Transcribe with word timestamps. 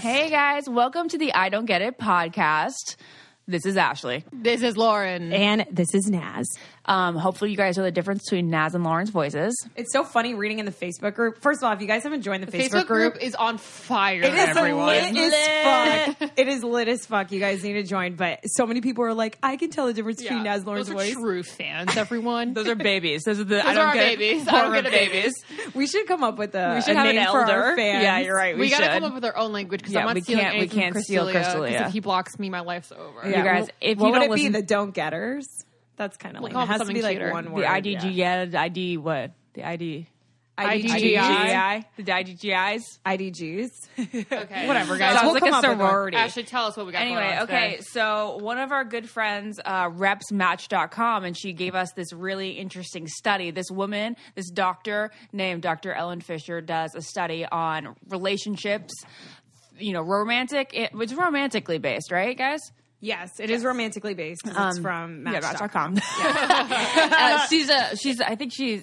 Hey 0.00 0.30
guys, 0.30 0.68
welcome 0.68 1.08
to 1.08 1.18
the 1.18 1.34
I 1.34 1.48
Don't 1.48 1.64
Get 1.64 1.82
It 1.82 1.98
podcast. 1.98 2.94
This 3.48 3.66
is 3.66 3.76
Ashley. 3.76 4.24
This 4.32 4.62
is 4.62 4.76
Lauren. 4.76 5.32
And 5.32 5.66
this 5.68 5.94
is 5.94 6.08
Naz. 6.08 6.46
Um, 6.86 7.16
hopefully, 7.16 7.50
you 7.50 7.56
guys 7.56 7.78
know 7.78 7.82
the 7.84 7.90
difference 7.90 8.24
between 8.24 8.50
Naz 8.50 8.74
and 8.74 8.84
Lauren's 8.84 9.08
voices. 9.10 9.54
It's 9.74 9.92
so 9.92 10.04
funny 10.04 10.34
reading 10.34 10.58
in 10.58 10.66
the 10.66 10.72
Facebook 10.72 11.14
group. 11.14 11.40
First 11.40 11.62
of 11.62 11.64
all, 11.66 11.72
if 11.72 11.80
you 11.80 11.86
guys 11.86 12.02
haven't 12.02 12.22
joined 12.22 12.42
the, 12.42 12.50
The 12.50 12.58
Facebook, 12.58 12.82
Facebook 12.82 12.86
group 12.86 13.16
is 13.22 13.34
on 13.34 13.56
fire, 13.58 14.20
it 14.20 14.34
is 14.34 14.48
everyone. 14.56 14.86
lit 14.86 15.16
as 15.16 16.16
fuck. 16.18 16.30
it 16.36 16.48
is 16.48 16.62
lit 16.62 16.88
as 16.88 17.06
fuck. 17.06 17.32
You 17.32 17.40
guys 17.40 17.64
need 17.64 17.72
to 17.74 17.82
join. 17.84 18.16
But 18.16 18.40
so 18.46 18.66
many 18.66 18.82
people 18.82 19.04
are 19.04 19.14
like, 19.14 19.38
I 19.42 19.56
can 19.56 19.70
tell 19.70 19.86
the 19.86 19.94
difference 19.94 20.20
between 20.22 20.42
Naz 20.42 20.58
and 20.58 20.66
Lauren's 20.66 20.88
Those 20.88 20.94
are 20.94 20.98
voice. 20.98 21.12
true 21.14 21.42
fans, 21.42 21.96
everyone. 21.96 22.52
Those 22.52 22.68
are 22.68 22.74
babies. 22.74 23.22
Those 23.24 23.40
are 23.40 23.44
the 23.44 23.60
I 23.62 23.68
Those 23.68 23.74
don't 23.76 23.86
are 23.86 23.94
get 23.94 24.18
babies. 24.18 24.48
I 24.48 24.62
don't 24.62 24.82
get 24.82 24.92
babies. 24.92 25.32
We 25.74 25.86
should 25.86 26.06
come 26.06 26.22
up 26.22 26.36
with 26.36 26.54
a, 26.54 26.74
We 26.76 26.82
should 26.82 26.96
a 26.96 26.98
have 26.98 27.06
an 27.08 27.16
name 27.16 27.26
for 27.30 27.40
elder. 27.40 27.52
our 27.52 27.76
fans. 27.76 28.02
Yeah, 28.02 28.18
you're 28.18 28.36
right. 28.36 28.54
We, 28.56 28.60
we 28.62 28.70
gotta 28.70 28.88
come 28.88 29.04
up 29.04 29.14
with 29.14 29.24
our 29.24 29.36
own 29.36 29.52
language 29.52 29.80
because 29.80 29.94
Yeah, 29.94 30.00
I'm 30.00 30.06
not 30.08 30.16
we 30.16 30.20
stealing 30.20 30.44
can't- 30.44 30.58
we 30.58 30.68
can't 30.68 30.92
from 30.92 31.02
steal 31.02 31.26
Crystalia, 31.28 31.32
'cause 31.32 31.54
Crystalia. 31.54 31.86
If 31.86 31.92
he 31.94 32.00
blocks 32.00 32.38
me, 32.38 32.50
my 32.50 32.60
life's 32.60 32.92
over. 32.92 33.26
You 33.26 33.32
guys, 33.42 33.68
if 33.80 33.96
what 33.98 34.08
you 34.08 34.12
would 34.12 34.18
don't 34.26 34.32
it 34.32 34.34
be? 34.36 34.48
The 34.48 34.62
don't 34.62 34.92
getters. 34.94 35.63
That's 35.96 36.16
kind 36.16 36.36
of 36.36 36.42
We'll 36.42 36.52
like 36.52 36.64
it 36.64 36.72
has 36.72 36.80
to 36.80 36.86
be 36.86 37.00
something 37.00 37.02
like 37.02 37.16
cuter. 37.18 37.32
one 37.32 37.52
word. 37.52 37.62
the 37.62 37.66
IDG, 37.68 38.02
yeah. 38.04 38.42
yeah, 38.42 38.44
the 38.46 38.58
ID, 38.58 38.96
what? 38.98 39.32
The 39.54 39.64
ID. 39.64 40.08
IDGs. 40.56 41.16
IDGI. 41.16 41.84
The 41.96 42.02
IDGIs. 42.04 42.82
IDGs. 43.04 43.68
Okay. 44.34 44.66
Whatever, 44.68 44.96
guys. 44.96 45.14
Sounds 45.14 45.24
We'll 45.24 45.32
like 45.34 45.42
come 45.42 45.52
a 45.52 45.56
up 45.56 45.62
with 45.62 45.78
one. 45.80 45.88
sorority. 45.88 46.16
Ashley, 46.16 46.44
tell 46.44 46.66
us 46.66 46.76
what 46.76 46.86
we 46.86 46.92
got 46.92 47.02
Anyway, 47.02 47.22
going 47.22 47.38
on 47.38 47.42
okay, 47.44 47.70
today. 47.72 47.82
so 47.90 48.36
one 48.40 48.58
of 48.58 48.70
our 48.70 48.84
good 48.84 49.08
friends 49.08 49.58
uh, 49.64 49.90
reps 49.92 50.30
Match.com, 50.30 51.24
and 51.24 51.36
she 51.36 51.52
gave 51.52 51.74
us 51.74 51.92
this 51.96 52.12
really 52.12 52.50
interesting 52.52 53.08
study. 53.08 53.50
This 53.50 53.68
woman, 53.70 54.14
this 54.36 54.48
doctor 54.50 55.10
named 55.32 55.62
Dr. 55.62 55.92
Helen 55.92 56.20
Fisher, 56.20 56.60
does 56.60 56.94
a 56.94 57.02
study 57.02 57.44
on 57.44 57.96
relationships. 58.08 58.92
You 59.76 59.92
know, 59.92 60.02
romantic. 60.02 60.70
It, 60.72 60.90
it's 60.94 61.14
romantically 61.14 61.78
based, 61.78 62.12
right, 62.12 62.38
guys? 62.38 62.60
Yes, 63.04 63.38
it 63.38 63.50
is 63.50 63.64
romantically 63.64 64.14
based. 64.14 64.42
'cause 64.44 64.54
it's 64.56 64.78
from 64.78 65.26
Um, 65.26 65.32
Yeah, 65.34 65.40
Match.com. 65.40 65.94
Match.com. 65.94 67.12
uh, 67.12 67.46
she's 67.48 67.68
a 67.68 67.96
she's. 67.96 68.20
I 68.20 68.34
think 68.34 68.52
she's 68.54 68.82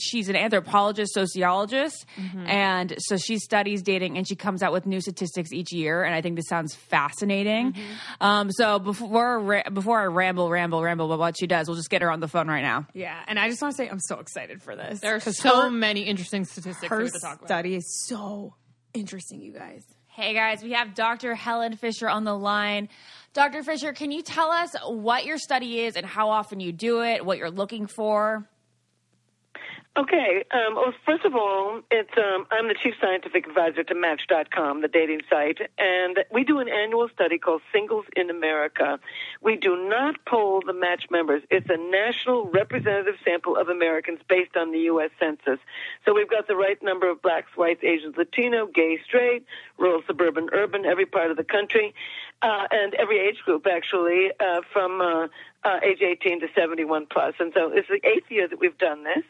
she's 0.00 0.28
an 0.28 0.34
anthropologist, 0.34 1.14
sociologist, 1.14 2.04
Mm-hmm. 2.16 2.46
and 2.46 2.94
so 2.98 3.16
she 3.16 3.38
studies 3.38 3.82
dating 3.82 4.16
and 4.18 4.26
she 4.26 4.34
comes 4.34 4.62
out 4.62 4.72
with 4.72 4.84
new 4.84 5.00
statistics 5.00 5.52
each 5.52 5.72
year. 5.72 6.02
And 6.02 6.12
I 6.14 6.20
think 6.22 6.34
this 6.36 6.48
sounds 6.48 6.74
fascinating. 6.74 7.72
Mm-hmm. 7.72 7.82
Um, 8.20 8.50
so 8.52 8.78
before 8.80 9.62
before 9.72 10.00
I 10.00 10.06
ramble, 10.06 10.50
ramble, 10.50 10.82
ramble 10.82 11.06
about 11.06 11.18
what 11.20 11.36
she 11.38 11.46
does, 11.46 11.68
we'll 11.68 11.76
just 11.76 11.90
get 11.90 12.02
her 12.02 12.10
on 12.10 12.20
the 12.20 12.28
phone 12.28 12.48
right 12.48 12.62
now. 12.62 12.86
Yeah, 12.94 13.16
and 13.28 13.38
I 13.38 13.48
just 13.48 13.62
want 13.62 13.72
to 13.72 13.76
say 13.76 13.88
I'm 13.88 14.00
so 14.00 14.18
excited 14.18 14.62
for 14.62 14.74
this. 14.76 15.00
There 15.00 15.14
are 15.14 15.20
so 15.20 15.62
her- 15.62 15.70
many 15.70 16.02
interesting 16.02 16.44
statistics 16.44 16.90
we 16.90 16.96
her 17.04 17.08
to 17.08 17.20
talk 17.20 17.36
about. 17.38 17.48
study 17.48 17.76
is 17.76 18.04
so 18.06 18.54
interesting, 18.92 19.40
you 19.40 19.52
guys. 19.52 19.82
Hey 20.16 20.32
guys, 20.32 20.62
we 20.62 20.72
have 20.72 20.94
Dr. 20.94 21.34
Helen 21.34 21.76
Fisher 21.76 22.08
on 22.08 22.24
the 22.24 22.32
line. 22.32 22.88
Dr. 23.34 23.62
Fisher, 23.62 23.92
can 23.92 24.10
you 24.10 24.22
tell 24.22 24.50
us 24.50 24.74
what 24.86 25.26
your 25.26 25.36
study 25.36 25.80
is 25.80 25.94
and 25.94 26.06
how 26.06 26.30
often 26.30 26.58
you 26.58 26.72
do 26.72 27.02
it, 27.02 27.22
what 27.22 27.36
you're 27.36 27.50
looking 27.50 27.86
for? 27.86 28.48
Okay. 29.98 30.44
Um, 30.50 30.74
well, 30.74 30.92
first 31.06 31.24
of 31.24 31.34
all, 31.34 31.80
it's 31.90 32.10
um, 32.18 32.46
I'm 32.50 32.68
the 32.68 32.74
chief 32.74 32.94
scientific 33.00 33.46
advisor 33.46 33.82
to 33.82 33.94
Match.com, 33.94 34.82
the 34.82 34.88
dating 34.88 35.22
site, 35.30 35.58
and 35.78 36.18
we 36.30 36.44
do 36.44 36.58
an 36.58 36.68
annual 36.68 37.08
study 37.08 37.38
called 37.38 37.62
Singles 37.72 38.04
in 38.14 38.28
America. 38.28 39.00
We 39.40 39.56
do 39.56 39.88
not 39.88 40.16
poll 40.26 40.62
the 40.66 40.74
Match 40.74 41.06
members. 41.10 41.42
It's 41.50 41.70
a 41.70 41.78
national 41.78 42.50
representative 42.50 43.14
sample 43.24 43.56
of 43.56 43.70
Americans 43.70 44.20
based 44.28 44.54
on 44.54 44.70
the 44.70 44.80
U.S. 44.80 45.10
Census. 45.18 45.60
So 46.04 46.12
we've 46.14 46.28
got 46.28 46.46
the 46.46 46.56
right 46.56 46.80
number 46.82 47.08
of 47.08 47.22
blacks, 47.22 47.56
whites, 47.56 47.82
Asians, 47.82 48.16
Latino, 48.18 48.66
gay, 48.66 48.98
straight, 49.02 49.46
rural, 49.78 50.02
suburban, 50.06 50.50
urban, 50.52 50.84
every 50.84 51.06
part 51.06 51.30
of 51.30 51.38
the 51.38 51.44
country, 51.44 51.94
uh, 52.42 52.66
and 52.70 52.92
every 52.94 53.18
age 53.18 53.38
group 53.46 53.66
actually, 53.66 54.30
uh, 54.40 54.60
from 54.74 55.00
uh, 55.00 55.28
uh, 55.64 55.80
age 55.82 56.02
18 56.02 56.40
to 56.40 56.48
71 56.54 57.06
plus. 57.06 57.32
And 57.40 57.50
so 57.54 57.70
it's 57.72 57.88
the 57.88 58.06
eighth 58.06 58.30
year 58.30 58.46
that 58.46 58.60
we've 58.60 58.76
done 58.76 59.02
this. 59.04 59.24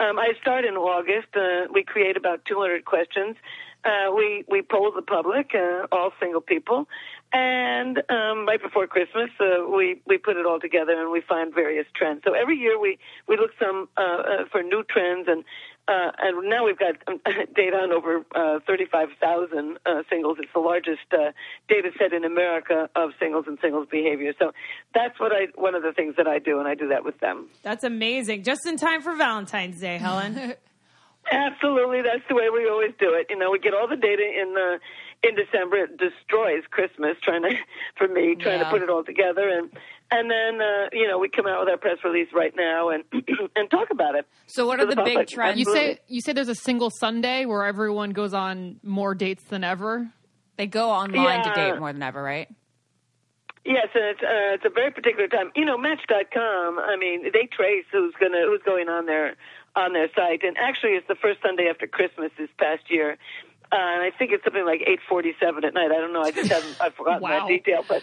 Um, 0.00 0.18
I 0.18 0.32
start 0.40 0.64
in 0.64 0.74
August. 0.74 1.28
Uh, 1.36 1.66
we 1.72 1.84
create 1.84 2.16
about 2.16 2.44
200 2.46 2.84
questions. 2.84 3.36
Uh, 3.84 4.12
we 4.14 4.44
we 4.48 4.62
poll 4.62 4.90
the 4.92 5.02
public, 5.02 5.50
uh, 5.54 5.86
all 5.92 6.10
single 6.18 6.40
people, 6.40 6.88
and 7.32 7.98
um, 8.10 8.46
right 8.46 8.62
before 8.62 8.86
Christmas, 8.86 9.30
uh, 9.40 9.66
we 9.68 10.00
we 10.06 10.18
put 10.18 10.36
it 10.36 10.46
all 10.46 10.60
together 10.60 10.92
and 10.92 11.10
we 11.10 11.20
find 11.20 11.52
various 11.52 11.86
trends. 11.94 12.22
So 12.24 12.32
every 12.32 12.56
year 12.56 12.78
we 12.78 12.98
we 13.28 13.36
look 13.36 13.50
some 13.58 13.88
uh, 13.96 14.00
uh, 14.00 14.44
for 14.50 14.62
new 14.62 14.82
trends 14.84 15.28
and. 15.28 15.44
Uh, 15.86 16.10
and 16.16 16.48
now 16.48 16.64
we've 16.64 16.78
got 16.78 16.94
um, 17.06 17.20
data 17.54 17.76
on 17.76 17.92
over 17.92 18.24
uh, 18.34 18.58
35,000 18.66 19.76
uh, 19.84 20.02
singles. 20.08 20.38
It's 20.40 20.50
the 20.54 20.60
largest 20.60 21.02
uh, 21.12 21.32
data 21.68 21.90
set 21.98 22.14
in 22.14 22.24
America 22.24 22.88
of 22.96 23.10
singles 23.20 23.44
and 23.46 23.58
singles 23.60 23.86
behavior. 23.90 24.32
So 24.38 24.52
that's 24.94 25.20
what 25.20 25.32
I 25.32 25.48
one 25.56 25.74
of 25.74 25.82
the 25.82 25.92
things 25.92 26.14
that 26.16 26.26
I 26.26 26.38
do, 26.38 26.58
and 26.58 26.66
I 26.66 26.74
do 26.74 26.88
that 26.88 27.04
with 27.04 27.20
them. 27.20 27.50
That's 27.62 27.84
amazing. 27.84 28.44
Just 28.44 28.66
in 28.66 28.78
time 28.78 29.02
for 29.02 29.14
Valentine's 29.14 29.78
Day, 29.78 29.98
Helen. 29.98 30.54
Absolutely, 31.30 32.00
that's 32.00 32.26
the 32.30 32.34
way 32.34 32.48
we 32.48 32.66
always 32.66 32.92
do 32.98 33.12
it. 33.12 33.26
You 33.28 33.36
know, 33.36 33.50
we 33.50 33.58
get 33.58 33.74
all 33.74 33.86
the 33.86 33.96
data 33.96 34.22
in 34.22 34.54
the 34.54 34.78
in 35.26 35.34
December. 35.34 35.76
It 35.84 35.96
destroys 35.96 36.62
Christmas 36.70 37.16
trying 37.22 37.42
to 37.42 37.50
for 37.96 38.08
me 38.08 38.34
trying 38.34 38.58
Yeah. 38.58 38.64
to 38.64 38.70
put 38.70 38.82
it 38.82 38.90
all 38.90 39.04
together, 39.04 39.48
and 39.48 39.70
and 40.10 40.30
then 40.30 40.60
uh, 40.60 40.88
you 40.92 41.08
know 41.08 41.18
we 41.18 41.28
come 41.28 41.46
out 41.46 41.60
with 41.60 41.68
our 41.68 41.76
press 41.78 41.98
release 42.04 42.28
right 42.32 42.54
now 42.56 42.90
and 42.90 43.04
and 43.56 43.70
talk 43.70 43.90
about 43.90 44.14
it. 44.14 44.26
So 44.46 44.66
what 44.66 44.80
are 44.80 44.86
the, 44.86 44.96
big 44.96 45.06
public. 45.14 45.28
trends? 45.28 45.58
You 45.58 45.64
say 45.66 45.98
you 46.08 46.20
say 46.20 46.32
there's 46.32 46.48
a 46.48 46.54
single 46.54 46.90
Sunday 46.90 47.44
where 47.46 47.64
everyone 47.64 48.10
goes 48.10 48.34
on 48.34 48.80
more 48.82 49.14
dates 49.14 49.44
than 49.44 49.64
ever. 49.64 50.08
They 50.56 50.66
go 50.66 50.90
online 50.90 51.42
to 51.44 51.52
date 51.52 51.78
more 51.78 51.92
than 51.92 52.02
ever, 52.02 52.22
right? 52.22 52.48
Yes, 53.64 53.88
and 53.94 54.04
it's 54.04 54.22
uh, 54.22 54.54
it's 54.54 54.64
a 54.66 54.68
very 54.68 54.90
particular 54.90 55.26
time. 55.26 55.50
You 55.56 55.64
know, 55.64 55.78
Match.com. 55.78 56.78
I 56.78 56.96
mean, 56.96 57.24
they 57.32 57.46
trace 57.50 57.86
who's 57.90 58.12
gonna 58.20 58.42
who's 58.46 58.60
going 58.64 58.88
on 58.90 59.06
there 59.06 59.36
on 59.74 59.94
their 59.94 60.08
site, 60.14 60.42
and 60.44 60.56
actually, 60.58 60.90
it's 60.90 61.08
the 61.08 61.14
first 61.14 61.40
Sunday 61.42 61.68
after 61.68 61.86
Christmas 61.86 62.30
this 62.38 62.50
past 62.58 62.82
year. 62.90 63.16
Uh, 63.74 63.76
and 63.76 64.02
I 64.02 64.10
think 64.16 64.30
it's 64.30 64.44
something 64.44 64.64
like 64.64 64.82
8:47 64.86 65.64
at 65.64 65.74
night. 65.74 65.90
I 65.90 65.98
don't 65.98 66.12
know. 66.12 66.22
I 66.22 66.30
just 66.30 66.48
haven't. 66.50 66.76
I've 66.80 66.94
forgotten 66.94 67.22
Wow. 67.22 67.40
that 67.40 67.48
detail, 67.48 67.82
but 67.86 68.02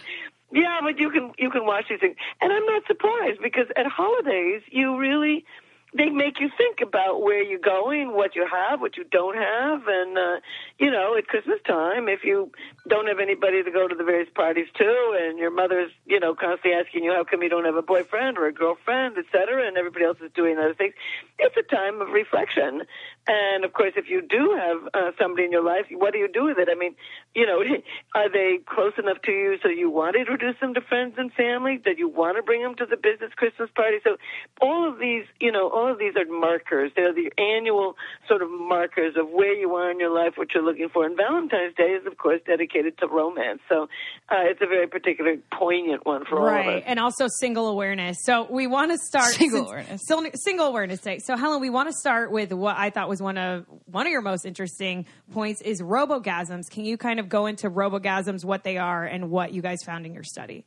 yeah, 0.52 0.80
but 0.82 0.98
you 0.98 1.08
can 1.10 1.32
you 1.38 1.48
can 1.50 1.64
watch 1.64 1.86
these 1.88 2.00
things, 2.00 2.16
and 2.42 2.52
I'm 2.52 2.66
not 2.66 2.82
surprised 2.86 3.40
because 3.42 3.68
at 3.76 3.86
holidays 3.86 4.60
you 4.70 4.98
really 4.98 5.46
they 5.94 6.08
make 6.08 6.40
you 6.40 6.48
think 6.56 6.80
about 6.80 7.20
where 7.22 7.42
you're 7.42 7.58
going, 7.58 8.12
what 8.14 8.34
you 8.34 8.46
have, 8.50 8.80
what 8.80 8.96
you 8.96 9.04
don't 9.04 9.36
have, 9.36 9.82
and 9.86 10.16
uh, 10.16 10.36
you 10.78 10.90
know, 10.90 11.16
at 11.16 11.26
Christmas 11.26 11.58
time, 11.66 12.08
if 12.08 12.24
you 12.24 12.50
don't 12.88 13.06
have 13.08 13.18
anybody 13.18 13.62
to 13.62 13.70
go 13.70 13.86
to 13.88 13.94
the 13.94 14.04
various 14.04 14.28
parties 14.34 14.66
to, 14.78 15.18
and 15.20 15.38
your 15.38 15.50
mother's, 15.50 15.90
you 16.06 16.18
know, 16.18 16.34
constantly 16.34 16.72
asking 16.72 17.04
you 17.04 17.12
how 17.12 17.24
come 17.24 17.42
you 17.42 17.48
don't 17.50 17.66
have 17.66 17.76
a 17.76 17.82
boyfriend 17.82 18.38
or 18.38 18.46
a 18.46 18.52
girlfriend, 18.52 19.16
et 19.18 19.26
cetera, 19.32 19.66
and 19.68 19.76
everybody 19.76 20.04
else 20.06 20.16
is 20.24 20.30
doing 20.34 20.56
other 20.58 20.74
things, 20.74 20.94
it's 21.38 21.56
a 21.58 21.62
time 21.74 22.00
of 22.00 22.08
reflection. 22.08 22.82
And 23.26 23.64
of 23.64 23.72
course, 23.72 23.92
if 23.96 24.06
you 24.10 24.20
do 24.20 24.58
have 24.58 24.78
uh, 24.94 25.10
somebody 25.20 25.44
in 25.44 25.52
your 25.52 25.62
life, 25.64 25.86
what 25.92 26.12
do 26.12 26.18
you 26.18 26.28
do 26.32 26.44
with 26.44 26.58
it? 26.58 26.68
I 26.70 26.74
mean, 26.74 26.94
you 27.34 27.46
know, 27.46 27.62
are 28.14 28.30
they 28.30 28.58
close 28.66 28.92
enough 28.98 29.22
to 29.24 29.32
you 29.32 29.56
so 29.62 29.68
you 29.68 29.90
want 29.90 30.14
to 30.14 30.20
introduce 30.20 30.56
them 30.60 30.74
to 30.74 30.80
friends 30.80 31.14
and 31.18 31.32
family? 31.32 31.80
That 31.84 31.98
you 31.98 32.08
want 32.08 32.36
to 32.36 32.42
bring 32.42 32.62
them 32.62 32.74
to 32.76 32.86
the 32.86 32.96
business 32.96 33.30
Christmas 33.36 33.70
party? 33.74 33.98
So 34.02 34.16
all 34.60 34.88
of 34.90 34.98
these, 34.98 35.24
you 35.40 35.52
know, 35.52 35.70
all 35.70 35.90
of 35.90 35.98
these 35.98 36.14
are 36.16 36.24
markers. 36.26 36.90
They're 36.96 37.14
the 37.14 37.30
annual 37.38 37.94
sort 38.28 38.42
of 38.42 38.50
markers 38.50 39.14
of 39.16 39.28
where 39.30 39.54
you 39.54 39.74
are 39.74 39.90
in 39.90 40.00
your 40.00 40.10
life, 40.14 40.32
what 40.36 40.48
you're 40.54 40.64
looking 40.64 40.88
for. 40.92 41.06
And 41.06 41.16
Valentine's 41.16 41.74
Day 41.76 41.94
is, 41.94 42.06
of 42.06 42.16
course, 42.18 42.40
dedicated 42.46 42.98
to 42.98 43.06
romance. 43.06 43.60
So 43.68 43.84
uh, 44.30 44.50
it's 44.50 44.60
a 44.62 44.66
very 44.66 44.86
particular, 44.88 45.36
poignant 45.52 46.04
one 46.04 46.24
for 46.24 46.38
all 46.40 46.46
of 46.46 46.52
right 46.52 46.76
us. 46.78 46.82
and 46.86 46.98
also 46.98 47.26
single 47.28 47.68
awareness 47.68 48.16
so 48.24 48.46
we 48.50 48.66
want 48.66 48.90
to 48.90 48.98
start 48.98 49.32
Single 49.32 49.58
since- 49.60 49.68
awareness. 50.08 50.42
single 50.44 50.66
awareness 50.66 51.00
day 51.00 51.18
so 51.18 51.36
helen 51.36 51.60
we 51.60 51.70
want 51.70 51.88
to 51.88 51.92
start 51.94 52.30
with 52.32 52.52
what 52.52 52.76
i 52.76 52.90
thought 52.90 53.08
was 53.12 53.20
one 53.20 53.36
of 53.36 53.66
one 53.84 54.06
of 54.06 54.10
your 54.10 54.22
most 54.22 54.46
interesting 54.46 55.04
points 55.32 55.60
is 55.60 55.82
robogasms 55.82 56.70
can 56.70 56.86
you 56.86 56.96
kind 56.96 57.20
of 57.20 57.28
go 57.28 57.44
into 57.44 57.68
robogasms 57.68 58.42
what 58.42 58.64
they 58.64 58.78
are 58.78 59.04
and 59.04 59.30
what 59.30 59.52
you 59.52 59.60
guys 59.60 59.82
found 59.82 60.06
in 60.06 60.14
your 60.14 60.24
study 60.24 60.64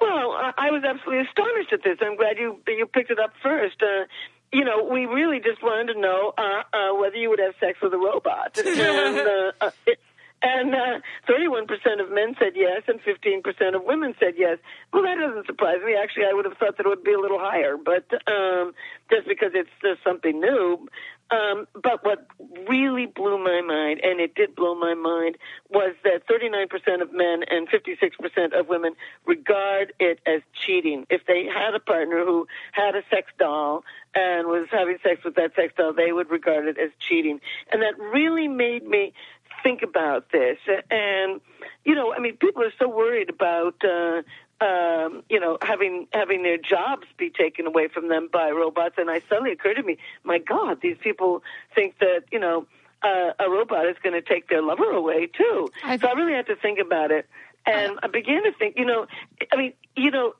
Well, 0.00 0.34
I 0.66 0.70
was 0.70 0.82
absolutely 0.84 1.26
astonished 1.26 1.72
at 1.72 1.82
this. 1.82 1.98
I'm 2.00 2.16
glad 2.16 2.38
you 2.38 2.60
you 2.66 2.86
picked 2.86 3.10
it 3.10 3.18
up 3.18 3.32
first. 3.42 3.82
Uh, 3.82 4.04
you 4.52 4.64
know, 4.64 4.84
we 4.84 5.06
really 5.06 5.40
just 5.40 5.62
wanted 5.62 5.94
to 5.94 6.00
know 6.00 6.32
uh, 6.38 6.62
uh, 6.72 6.94
whether 7.00 7.16
you 7.16 7.28
would 7.30 7.38
have 7.38 7.54
sex 7.60 7.78
with 7.82 7.92
a 7.92 7.98
robot. 7.98 8.56
and 8.64 9.18
uh, 9.18 9.52
uh, 9.60 9.70
it, 9.86 9.98
and 10.40 10.74
uh, 10.74 11.00
31% 11.28 11.66
of 12.00 12.12
men 12.12 12.36
said 12.38 12.52
yes, 12.54 12.82
and 12.86 13.00
15% 13.02 13.74
of 13.74 13.82
women 13.84 14.14
said 14.20 14.34
yes. 14.36 14.58
Well, 14.92 15.02
that 15.02 15.16
doesn't 15.18 15.46
surprise 15.46 15.78
me. 15.84 15.96
Actually, 16.00 16.26
I 16.30 16.32
would 16.32 16.44
have 16.44 16.56
thought 16.58 16.76
that 16.76 16.86
it 16.86 16.88
would 16.88 17.02
be 17.02 17.12
a 17.12 17.18
little 17.18 17.40
higher, 17.40 17.76
but 17.76 18.06
um, 18.30 18.72
just 19.10 19.26
because 19.26 19.50
it's 19.54 19.70
just 19.82 20.02
something 20.04 20.38
new. 20.40 20.86
Um, 21.30 21.66
but 21.74 22.04
what 22.04 22.26
really 22.68 23.06
blew 23.06 23.38
my 23.38 23.60
mind, 23.60 24.00
and 24.02 24.20
it 24.20 24.34
did 24.34 24.54
blow 24.54 24.74
my 24.74 24.94
mind, 24.94 25.36
was 25.68 25.94
that 26.04 26.26
39% 26.26 27.02
of 27.02 27.12
men 27.12 27.42
and 27.50 27.68
56% 27.68 28.58
of 28.58 28.68
women 28.68 28.94
regard 29.26 29.92
it 30.00 30.20
as 30.26 30.40
cheating. 30.64 31.06
If 31.10 31.26
they 31.26 31.44
had 31.44 31.74
a 31.74 31.80
partner 31.80 32.24
who 32.24 32.46
had 32.72 32.94
a 32.94 33.02
sex 33.10 33.30
doll 33.38 33.84
and 34.14 34.48
was 34.48 34.68
having 34.70 34.98
sex 35.02 35.22
with 35.24 35.34
that 35.34 35.54
sex 35.54 35.74
doll, 35.76 35.92
they 35.92 36.12
would 36.12 36.30
regard 36.30 36.66
it 36.66 36.78
as 36.78 36.90
cheating. 37.08 37.40
And 37.70 37.82
that 37.82 37.98
really 37.98 38.48
made 38.48 38.86
me 38.86 39.12
think 39.62 39.82
about 39.82 40.30
this. 40.32 40.58
And, 40.90 41.40
you 41.84 41.94
know, 41.94 42.14
I 42.14 42.20
mean, 42.20 42.36
people 42.36 42.62
are 42.62 42.72
so 42.78 42.88
worried 42.88 43.28
about, 43.28 43.74
uh, 43.84 44.22
um, 44.60 45.22
you 45.28 45.38
know, 45.38 45.58
having 45.62 46.08
having 46.12 46.42
their 46.42 46.58
jobs 46.58 47.06
be 47.16 47.30
taken 47.30 47.66
away 47.66 47.88
from 47.88 48.08
them 48.08 48.28
by 48.32 48.50
robots. 48.50 48.96
And 48.98 49.10
I 49.10 49.20
suddenly 49.28 49.52
occurred 49.52 49.74
to 49.74 49.82
me, 49.82 49.98
my 50.24 50.38
God, 50.38 50.80
these 50.82 50.96
people 51.00 51.42
think 51.74 51.98
that, 52.00 52.24
you 52.32 52.38
know, 52.40 52.66
uh, 53.02 53.32
a 53.38 53.48
robot 53.48 53.86
is 53.86 53.96
going 54.02 54.14
to 54.14 54.22
take 54.22 54.48
their 54.48 54.62
lover 54.62 54.90
away 54.90 55.26
too. 55.26 55.68
I- 55.84 55.96
so 55.96 56.08
I 56.08 56.12
really 56.12 56.32
had 56.34 56.46
to 56.46 56.56
think 56.56 56.78
about 56.78 57.10
it. 57.10 57.26
And 57.66 57.98
I 58.02 58.06
began 58.06 58.44
to 58.44 58.52
think, 58.52 58.78
you 58.78 58.86
know, 58.86 59.06
I 59.52 59.56
mean, 59.56 59.74
you 59.94 60.10
know, 60.10 60.32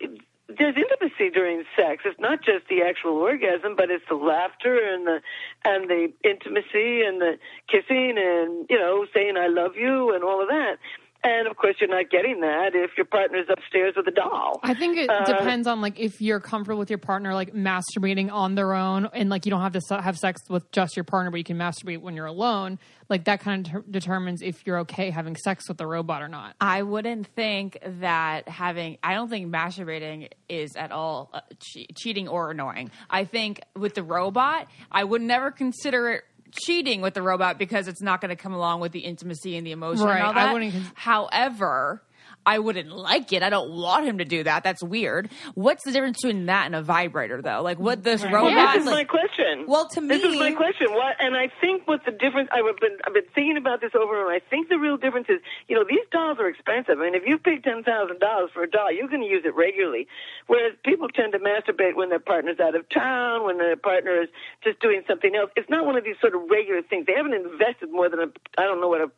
there's 0.49 0.77
intimacy 0.77 1.29
during 1.31 1.65
sex. 1.77 2.03
It's 2.07 2.19
not 2.19 2.43
just 2.43 2.69
the 2.69 2.83
actual 2.83 3.13
orgasm, 3.19 3.77
but 3.77 3.91
it's 3.91 4.05
the 4.09 4.15
laughter 4.15 4.79
and 4.79 5.07
the 5.07 5.21
and 5.65 5.91
the 5.91 6.11
intimacy 6.25 7.03
and 7.03 7.21
the 7.21 7.39
kissing 7.69 8.15
and 8.17 8.67
you 8.71 8.79
know 8.79 9.07
saying 9.15 9.37
I 9.37 9.49
love 9.49 9.77
you 9.77 10.15
and 10.15 10.25
all 10.25 10.41
of 10.41 10.49
that. 10.49 10.79
And 11.25 11.49
of 11.49 11.57
course, 11.57 11.75
you're 11.81 11.91
not 11.91 12.11
getting 12.11 12.41
that 12.43 12.71
if 12.75 12.93
your 12.97 13.07
partner's 13.07 13.47
upstairs 13.51 13.95
with 13.97 14.07
a 14.07 14.13
doll. 14.13 14.61
I 14.63 14.75
think 14.75 14.97
it 14.99 15.11
Uh, 15.11 15.25
depends 15.25 15.67
on 15.67 15.81
like 15.81 15.99
if 15.99 16.21
you're 16.21 16.39
comfortable 16.41 16.79
with 16.79 16.91
your 16.91 16.99
partner 16.99 17.35
like 17.35 17.53
masturbating 17.55 18.31
on 18.33 18.55
their 18.55 18.73
own 18.73 19.09
and 19.13 19.29
like 19.29 19.45
you 19.45 19.51
don't 19.51 19.61
have 19.63 19.73
to 19.73 20.01
have 20.01 20.17
sex 20.17 20.41
with 20.49 20.71
just 20.71 20.97
your 20.97 21.05
partner 21.05 21.31
but 21.31 21.39
you 21.39 21.45
can 21.45 21.59
masturbate 21.59 22.01
when 22.01 22.15
you're 22.15 22.27
alone 22.27 22.79
like 23.09 23.25
that 23.25 23.41
kind 23.41 23.67
of 23.67 23.73
ter- 23.73 23.85
determines 23.91 24.43
if 24.43 24.65
you're 24.67 24.79
okay 24.81 25.11
having 25.11 25.35
sex 25.35 25.67
with 25.69 25.77
the 25.79 25.87
robot 25.87 26.23
or 26.23 26.29
not 26.29 26.55
I 26.61 26.83
wouldn't 26.83 27.27
think 27.29 27.79
that 28.01 28.49
having, 28.49 28.99
I 29.03 29.15
don't 29.15 29.29
think 29.29 29.53
masturbating 29.53 30.29
is 30.49 30.77
at 30.77 30.93
all 30.93 31.31
uh, 31.35 31.41
che- 31.61 31.87
cheating 31.97 32.29
or 32.29 32.51
annoying. 32.53 32.91
I 33.11 33.25
think 33.25 33.61
with 33.77 33.95
the 33.95 34.03
robot, 34.03 34.69
I 34.93 35.03
would 35.05 35.23
never 35.23 35.51
consider 35.51 36.11
it 36.11 36.25
cheating 36.53 37.01
with 37.01 37.15
the 37.15 37.23
robot 37.23 37.59
because 37.59 37.89
it's 37.89 38.03
not 38.03 38.21
going 38.21 38.31
to 38.31 38.37
come 38.37 38.53
along 38.53 38.81
with 38.81 38.93
the 38.93 39.01
intimacy 39.01 39.57
and 39.57 39.67
the 39.67 39.73
emotion 39.73 40.05
Right, 40.07 40.19
and 40.19 40.27
all 40.27 40.49
I 40.49 40.53
wouldn't 40.53 40.75
However, 40.95 42.03
I 42.49 42.59
wouldn't 42.61 42.89
like 42.89 43.31
it. 43.35 43.43
I 43.43 43.51
don't 43.51 43.73
want 43.77 44.07
him 44.07 44.19
to 44.19 44.25
do 44.25 44.43
that. 44.45 44.65
That's 44.65 44.83
weird. 44.83 45.29
What's 45.55 45.85
the 45.85 45.93
difference 45.93 46.17
between 46.23 46.47
that 46.47 46.65
and 46.65 46.75
a 46.75 46.81
vibrator, 46.81 47.43
though? 47.43 47.61
Like, 47.61 47.79
what 47.79 48.03
this 48.03 48.23
Well, 48.23 48.33
robot? 48.49 48.73
this 48.75 48.85
is 48.87 48.91
my 48.91 49.05
question. 49.05 49.67
Well, 49.69 49.87
to 49.91 50.01
me, 50.01 50.17
this 50.17 50.25
is 50.25 50.39
my 50.39 50.53
question. 50.53 50.89
What? 50.93 51.17
And 51.21 51.37
I 51.37 51.53
think 51.61 51.87
what 51.87 52.01
the 52.07 52.11
difference. 52.13 52.49
I've 52.51 52.65
been 52.81 52.97
I've 53.07 53.13
been 53.13 53.29
thinking 53.35 53.59
about 53.59 53.83
this 53.83 53.93
over, 53.95 54.17
and 54.25 54.33
I 54.35 54.41
think 54.49 54.71
the 54.71 54.79
real 54.79 54.97
difference 54.97 55.27
is, 55.29 55.41
you 55.69 55.77
know, 55.77 55.85
these 55.85 56.09
dolls 56.11 56.39
are 56.41 56.49
expensive. 56.49 56.99
I 56.99 57.05
mean, 57.05 57.15
if 57.15 57.25
you 57.27 57.37
pay 57.37 57.59
ten 57.61 57.83
thousand 57.85 58.19
dollars 58.21 58.49
for 58.55 58.63
a 58.63 58.71
doll, 58.71 58.91
you're 58.91 59.09
going 59.13 59.21
to 59.21 59.29
use 59.29 59.45
it 59.45 59.55
regularly. 59.55 60.09
Whereas 60.47 60.73
people 60.85 61.09
tend 61.09 61.33
to 61.33 61.39
masturbate 61.39 61.97
when 61.97 62.09
their 62.09 62.19
partner's 62.33 62.61
out 62.61 62.75
of 62.75 62.89
town, 62.89 63.45
when 63.45 63.59
their 63.59 63.77
partner 63.77 64.23
is 64.23 64.29
just 64.65 64.81
doing 64.81 65.03
something 65.07 65.37
else. 65.37 65.51
It's 65.55 65.69
not 65.69 65.85
one 65.85 65.97
of 66.01 66.05
these 66.05 66.17
sort 66.23 66.35
of 66.35 66.49
regular 66.49 66.81
things. 66.81 67.05
They 67.05 67.13
haven't 67.15 67.35
invested 67.35 67.93
more 67.93 68.09
than 68.09 68.21
a 68.21 68.29
I 68.57 68.65
don't 68.65 68.81
know 68.81 68.89
what 68.89 69.03
a 69.05 69.09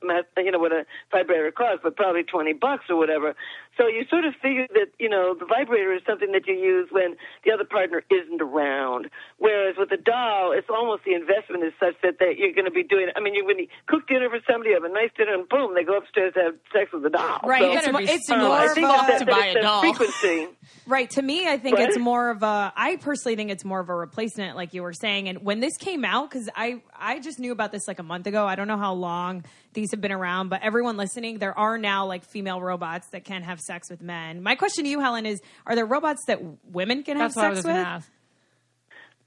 you 0.43 0.51
know 0.51 0.59
what 0.59 0.73
a 0.73 0.83
vibrator 1.13 1.53
costs, 1.53 1.81
but 1.85 1.95
probably 1.95 2.25
twenty 2.25 2.55
bucks 2.55 2.91
or 2.91 2.97
whatever 2.97 3.20
whatever. 3.21 3.37
So 3.81 3.87
you 3.89 4.05
sort 4.11 4.27
of 4.27 4.35
figure 4.43 4.67
that 4.75 4.93
you 4.99 5.09
know 5.09 5.33
the 5.33 5.47
vibrator 5.47 5.95
is 5.95 6.03
something 6.07 6.33
that 6.33 6.47
you 6.47 6.53
use 6.53 6.89
when 6.93 7.17
the 7.47 7.51
other 7.53 7.65
partner 7.65 8.03
isn't 8.11 8.43
around. 8.43 9.09
Whereas 9.39 9.77
with 9.79 9.91
a 9.91 9.97
doll, 9.97 10.53
it's 10.53 10.69
almost 10.69 11.05
the 11.05 11.15
investment 11.15 11.65
is 11.65 11.73
such 11.81 11.95
that, 12.03 12.19
that 12.19 12.37
you're 12.37 12.53
going 12.53 12.67
to 12.67 12.71
be 12.71 12.83
doing. 12.83 13.09
I 13.17 13.21
mean, 13.21 13.35
you 13.35 13.47
when 13.47 13.59
you 13.59 13.69
cook 13.87 14.07
dinner 14.07 14.29
for 14.29 14.41
somebody, 14.45 14.75
have 14.75 14.85
a 14.85 14.93
nice 14.93 15.09
dinner, 15.17 15.33
and 15.33 15.49
boom, 15.49 15.73
they 15.75 15.83
go 15.85 15.97
upstairs 15.97 16.35
to 16.35 16.41
have 16.53 16.55
sex 16.77 16.93
with 16.93 17.05
the 17.05 17.11
doll. 17.11 17.41
Right, 17.43 17.63
So, 17.63 17.73
it's 17.73 17.87
gotta 17.87 18.05
it's 18.05 18.31
uh, 18.31 18.37
more 18.37 18.51
I 18.53 18.67
of 18.67 18.73
think 18.75 18.85
a- 18.87 18.93
that, 18.93 19.07
that, 19.09 19.19
to 19.21 19.25
buy 19.25 19.47
a 19.47 19.63
doll. 19.63 19.81
frequency. 19.81 20.49
Right. 20.87 21.09
To 21.11 21.23
me, 21.23 21.47
I 21.47 21.57
think 21.57 21.79
What? 21.79 21.89
it's 21.89 21.99
more 21.99 22.31
of 22.31 22.43
a. 22.43 22.73
I 22.75 22.97
personally 22.97 23.37
think 23.37 23.51
it's 23.51 23.65
more 23.65 23.79
of 23.81 23.89
a 23.91 23.95
replacement, 23.95 24.57
like 24.57 24.75
you 24.75 24.83
were 24.83 24.93
saying. 24.93 25.29
And 25.29 25.45
when 25.45 25.61
this 25.61 25.77
came 25.77 26.05
out, 26.05 26.31
because 26.31 26.49
I 26.57 26.83
I 26.97 27.21
just 27.21 27.39
knew 27.39 27.53
about 27.53 27.71
this 27.71 27.87
like 27.87 28.01
a 28.01 28.03
month 28.03 28.27
ago. 28.27 28.45
I 28.47 28.57
don't 28.57 28.67
know 28.67 28.77
how 28.79 28.95
long 28.95 29.45
these 29.73 29.93
have 29.93 30.01
been 30.01 30.11
around, 30.11 30.49
but 30.49 30.63
everyone 30.63 30.97
listening, 30.97 31.39
there 31.39 31.57
are 31.57 31.79
now 31.79 32.07
like 32.07 32.25
female 32.25 32.61
robots 32.61 33.09
that 33.11 33.25
can 33.25 33.43
have 33.43 33.61
sex 33.71 33.89
with 33.89 34.03
men. 34.03 34.43
My 34.43 34.57
question 34.57 34.83
to 34.85 34.91
you, 34.91 34.99
Helen, 35.01 35.27
is: 35.27 35.41
Are 35.67 35.77
there 35.77 35.87
robots 35.87 36.25
that 36.27 36.41
women 36.73 37.05
can 37.05 37.17
have 37.17 37.33
that's 37.33 37.37
what 37.37 37.45
i 37.45 37.49
sex 37.51 37.57
was 37.59 37.65
with? 37.67 37.75
going 37.75 37.85
to 37.85 37.91
ask 37.91 38.11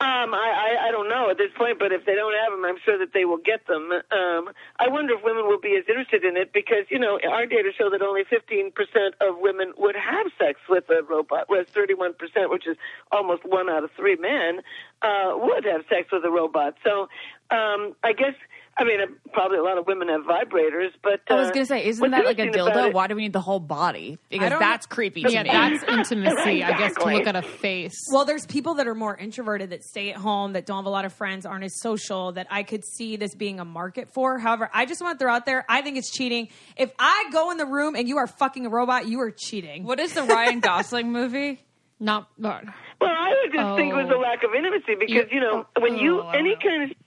Um, 0.01 0.34
I, 0.34 0.50
I 0.66 0.88
I 0.88 0.92
don't 0.92 1.07
know 1.07 1.30
at 1.31 1.38
this 1.38 1.54
point, 1.56 1.80
but 1.80 1.94
if 1.94 2.01
they 2.06 2.16
don't 2.16 2.34
have 2.44 2.51
them, 2.51 2.66
I'm 2.66 2.80
sure 2.84 2.98
that 3.00 3.13
they 3.13 3.24
will 3.24 3.38
get 3.51 3.62
them. 3.68 3.84
Um, 4.12 4.44
I 4.84 4.90
wonder 4.90 5.13
if 5.16 5.24
women 5.24 5.45
will 5.48 5.62
be 5.62 5.78
as 5.80 5.86
interested 5.88 6.25
in 6.25 6.36
it 6.36 6.51
because 6.51 6.86
you 6.90 7.00
know 7.00 7.13
our 7.36 7.45
data 7.45 7.69
show 7.78 7.90
that 7.90 8.01
only 8.01 8.24
15% 8.25 8.74
of 9.22 9.31
women 9.40 9.72
would 9.78 9.95
have 9.95 10.28
sex 10.38 10.60
with 10.68 10.90
a 10.90 11.04
robot, 11.04 11.45
whereas 11.48 11.68
31%, 11.68 12.18
which 12.50 12.68
is 12.68 12.75
almost 13.13 13.45
one 13.45 13.69
out 13.69 13.84
of 13.86 13.92
three 13.95 14.18
men, 14.18 14.60
uh, 15.01 15.31
would 15.47 15.64
have 15.64 15.83
sex 15.88 16.12
with 16.12 16.26
a 16.26 16.31
robot. 16.31 16.76
So 16.83 17.07
um, 17.52 17.95
I 18.04 18.12
guess. 18.12 18.35
I 18.75 18.83
mean, 18.85 18.99
uh, 19.01 19.06
probably 19.33 19.59
a 19.59 19.63
lot 19.63 19.77
of 19.77 19.85
women 19.85 20.07
have 20.07 20.21
vibrators, 20.21 20.89
but 21.03 21.21
uh, 21.30 21.35
I 21.35 21.39
was 21.39 21.49
going 21.51 21.61
to 21.61 21.65
say, 21.68 21.85
isn't 21.85 22.09
that 22.11 22.25
like 22.25 22.39
a 22.39 22.47
dildo? 22.47 22.92
Why 22.92 23.06
do 23.07 23.15
we 23.15 23.21
need 23.21 23.33
the 23.33 23.39
whole 23.42 23.59
body? 23.59 24.18
Because 24.30 24.59
that's 24.59 24.87
creepy 24.87 25.21
to 25.23 25.31
yeah 25.31 25.44
me. 25.44 25.49
that's 25.51 25.83
intimacy 25.87 26.63
i 26.63 26.75
guess 26.77 26.95
to 26.95 27.06
look 27.06 27.27
at 27.27 27.35
a 27.35 27.44
face 27.44 27.94
Well, 28.11 28.25
there's 28.25 28.45
people 28.47 28.73
that 28.75 28.87
are 28.87 28.95
more 28.95 29.15
introverted 29.15 29.69
that 29.69 29.83
stay 29.83 30.09
at 30.09 30.15
home 30.18 30.53
that 30.53 30.65
don't 30.65 30.77
have 30.77 30.85
a 30.85 30.89
lot 30.89 31.06
of 31.06 31.13
friends, 31.13 31.45
aren't 31.45 31.63
as 31.65 31.80
social. 31.81 32.31
That 32.31 32.47
I 32.49 32.63
could 32.63 32.83
see 32.83 33.15
this 33.15 33.35
being 33.35 33.59
a 33.59 33.65
market 33.65 34.11
for. 34.13 34.39
However, 34.39 34.69
I 34.73 34.85
just 34.85 35.01
want 35.01 35.19
to 35.19 35.23
throw 35.23 35.31
out 35.33 35.45
there: 35.45 35.65
I 35.69 35.81
think 35.83 35.97
it's 35.97 36.11
cheating. 36.11 36.49
If 36.75 36.92
I 36.97 37.25
go 37.31 37.51
in 37.51 37.57
the 37.57 37.65
room 37.68 37.95
and 37.95 38.07
you 38.07 38.18
are 38.18 38.27
fucking 38.27 38.65
a 38.65 38.69
robot, 38.69 39.07
you 39.07 39.19
are 39.21 39.31
cheating. 39.31 39.83
what 39.83 39.99
is 39.99 40.13
the 40.13 40.23
Ryan 40.23 40.59
Gosling 40.61 41.11
movie? 41.11 41.61
not 41.99 42.27
but 42.37 42.65
Well, 42.99 43.09
I 43.11 43.30
would 43.44 43.53
just 43.53 43.75
think 43.77 43.94
it 43.94 43.95
was 43.95 44.09
a 44.09 44.15
Oh. 44.15 44.19
lack 44.19 44.44
of 44.44 44.49
intimacy 44.57 44.95
because 44.99 45.31
you 45.31 45.39
know 45.39 45.65
when 45.80 45.95
you 45.95 46.21
Oh, 46.21 46.30
any 46.30 46.56
kind 46.61 46.92
of 46.92 46.97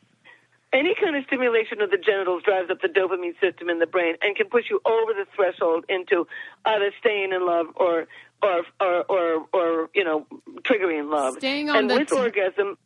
any 0.76 0.94
kind 0.94 1.16
of 1.16 1.24
stimulation 1.24 1.80
of 1.80 1.90
the 1.90 1.98
genitals 1.98 2.42
drives 2.42 2.70
up 2.70 2.80
the 2.80 2.88
dopamine 2.88 3.38
system 3.40 3.68
in 3.68 3.78
the 3.78 3.86
brain 3.86 4.14
and 4.22 4.36
can 4.36 4.48
push 4.48 4.64
you 4.70 4.80
over 4.84 5.12
the 5.12 5.26
threshold 5.34 5.84
into 5.88 6.26
either 6.64 6.90
staying 7.00 7.32
in 7.32 7.46
love 7.46 7.66
or 7.76 8.06
or 8.42 8.62
or 8.80 9.04
or, 9.04 9.46
or 9.52 9.90
you 9.94 10.04
know 10.04 10.26
triggering 10.62 11.10
love. 11.10 11.34
Staying 11.38 11.70
on 11.70 11.76
and 11.78 11.90
the 11.90 11.98
with 11.98 12.08
t- 12.08 12.16
orgasm. 12.16 12.76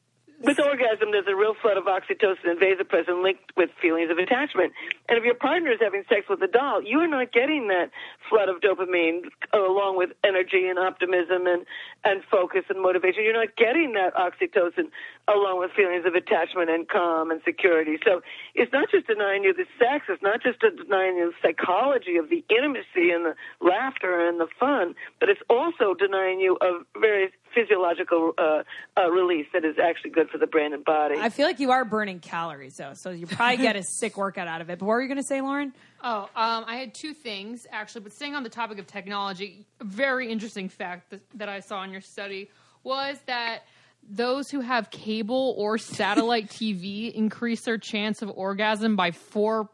With 0.40 0.58
orgasm, 0.58 1.12
there's 1.12 1.28
a 1.28 1.36
real 1.36 1.52
flood 1.60 1.76
of 1.76 1.84
oxytocin 1.84 2.48
and 2.48 2.58
vasopressin 2.58 3.22
linked 3.22 3.52
with 3.58 3.68
feelings 3.76 4.10
of 4.10 4.16
attachment. 4.16 4.72
And 5.06 5.18
if 5.18 5.24
your 5.24 5.34
partner 5.34 5.70
is 5.70 5.78
having 5.82 6.02
sex 6.08 6.24
with 6.30 6.40
a 6.40 6.46
doll, 6.46 6.82
you 6.82 6.96
are 7.00 7.06
not 7.06 7.30
getting 7.30 7.68
that 7.68 7.90
flood 8.26 8.48
of 8.48 8.62
dopamine 8.64 9.28
along 9.52 9.98
with 9.98 10.16
energy 10.24 10.64
and 10.64 10.78
optimism 10.78 11.44
and, 11.44 11.66
and 12.04 12.24
focus 12.30 12.64
and 12.70 12.80
motivation. 12.80 13.22
You're 13.22 13.36
not 13.36 13.54
getting 13.56 13.92
that 14.00 14.16
oxytocin 14.16 14.88
along 15.28 15.60
with 15.60 15.72
feelings 15.76 16.06
of 16.06 16.14
attachment 16.14 16.70
and 16.70 16.88
calm 16.88 17.30
and 17.30 17.42
security. 17.44 17.98
So 18.02 18.22
it's 18.54 18.72
not 18.72 18.88
just 18.90 19.08
denying 19.08 19.44
you 19.44 19.52
the 19.52 19.68
sex, 19.76 20.06
it's 20.08 20.22
not 20.22 20.42
just 20.42 20.60
denying 20.60 21.20
you 21.20 21.34
the 21.36 21.48
psychology 21.52 22.16
of 22.16 22.30
the 22.30 22.42
intimacy 22.48 23.12
and 23.12 23.28
the 23.28 23.34
laughter 23.60 24.26
and 24.26 24.40
the 24.40 24.48
fun, 24.58 24.94
but 25.20 25.28
it's 25.28 25.44
also 25.50 25.92
denying 25.92 26.40
you 26.40 26.56
of 26.62 26.88
various 26.98 27.32
physiological 27.54 28.32
uh, 28.38 28.62
uh, 28.96 29.10
release 29.10 29.46
that 29.52 29.64
is 29.64 29.76
actually 29.82 30.10
good 30.10 30.28
for 30.30 30.38
the 30.38 30.46
brain 30.46 30.72
and 30.72 30.84
body. 30.84 31.16
I 31.18 31.28
feel 31.28 31.46
like 31.46 31.60
you 31.60 31.70
are 31.70 31.84
burning 31.84 32.20
calories 32.20 32.76
though, 32.76 32.92
so 32.94 33.10
you 33.10 33.26
probably 33.26 33.58
get 33.58 33.76
a 33.76 33.82
sick 33.82 34.16
workout 34.16 34.48
out 34.48 34.60
of 34.60 34.70
it. 34.70 34.78
But 34.78 34.86
what 34.86 34.94
were 34.94 35.02
you 35.02 35.08
going 35.08 35.18
to 35.18 35.26
say, 35.26 35.40
Lauren? 35.40 35.72
Oh, 36.02 36.22
um, 36.36 36.64
I 36.66 36.76
had 36.76 36.94
two 36.94 37.12
things 37.12 37.66
actually, 37.70 38.02
but 38.02 38.12
staying 38.12 38.34
on 38.34 38.42
the 38.42 38.48
topic 38.48 38.78
of 38.78 38.86
technology, 38.86 39.66
a 39.80 39.84
very 39.84 40.30
interesting 40.30 40.68
fact 40.68 41.10
that, 41.10 41.20
that 41.34 41.48
I 41.48 41.60
saw 41.60 41.82
in 41.84 41.90
your 41.90 42.00
study 42.00 42.50
was 42.82 43.18
that 43.26 43.64
those 44.08 44.50
who 44.50 44.60
have 44.60 44.90
cable 44.90 45.54
or 45.58 45.78
satellite 45.78 46.48
TV 46.50 47.12
increase 47.12 47.64
their 47.64 47.78
chance 47.78 48.22
of 48.22 48.30
orgasm 48.34 48.96
by 48.96 49.10
four 49.10 49.68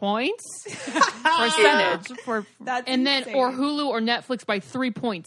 points. 0.00 0.44
Percentage 1.24 2.18
for 2.24 2.46
That's 2.60 2.86
and 2.86 3.06
then 3.06 3.24
or. 3.34 3.50
Hulu 3.50 3.86
or 3.86 4.00
Netflix 4.00 4.44
by 4.44 4.60
3.6. 4.60 5.24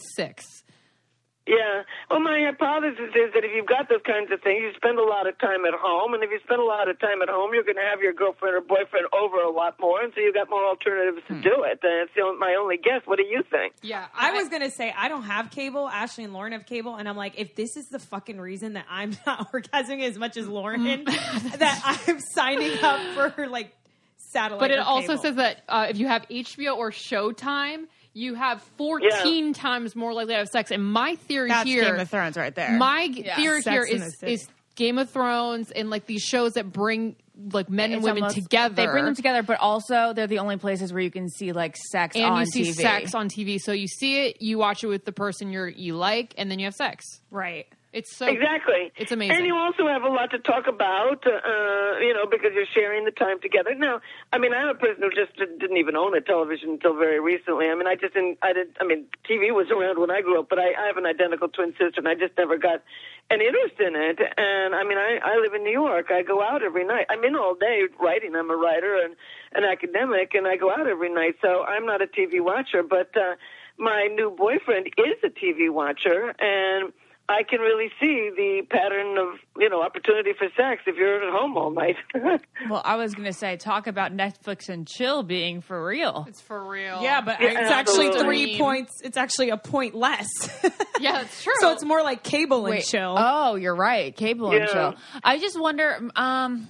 Yeah. 1.48 1.88
Well, 2.12 2.20
my 2.20 2.44
hypothesis 2.44 3.08
is 3.16 3.32
that 3.32 3.40
if 3.40 3.50
you've 3.56 3.66
got 3.66 3.88
those 3.88 4.04
kinds 4.04 4.28
of 4.28 4.44
things, 4.44 4.60
you 4.60 4.72
spend 4.76 5.00
a 5.00 5.08
lot 5.08 5.24
of 5.24 5.32
time 5.40 5.64
at 5.64 5.72
home, 5.72 6.12
and 6.12 6.22
if 6.22 6.28
you 6.28 6.38
spend 6.44 6.60
a 6.60 6.68
lot 6.68 6.92
of 6.92 7.00
time 7.00 7.24
at 7.24 7.32
home, 7.32 7.56
you're 7.56 7.64
going 7.64 7.80
to 7.80 7.88
have 7.88 8.04
your 8.04 8.12
girlfriend 8.12 8.52
or 8.52 8.60
boyfriend 8.60 9.08
over 9.16 9.40
a 9.40 9.50
lot 9.50 9.80
more, 9.80 10.04
and 10.04 10.12
so 10.12 10.20
you've 10.20 10.36
got 10.36 10.52
more 10.52 10.64
alternatives 10.68 11.24
to 11.28 11.40
do 11.40 11.64
it. 11.64 11.80
And 11.80 12.04
it's 12.04 12.12
only, 12.20 12.36
my 12.36 12.54
only 12.60 12.76
guess. 12.76 13.00
What 13.08 13.16
do 13.16 13.24
you 13.24 13.42
think? 13.48 13.72
Yeah, 13.80 14.06
I 14.12 14.36
was 14.36 14.52
gonna 14.52 14.70
say 14.70 14.92
I 14.92 15.08
don't 15.08 15.24
have 15.24 15.50
cable. 15.50 15.88
Ashley 15.88 16.24
and 16.24 16.36
Lauren 16.36 16.52
have 16.52 16.66
cable, 16.66 16.96
and 16.96 17.08
I'm 17.08 17.16
like, 17.16 17.40
if 17.40 17.56
this 17.56 17.76
is 17.76 17.88
the 17.88 17.98
fucking 17.98 18.38
reason 18.38 18.74
that 18.74 18.84
I'm 18.90 19.16
not 19.26 19.50
orgasming 19.52 20.04
as 20.04 20.18
much 20.18 20.36
as 20.36 20.46
Lauren, 20.46 21.04
that 21.04 21.80
I'm 22.06 22.20
signing 22.20 22.76
up 22.84 23.00
for 23.14 23.46
like 23.48 23.72
satellite. 24.18 24.60
But 24.60 24.70
it 24.70 24.78
also 24.78 25.16
cable. 25.16 25.22
says 25.22 25.34
that 25.36 25.62
uh, 25.68 25.86
if 25.88 25.98
you 25.98 26.08
have 26.08 26.28
HBO 26.28 26.76
or 26.76 26.90
Showtime, 26.90 27.86
you 28.18 28.34
have 28.34 28.60
14 28.76 29.52
times 29.54 29.94
more 29.94 30.12
likely 30.12 30.32
to 30.34 30.38
have 30.38 30.48
sex. 30.48 30.70
And 30.70 30.84
my 30.84 31.14
theory 31.14 31.48
that's 31.48 31.68
here, 31.68 31.84
Game 31.84 32.00
of 32.00 32.10
Thrones 32.10 32.36
right 32.36 32.54
there. 32.54 32.72
my 32.76 33.08
g- 33.08 33.22
theory 33.36 33.62
Sex 33.62 33.72
here 33.88 33.96
in 33.96 34.02
is 34.02 34.16
the 34.20 34.30
is 34.30 34.48
Game 34.74 34.98
of 34.98 35.10
Thrones 35.10 35.70
and 35.70 35.90
like 35.90 36.06
these 36.06 36.22
shows 36.22 36.52
that 36.54 36.72
bring 36.72 37.16
like 37.52 37.68
men 37.70 37.92
and 37.92 37.98
It's 37.98 38.04
women 38.04 38.24
almost- 38.24 38.34
together. 38.36 38.74
They 38.74 38.86
bring 38.86 39.04
them 39.04 39.14
together, 39.14 39.42
but 39.44 39.60
also 39.60 40.12
they're 40.12 40.26
the 40.26 40.40
only 40.40 40.56
places 40.56 40.92
where 40.92 41.02
you 41.02 41.10
can 41.10 41.28
see 41.28 41.52
like 41.52 41.76
sex 41.76 42.16
and 42.16 42.24
on 42.24 42.40
you 42.40 42.46
see 42.46 42.62
TV. 42.62 42.74
sex 42.74 43.14
on 43.14 43.28
TV. 43.28 43.60
So 43.60 43.70
you 43.72 43.86
see 43.86 44.26
it, 44.26 44.42
you 44.42 44.58
watch 44.58 44.82
it 44.82 44.88
with 44.88 45.04
the 45.04 45.12
person 45.12 45.52
you're 45.52 45.68
you 45.68 45.94
like, 45.94 46.34
and 46.36 46.50
then 46.50 46.58
you 46.58 46.64
have 46.64 46.74
sex. 46.74 47.04
right. 47.30 47.66
It's 47.92 48.14
so 48.14 48.26
Exactly. 48.26 48.92
It's 48.96 49.12
amazing. 49.12 49.36
And 49.36 49.46
you 49.46 49.56
also 49.56 49.86
have 49.88 50.02
a 50.02 50.08
lot 50.08 50.30
to 50.32 50.38
talk 50.38 50.66
about, 50.66 51.24
uh, 51.26 51.98
you 52.00 52.12
know, 52.12 52.26
because 52.30 52.52
you're 52.54 52.68
sharing 52.74 53.06
the 53.06 53.10
time 53.10 53.40
together. 53.40 53.74
Now, 53.74 54.00
I 54.30 54.36
mean, 54.36 54.52
I'm 54.52 54.68
a 54.68 54.74
person 54.74 55.02
who 55.02 55.08
just 55.10 55.34
did- 55.36 55.58
didn't 55.58 55.78
even 55.78 55.96
own 55.96 56.14
a 56.14 56.20
television 56.20 56.70
until 56.70 56.94
very 56.94 57.18
recently. 57.18 57.70
I 57.70 57.74
mean, 57.74 57.86
I 57.86 57.94
just 57.94 58.12
didn't, 58.12 58.38
I 58.42 58.52
didn't. 58.52 58.76
I 58.80 58.84
mean, 58.84 59.06
TV 59.24 59.50
was 59.52 59.70
around 59.70 59.98
when 59.98 60.10
I 60.10 60.20
grew 60.20 60.38
up, 60.38 60.50
but 60.50 60.58
I, 60.58 60.74
I 60.74 60.86
have 60.86 60.98
an 60.98 61.06
identical 61.06 61.48
twin 61.48 61.72
sister 61.72 61.94
and 61.96 62.08
I 62.08 62.14
just 62.14 62.36
never 62.36 62.58
got 62.58 62.82
an 63.30 63.40
interest 63.40 63.80
in 63.80 63.96
it. 63.96 64.20
And 64.36 64.74
I 64.74 64.84
mean, 64.84 64.98
I, 64.98 65.18
I 65.24 65.36
live 65.38 65.54
in 65.54 65.64
New 65.64 65.72
York. 65.72 66.10
I 66.10 66.20
go 66.22 66.42
out 66.42 66.62
every 66.62 66.84
night. 66.84 67.06
I'm 67.08 67.24
in 67.24 67.36
all 67.36 67.54
day 67.54 67.84
writing. 67.98 68.36
I'm 68.36 68.50
a 68.50 68.56
writer 68.56 68.96
and 69.02 69.16
an 69.54 69.64
academic 69.64 70.34
and 70.34 70.46
I 70.46 70.56
go 70.56 70.70
out 70.70 70.86
every 70.86 71.08
night. 71.12 71.36
So 71.40 71.62
I'm 71.64 71.86
not 71.86 72.02
a 72.02 72.06
TV 72.06 72.40
watcher, 72.42 72.82
but, 72.82 73.16
uh, 73.16 73.36
my 73.78 74.08
new 74.12 74.30
boyfriend 74.30 74.88
is 74.98 75.16
a 75.24 75.28
TV 75.30 75.70
watcher 75.70 76.34
and 76.38 76.92
I 77.30 77.42
can 77.42 77.60
really 77.60 77.90
see 78.00 78.30
the 78.34 78.62
pattern 78.70 79.18
of, 79.18 79.38
you 79.58 79.68
know, 79.68 79.82
opportunity 79.82 80.30
for 80.32 80.46
sex 80.56 80.82
if 80.86 80.96
you're 80.96 81.22
at 81.22 81.30
home 81.32 81.56
all 81.56 81.70
night. 81.70 81.96
Well, 82.68 82.82
I 82.84 82.96
was 82.96 83.14
gonna 83.14 83.32
say, 83.32 83.56
talk 83.56 83.86
about 83.86 84.12
Netflix 84.12 84.68
and 84.68 84.86
chill 84.86 85.22
being 85.22 85.60
for 85.60 85.86
real. 85.86 86.24
it's 86.28 86.40
for 86.40 86.68
real. 86.68 87.00
Yeah, 87.02 87.20
but 87.20 87.40
Yeah, 87.40 87.50
it's 87.50 87.70
actually 87.70 88.08
absolutely. 88.08 88.22
three 88.46 88.58
points. 88.58 89.00
It's 89.02 89.16
actually 89.16 89.50
a 89.50 89.56
point 89.56 89.94
less. 89.94 90.26
yeah, 91.00 91.22
it's 91.22 91.42
true. 91.42 91.52
so 91.60 91.72
it's 91.72 91.84
more 91.84 92.02
like 92.02 92.22
cable 92.22 92.66
and 92.66 92.82
chill. 92.82 93.14
Oh, 93.16 93.54
you're 93.54 93.76
right. 93.76 94.14
Cable 94.14 94.50
and 94.50 94.68
chill. 94.68 94.94
I 95.22 95.38
just 95.38 95.58
wonder. 95.58 96.10
Um, 96.16 96.68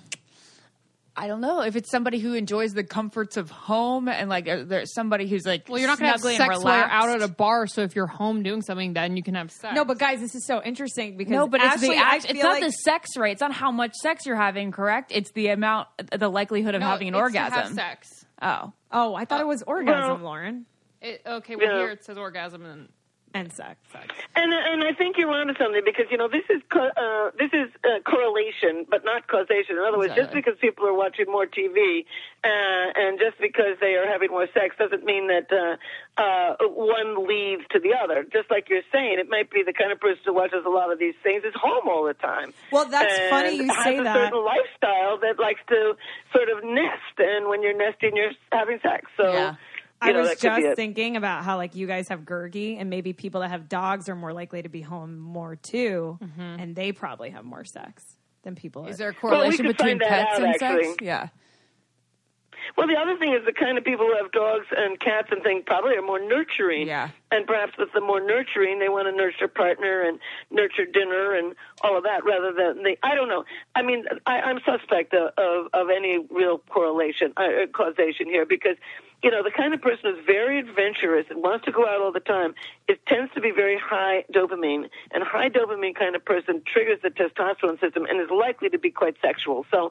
I 1.18 1.26
don't 1.26 1.40
know 1.40 1.62
if 1.62 1.74
it's 1.76 1.90
somebody 1.90 2.18
who 2.20 2.34
enjoys 2.34 2.72
the 2.72 2.84
comforts 2.84 3.36
of 3.36 3.50
home 3.50 4.08
and 4.08 4.30
like 4.30 4.48
uh, 4.48 4.62
there's 4.64 4.94
somebody 4.94 5.28
who's 5.28 5.44
like 5.44 5.68
well, 5.68 5.78
you're 5.78 5.88
not 5.88 5.98
going 5.98 6.08
to 6.08 6.12
have 6.12 6.20
sex 6.38 6.64
while 6.64 6.76
you're 6.78 6.88
out 6.88 7.08
at 7.08 7.22
a 7.22 7.28
bar. 7.28 7.66
So 7.66 7.82
if 7.82 7.96
you're 7.96 8.06
home 8.06 8.42
doing 8.42 8.62
something, 8.62 8.92
then 8.92 9.16
you 9.16 9.22
can 9.22 9.34
have 9.34 9.50
sex. 9.50 9.74
No, 9.74 9.84
but 9.84 9.98
guys, 9.98 10.20
this 10.20 10.34
is 10.34 10.46
so 10.46 10.62
interesting 10.62 11.16
because 11.16 11.32
No, 11.32 11.48
but 11.48 11.60
it's 11.60 11.80
the 11.80 11.94
act, 11.96 12.26
it's 12.28 12.42
not 12.42 12.52
like, 12.52 12.62
the 12.62 12.70
sex 12.70 13.16
rate. 13.16 13.32
It's 13.32 13.40
not 13.40 13.52
how 13.52 13.70
much 13.72 13.94
sex 13.94 14.24
you're 14.26 14.36
having. 14.36 14.70
Correct? 14.70 15.10
It's 15.12 15.32
the 15.32 15.48
amount, 15.48 15.88
the 16.16 16.28
likelihood 16.28 16.74
of 16.74 16.80
No, 16.82 16.86
having 16.86 17.08
an 17.08 17.14
it's 17.14 17.32
to 17.32 17.38
have 17.40 17.52
orgasm. 17.52 17.74
sex. 17.74 18.24
Oh, 18.40 18.72
Oh, 18.92 19.14
I 19.14 19.24
thought 19.24 19.40
it 19.40 19.46
was 19.46 19.62
orgasm, 19.66 20.22
well- 20.22 20.30
Lauren, 20.30 20.66
It, 21.02 21.20
okay, 21.26 21.56
well 21.56 21.66
Yeah. 21.66 21.78
here 21.80 21.90
it 21.90 22.04
says 22.04 22.16
orgasm 22.16 22.64
and 22.64 22.88
and 23.34 23.52
sex. 23.52 23.76
sex. 23.92 24.06
and 24.36 24.52
and 24.52 24.84
I 24.84 24.92
think 24.92 25.16
you're 25.16 25.30
onto 25.30 25.54
something 25.58 25.82
because 25.84 26.06
you 26.10 26.16
know 26.16 26.28
this 26.28 26.44
is 26.50 26.62
co- 26.70 26.90
uh, 26.96 27.30
this 27.38 27.50
is 27.52 27.68
uh, 27.84 28.00
correlation, 28.08 28.86
but 28.88 29.04
not 29.04 29.26
causation. 29.28 29.76
In 29.76 29.84
other 29.86 29.98
words, 29.98 30.14
just 30.14 30.32
because 30.32 30.54
people 30.60 30.86
are 30.86 30.94
watching 30.94 31.26
more 31.26 31.46
TV 31.46 32.04
uh, 32.44 32.48
and 32.94 33.18
just 33.18 33.38
because 33.40 33.76
they 33.80 33.94
are 33.94 34.06
having 34.06 34.30
more 34.30 34.46
sex 34.54 34.76
doesn't 34.78 35.04
mean 35.04 35.28
that 35.28 35.50
uh, 35.52 35.76
uh, 36.20 36.56
one 36.68 37.26
leads 37.26 37.62
to 37.70 37.80
the 37.80 37.94
other. 37.94 38.24
Just 38.32 38.50
like 38.50 38.68
you're 38.68 38.86
saying, 38.92 39.18
it 39.18 39.28
might 39.28 39.50
be 39.50 39.62
the 39.64 39.72
kind 39.72 39.92
of 39.92 40.00
person 40.00 40.22
who 40.24 40.34
watches 40.34 40.64
a 40.66 40.70
lot 40.70 40.92
of 40.92 40.98
these 40.98 41.14
things 41.22 41.44
is 41.44 41.54
home 41.54 41.88
all 41.88 42.04
the 42.04 42.14
time. 42.14 42.52
Well, 42.72 42.88
that's 42.88 43.18
and 43.18 43.30
funny 43.30 43.56
you 43.56 43.68
say 43.68 43.74
has 43.74 43.84
say 43.84 43.98
a 43.98 44.04
that. 44.04 44.14
certain 44.14 44.44
lifestyle 44.44 45.18
that 45.20 45.38
likes 45.38 45.60
to 45.68 45.94
sort 46.34 46.48
of 46.48 46.64
nest, 46.64 47.18
and 47.18 47.48
when 47.48 47.62
you're 47.62 47.76
nesting, 47.76 48.16
you're 48.16 48.32
having 48.52 48.78
sex. 48.82 49.06
So. 49.16 49.32
Yeah. 49.32 49.54
You 50.02 50.08
I 50.10 50.12
know, 50.12 50.20
was 50.20 50.28
that 50.28 50.40
could 50.40 50.56
be 50.56 50.62
just 50.62 50.76
thinking 50.76 51.16
about 51.16 51.44
how 51.44 51.56
like 51.56 51.74
you 51.74 51.86
guys 51.86 52.08
have 52.08 52.20
Gergie, 52.20 52.78
and 52.80 52.88
maybe 52.88 53.12
people 53.12 53.40
that 53.40 53.50
have 53.50 53.68
dogs 53.68 54.08
are 54.08 54.14
more 54.14 54.32
likely 54.32 54.62
to 54.62 54.68
be 54.68 54.80
home 54.80 55.18
more 55.18 55.56
too, 55.56 56.18
and 56.38 56.76
they 56.76 56.92
probably 56.92 57.30
have 57.30 57.44
more 57.44 57.64
sex 57.64 58.04
than 58.42 58.54
people. 58.54 58.86
is 58.86 58.98
there 58.98 59.10
a 59.10 59.12
Well, 59.22 59.32
we 59.32 59.36
correlation 59.38 59.66
between 59.66 59.98
pets 59.98 60.34
out, 60.38 60.42
and 60.42 60.54
actually. 60.54 60.84
sex? 60.84 60.96
Yeah. 61.02 61.28
Well, 62.76 62.86
the 62.86 62.96
other 62.96 63.16
thing 63.16 63.32
is 63.32 63.44
the 63.46 63.52
kind 63.52 63.78
of 63.78 63.84
people 63.84 64.06
who 64.06 64.14
have 64.22 64.30
dogs 64.30 64.66
and 64.76 65.00
cats 65.00 65.28
and 65.30 65.42
things 65.42 65.62
probably 65.66 65.96
are 65.96 66.02
more 66.02 66.20
nurturing. 66.20 66.86
Yeah. 66.86 67.08
And 67.30 67.46
perhaps 67.46 67.72
with 67.78 67.88
the 67.94 68.00
more 68.00 68.20
nurturing, 68.20 68.78
they 68.78 68.90
want 68.90 69.08
to 69.08 69.16
nurture 69.16 69.48
partner 69.48 70.02
and 70.02 70.18
nurture 70.50 70.84
dinner 70.84 71.34
and 71.34 71.54
all 71.82 71.96
of 71.96 72.04
that 72.04 72.24
rather 72.26 72.52
than 72.52 72.82
the. 72.82 72.96
I 73.02 73.14
don't 73.14 73.28
know. 73.28 73.44
I 73.74 73.82
mean, 73.82 74.04
I, 74.26 74.40
I'm 74.42 74.58
suspect 74.66 75.14
of, 75.14 75.32
of, 75.38 75.68
of 75.72 75.88
any 75.88 76.18
real 76.30 76.58
correlation, 76.68 77.32
uh, 77.38 77.66
causation 77.72 78.26
here 78.26 78.44
because, 78.44 78.76
you 79.22 79.30
know, 79.32 79.42
the 79.42 79.50
kind 79.50 79.74
of 79.74 79.82
person 79.82 80.14
who's 80.14 80.24
very 80.24 80.60
adventurous 80.60 81.26
and 81.28 81.42
wants 81.42 81.64
to 81.64 81.72
go 81.72 81.84
out 81.86 82.00
all 82.00 82.12
the 82.12 82.20
time, 82.20 82.54
it 82.86 83.00
tends 83.06 83.32
to 83.34 83.40
be 83.40 83.50
very 83.50 83.76
high 83.78 84.24
dopamine. 84.32 84.88
And 85.10 85.24
high 85.24 85.48
dopamine 85.48 85.96
kind 85.98 86.14
of 86.14 86.24
person 86.24 86.62
triggers 86.72 87.00
the 87.02 87.10
testosterone 87.10 87.80
system 87.80 88.04
and 88.08 88.20
is 88.20 88.28
likely 88.30 88.68
to 88.68 88.78
be 88.78 88.90
quite 88.90 89.16
sexual. 89.20 89.66
So 89.72 89.90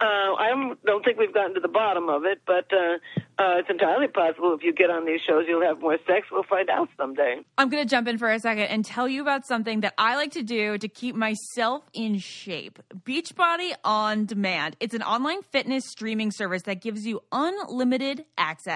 uh, 0.00 0.04
I 0.04 0.74
don't- 0.84 1.04
think 1.04 1.18
we've 1.18 1.32
gotten 1.32 1.54
to 1.54 1.60
the 1.60 1.68
bottom 1.68 2.08
of 2.10 2.24
it, 2.24 2.40
but 2.44 2.70
uh, 2.72 2.98
uh, 3.38 3.58
it's 3.58 3.70
entirely 3.70 4.08
possible 4.08 4.52
if 4.52 4.62
you 4.62 4.74
get 4.74 4.90
on 4.90 5.06
these 5.06 5.20
shows, 5.26 5.44
you'll 5.48 5.62
have 5.62 5.80
more 5.80 5.96
sex. 6.06 6.26
We'll 6.30 6.42
find 6.42 6.68
out 6.68 6.88
someday. 6.98 7.36
I'm 7.56 7.70
going 7.70 7.82
to 7.82 7.88
jump 7.88 8.08
in 8.08 8.18
for 8.18 8.30
a 8.30 8.38
second 8.38 8.64
and 8.64 8.84
tell 8.84 9.08
you 9.08 9.22
about 9.22 9.46
something 9.46 9.80
that 9.80 9.94
I 9.96 10.16
like 10.16 10.32
to 10.32 10.42
do 10.42 10.76
to 10.76 10.88
keep 10.88 11.14
myself 11.14 11.84
in 11.94 12.18
shape. 12.18 12.78
Beachbody 13.04 13.72
On 13.84 14.26
Demand. 14.26 14.76
It's 14.80 14.92
an 14.92 15.02
online 15.02 15.40
fitness 15.42 15.84
streaming 15.86 16.30
service 16.30 16.62
that 16.64 16.82
gives 16.82 17.06
you 17.06 17.22
unlimited 17.32 18.24
access 18.36 18.67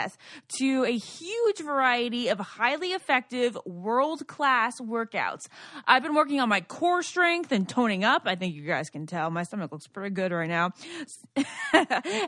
to 0.58 0.84
a 0.84 0.96
huge 0.96 1.58
variety 1.58 2.28
of 2.28 2.38
highly 2.38 2.88
effective, 2.88 3.56
world 3.64 4.26
class 4.26 4.80
workouts. 4.80 5.48
I've 5.86 6.02
been 6.02 6.14
working 6.14 6.40
on 6.40 6.48
my 6.48 6.60
core 6.60 7.02
strength 7.02 7.52
and 7.52 7.68
toning 7.68 8.04
up. 8.04 8.22
I 8.26 8.34
think 8.34 8.54
you 8.54 8.62
guys 8.62 8.90
can 8.90 9.06
tell 9.06 9.30
my 9.30 9.42
stomach 9.42 9.72
looks 9.72 9.86
pretty 9.86 10.14
good 10.14 10.32
right 10.32 10.48
now. 10.48 10.70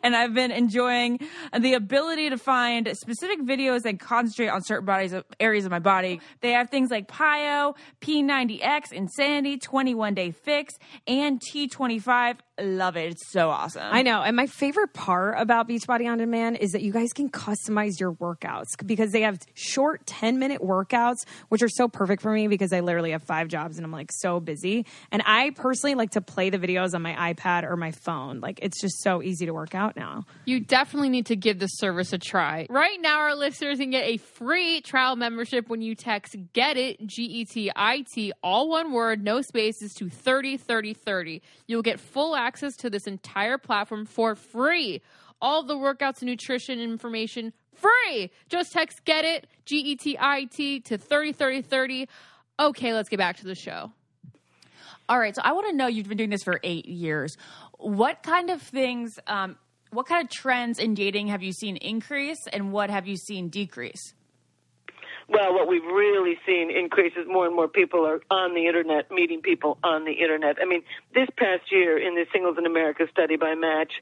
and 0.02 0.16
I've 0.16 0.34
been 0.34 0.50
enjoying 0.50 1.20
the 1.58 1.74
ability 1.74 2.30
to 2.30 2.38
find 2.38 2.88
specific 2.96 3.40
videos 3.40 3.84
and 3.84 3.98
concentrate 3.98 4.48
on 4.48 4.62
certain 4.62 4.84
bodies 4.84 5.12
of, 5.12 5.24
areas 5.40 5.64
of 5.64 5.70
my 5.70 5.78
body. 5.78 6.20
They 6.40 6.52
have 6.52 6.70
things 6.70 6.90
like 6.90 7.08
PiYo, 7.08 7.76
P90X, 8.00 8.92
Insanity, 8.92 9.58
21 9.58 10.14
Day 10.14 10.30
Fix, 10.30 10.74
and 11.06 11.40
T25. 11.40 12.36
Love 12.60 12.96
it. 12.96 13.12
It's 13.12 13.30
so 13.30 13.50
awesome. 13.50 13.82
I 13.82 14.02
know. 14.02 14.22
And 14.22 14.36
my 14.36 14.46
favorite 14.46 14.92
part 14.92 15.34
about 15.38 15.68
Beachbody 15.68 16.08
On 16.08 16.18
Demand 16.18 16.56
is 16.58 16.72
that 16.72 16.82
you 16.82 16.92
guys 16.92 17.12
can 17.12 17.28
customize 17.28 17.98
your 17.98 18.12
workouts 18.12 18.68
because 18.84 19.10
they 19.10 19.22
have 19.22 19.40
short 19.54 20.06
10 20.06 20.38
minute 20.38 20.60
workouts, 20.60 21.24
which 21.48 21.62
are 21.62 21.68
so 21.68 21.88
perfect 21.88 22.22
for 22.22 22.32
me 22.32 22.46
because 22.46 22.72
I 22.72 22.80
literally 22.80 23.10
have 23.10 23.24
five 23.24 23.48
jobs 23.48 23.76
and 23.76 23.84
I'm 23.84 23.90
like 23.90 24.10
so 24.12 24.38
busy. 24.38 24.86
And 25.10 25.22
I 25.26 25.50
personally 25.50 25.96
like 25.96 26.10
to 26.12 26.20
play 26.20 26.50
the 26.50 26.58
videos 26.58 26.94
on 26.94 27.02
my 27.02 27.34
iPad 27.34 27.64
or 27.64 27.76
my 27.76 27.90
phone. 27.90 28.40
Like 28.40 28.60
it's 28.62 28.80
just 28.80 29.02
so 29.02 29.22
easy 29.22 29.46
to 29.46 29.52
work 29.52 29.74
out 29.74 29.96
now. 29.96 30.24
You 30.44 30.60
definitely 30.60 31.08
need 31.08 31.26
to 31.26 31.36
give 31.36 31.58
this 31.58 31.76
service 31.78 32.12
a 32.12 32.18
try. 32.18 32.66
Right 32.70 33.00
now, 33.00 33.18
our 33.18 33.34
listeners 33.34 33.78
can 33.78 33.90
get 33.90 34.04
a 34.04 34.18
free 34.18 34.80
trial 34.80 35.16
membership 35.16 35.68
when 35.68 35.82
you 35.82 35.94
text 35.96 36.36
GET 36.52 36.74
IT, 36.76 37.06
G 37.06 37.22
E 37.22 37.44
T 37.44 37.70
I 37.74 38.04
T, 38.14 38.32
all 38.42 38.68
one 38.68 38.92
word, 38.92 39.22
no 39.22 39.40
spaces, 39.42 39.92
to 39.94 40.08
30 40.08 40.56
30 40.56 40.94
30. 40.94 41.42
You'll 41.66 41.82
get 41.82 42.00
full 42.00 42.34
access 42.44 42.76
to 42.76 42.90
this 42.90 43.06
entire 43.06 43.58
platform 43.58 44.04
for 44.04 44.34
free. 44.34 45.00
All 45.40 45.62
the 45.62 45.74
workouts 45.74 46.20
and 46.20 46.28
nutrition 46.30 46.78
information 46.80 47.52
free. 47.74 48.30
Just 48.48 48.72
text 48.72 49.04
GET 49.04 49.24
IT, 49.24 49.46
G 49.64 49.76
E 49.76 49.96
T 49.96 50.16
I 50.18 50.44
T, 50.44 50.80
to 50.80 50.98
30 50.98 51.32
30 51.32 51.62
30. 51.62 52.08
Okay, 52.60 52.92
let's 52.92 53.08
get 53.08 53.18
back 53.18 53.38
to 53.38 53.44
the 53.44 53.54
show. 53.54 53.90
All 55.08 55.18
right, 55.18 55.34
so 55.34 55.42
I 55.44 55.52
want 55.52 55.68
to 55.68 55.76
know 55.76 55.86
you've 55.86 56.08
been 56.08 56.16
doing 56.16 56.30
this 56.30 56.44
for 56.44 56.60
eight 56.62 56.86
years. 56.86 57.36
What 57.78 58.22
kind 58.22 58.48
of 58.48 58.62
things, 58.62 59.18
um, 59.26 59.56
what 59.90 60.06
kind 60.06 60.24
of 60.24 60.30
trends 60.30 60.78
in 60.78 60.94
dating 60.94 61.26
have 61.28 61.42
you 61.42 61.52
seen 61.52 61.76
increase 61.76 62.46
and 62.52 62.72
what 62.72 62.88
have 62.88 63.06
you 63.06 63.16
seen 63.16 63.48
decrease? 63.48 64.14
Well, 65.28 65.54
what 65.54 65.68
we've 65.68 65.84
really 65.84 66.36
seen 66.46 66.70
increase 66.70 67.12
is 67.16 67.26
more 67.26 67.46
and 67.46 67.54
more 67.54 67.68
people 67.68 68.06
are 68.06 68.20
on 68.30 68.54
the 68.54 68.66
internet, 68.66 69.10
meeting 69.10 69.40
people 69.40 69.78
on 69.82 70.04
the 70.04 70.12
internet. 70.12 70.56
I 70.60 70.66
mean, 70.66 70.82
this 71.14 71.28
past 71.36 71.70
year 71.70 71.98
in 71.98 72.14
the 72.14 72.26
Singles 72.32 72.56
in 72.58 72.66
America 72.66 73.04
study 73.10 73.36
by 73.36 73.54
Match, 73.54 73.92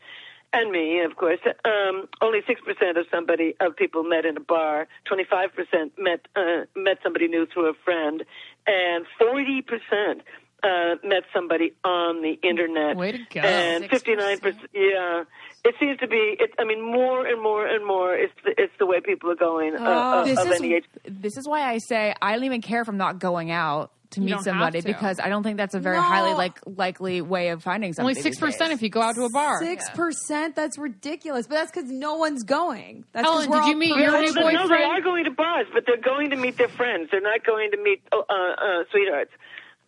and 0.52 0.71
me, 0.71 1.00
of 1.00 1.17
course, 1.17 1.38
um, 1.64 2.09
only 2.21 2.41
six 2.47 2.61
percent 2.61 2.99
of 2.99 3.07
somebody 3.11 3.55
of 3.61 3.75
people 3.75 4.05
met 4.05 4.26
in 4.26 4.37
a 4.37 4.41
bar. 4.41 4.87
Twenty 5.07 5.25
five 5.25 5.55
percent 5.55 5.93
met 5.99 6.26
uh, 6.37 6.67
met 6.76 6.99
somebody 7.02 7.29
new 7.29 7.47
through 7.47 7.71
a 7.71 7.75
friend, 7.85 8.23
and 8.67 9.07
forty 9.19 9.62
percent 9.62 10.23
uh, 10.62 10.97
met 11.02 11.25
somebody 11.35 11.73
on 11.85 12.23
the 12.23 12.38
internet. 12.47 12.97
Way 12.97 13.12
to 13.12 13.19
go. 13.31 13.41
And 13.41 13.88
fifty 13.88 14.14
nine 14.14 14.41
percent, 14.41 14.69
yeah. 14.75 15.25
It 15.64 15.75
seems 15.78 15.97
to 15.99 16.09
be. 16.09 16.37
It, 16.40 16.50
I 16.59 16.64
mean, 16.64 16.81
more 16.85 17.25
and 17.26 17.40
more 17.40 17.66
and 17.66 17.87
more. 17.87 18.14
It's 18.14 18.33
the, 18.45 18.52
it's 18.59 18.73
the 18.81 18.87
way 18.87 19.00
people 19.00 19.31
are 19.31 19.37
going 19.37 19.76
uh, 19.76 20.21
of, 20.21 20.26
this 20.26 20.38
of 20.38 20.50
is 20.50 20.59
any 20.61 20.75
age. 20.75 20.85
this 21.04 21.37
is 21.37 21.47
why 21.49 21.62
I 21.71 21.78
say 21.78 22.14
I 22.21 22.33
don't 22.35 22.45
even 22.45 22.62
care 22.62 22.83
if 22.83 22.88
I'm 22.88 22.97
not 22.97 23.21
going 23.21 23.50
out 23.52 23.92
to 24.11 24.21
You 24.21 24.26
meet 24.26 24.31
don't 24.33 24.38
have 24.40 24.45
somebody 24.45 24.81
to. 24.81 24.87
because 24.87 25.21
I 25.21 25.28
don't 25.28 25.45
think 25.45 25.57
that's 25.59 25.75
a 25.76 25.78
very 25.78 25.97
No. 25.99 26.02
highly 26.02 26.35
like 26.35 26.59
likely 26.66 27.21
way 27.23 27.49
of 27.50 27.62
finding 27.62 27.92
somebody. 27.92 28.11
Only 28.11 28.23
six 28.23 28.37
these 28.37 28.40
days. 28.42 28.54
percent 28.59 28.73
if 28.73 28.83
you 28.83 28.88
go 28.90 29.00
out 29.02 29.14
to 29.14 29.23
a 29.23 29.31
bar. 29.31 29.61
Six 29.61 29.88
percent? 29.90 30.57
That's 30.57 30.76
ridiculous. 30.78 31.47
But 31.47 31.54
that's 31.54 31.71
because 31.71 31.88
no 31.90 32.16
one's 32.16 32.42
going. 32.42 33.04
That's 33.12 33.25
'cause 33.25 33.45
Helen, 33.47 33.50
we're 33.50 33.61
did 33.61 33.66
you 33.69 33.73
all 33.75 33.78
meet 33.78 33.88
your 34.02 34.11
No, 34.12 34.21
new 34.21 34.33
they- 34.33 34.40
no, 34.40 34.47
they 34.49 34.57
boyfriend? 34.66 34.85
are 34.92 35.00
going 35.00 35.25
to 35.25 35.31
bars, 35.31 35.66
but 35.73 35.85
they're 35.87 35.97
going 35.97 36.31
to 36.31 36.37
meet 36.37 36.59
their 36.59 36.69
friends. 36.69 37.09
They're 37.12 37.21
not 37.21 37.47
going 37.47 37.71
to 37.71 37.76
meet 37.81 38.02
uh, 38.12 38.19
uh, 38.28 38.83
sweethearts. 38.90 39.31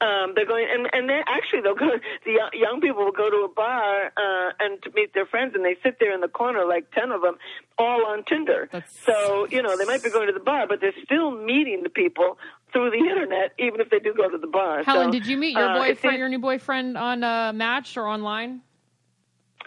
Um, 0.04 0.32
they're 0.34 0.46
going, 0.46 0.66
and 0.70 0.86
and 0.92 1.08
they 1.08 1.20
actually 1.26 1.62
they'll 1.62 1.74
go. 1.74 1.88
The 2.26 2.32
young- 2.32 2.50
young 2.52 2.80
people 2.80 3.04
will 3.04 3.12
go 3.24 3.30
to 3.30 3.48
a 3.50 3.52
bar 3.54 4.12
uh, 4.16 4.50
and 4.60 4.82
to 4.82 4.90
meet 4.94 5.14
their 5.14 5.24
friends, 5.26 5.54
and 5.54 5.64
they 5.64 5.76
sit 5.82 5.98
there 6.00 6.12
in 6.14 6.20
the 6.20 6.28
corner, 6.28 6.66
like 6.66 6.90
ten 6.92 7.10
of 7.10 7.22
them, 7.22 7.36
all 7.78 8.04
on 8.06 8.24
Tinder. 8.24 8.68
so 9.06 9.46
you 9.50 9.62
know 9.62 9.76
they 9.76 9.84
might 9.86 10.02
be 10.02 10.10
going 10.10 10.26
to 10.26 10.32
the 10.32 10.40
bar, 10.52 10.66
but 10.66 10.80
they're 10.80 10.92
still 11.04 11.30
meeting 11.30 11.82
the 11.82 11.88
people 11.88 12.38
through 12.72 12.90
the 12.90 12.98
internet, 12.98 13.52
even 13.58 13.80
if 13.80 13.88
they 13.90 13.98
do 14.00 14.12
go 14.14 14.28
to 14.28 14.36
the 14.36 14.46
bar. 14.48 14.82
Helen, 14.82 15.06
So, 15.08 15.12
did 15.12 15.26
you 15.26 15.36
meet 15.36 15.56
your 15.56 15.70
uh, 15.70 15.78
boyfriend, 15.78 16.18
your 16.18 16.28
new 16.28 16.38
boyfriend, 16.40 16.98
on 16.98 17.22
uh, 17.24 17.52
Match 17.54 17.96
or 17.96 18.06
online? 18.06 18.60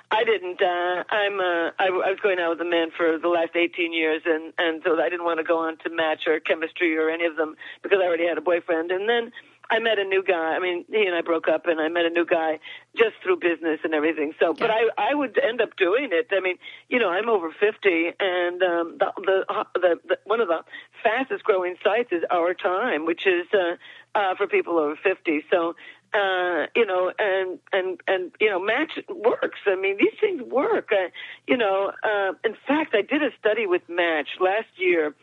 I 0.10 0.24
didn't. 0.24 0.62
Uh, 0.62 1.04
I'm. 1.10 1.40
Uh, 1.40 1.72
I, 1.80 1.88
I 1.88 2.10
was 2.16 2.20
going 2.24 2.40
out 2.40 2.52
with 2.52 2.62
a 2.62 2.70
man 2.70 2.90
for 2.96 3.18
the 3.18 3.28
last 3.28 3.56
18 3.56 3.92
years, 3.92 4.22
and 4.26 4.54
and 4.58 4.82
so 4.86 5.00
I 5.02 5.10
didn't 5.10 5.26
want 5.26 5.40
to 5.40 5.44
go 5.44 5.58
on 5.60 5.78
to 5.84 5.90
match 5.90 6.28
or 6.28 6.40
chemistry 6.40 6.98
or 6.98 7.10
any 7.10 7.26
of 7.26 7.36
them 7.36 7.56
because 7.84 8.00
I 8.02 8.06
already 8.08 8.26
had 8.28 8.38
a 8.38 8.42
boyfriend. 8.42 8.92
And 8.92 9.10
then 9.10 9.32
I 9.70 9.80
met 9.80 10.00
a 10.00 10.04
new 10.04 10.24
guy. 10.24 10.56
I 10.56 10.60
mean, 10.60 10.86
he 10.90 11.06
and 11.06 11.16
I 11.16 11.22
broke 11.22 11.48
up, 11.48 11.66
and 11.66 11.80
I 11.80 11.88
met 11.90 12.06
a 12.06 12.10
new 12.10 12.26
guy 12.26 12.60
just 12.96 13.16
through 13.24 13.38
business 13.38 13.80
and 13.84 13.94
everything. 13.94 14.34
So, 14.40 14.54
but 14.54 14.72
I 14.72 14.88
I 14.98 15.14
would 15.14 15.38
end 15.38 15.62
up 15.62 15.76
doing 15.78 16.10
it. 16.12 16.28
I 16.32 16.40
mean, 16.40 16.58
you 16.90 17.00
know, 17.00 17.10
I'm 17.10 17.30
over 17.30 17.50
50, 17.52 18.12
and 18.20 18.64
um, 18.64 18.98
the, 19.00 19.12
the 19.18 19.66
the 19.76 20.00
the 20.08 20.18
one 20.26 20.42
of 20.42 20.48
the 20.48 20.64
fastest 21.04 21.44
growing 21.44 21.76
sites 21.84 22.10
is 22.12 22.24
Our 22.32 22.54
Time, 22.54 23.06
which 23.06 23.28
is 23.28 23.48
uh, 23.54 23.76
uh, 24.18 24.36
for 24.36 24.48
people 24.48 24.78
over 24.78 24.96
50. 25.04 25.44
So 25.52 25.76
uh, 26.14 26.68
you 26.76 26.86
know, 26.86 27.12
and 27.20 27.60
and 27.74 28.00
and 28.08 28.32
you 28.40 28.50
know, 28.50 28.60
match 28.60 28.92
works. 29.10 29.60
I 29.66 29.76
mean, 29.76 29.98
these 29.98 30.18
things 30.20 30.42
work. 30.42 30.90
Uh, 30.92 31.10
you 31.48 31.58
know, 31.58 31.92
uh, 32.04 32.34
in 32.44 32.56
fact, 32.68 32.96
I 32.96 33.02
did 33.02 33.22
a 33.22 33.30
study 33.40 33.68
with 33.68 33.82
Match 33.90 34.30
last 34.40 34.70
year. 34.78 35.16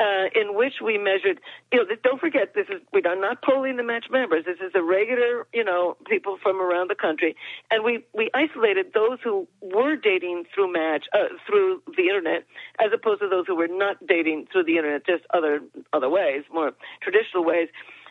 Uh, 0.00 0.30
in 0.34 0.54
which 0.54 0.80
we 0.82 0.96
measured, 0.96 1.40
you 1.70 1.78
know, 1.78 1.84
don't 2.02 2.18
forget 2.18 2.54
this 2.54 2.66
is 2.70 2.80
we 2.90 3.02
are 3.02 3.20
not 3.20 3.42
polling 3.42 3.76
the 3.76 3.82
match 3.82 4.06
members. 4.10 4.46
This 4.46 4.56
is 4.64 4.72
a 4.74 4.82
regular, 4.82 5.46
you 5.52 5.62
know, 5.62 5.98
people 6.08 6.38
from 6.42 6.58
around 6.58 6.88
the 6.88 6.94
country, 6.94 7.36
and 7.70 7.84
we 7.84 8.02
we 8.14 8.30
isolated 8.32 8.94
those 8.94 9.18
who 9.22 9.46
were 9.60 9.96
dating 9.96 10.44
through 10.54 10.72
match 10.72 11.04
uh, 11.12 11.28
through 11.46 11.82
the 11.98 12.04
internet, 12.04 12.44
as 12.80 12.92
opposed 12.94 13.20
to 13.20 13.28
those 13.28 13.44
who 13.46 13.54
were 13.54 13.68
not 13.68 13.96
dating 14.06 14.46
through 14.50 14.64
the 14.64 14.78
internet, 14.78 15.04
just 15.04 15.24
other 15.34 15.60
other 15.92 16.08
ways, 16.08 16.44
more 16.50 16.72
traditional 17.02 17.44
ways. 17.44 17.68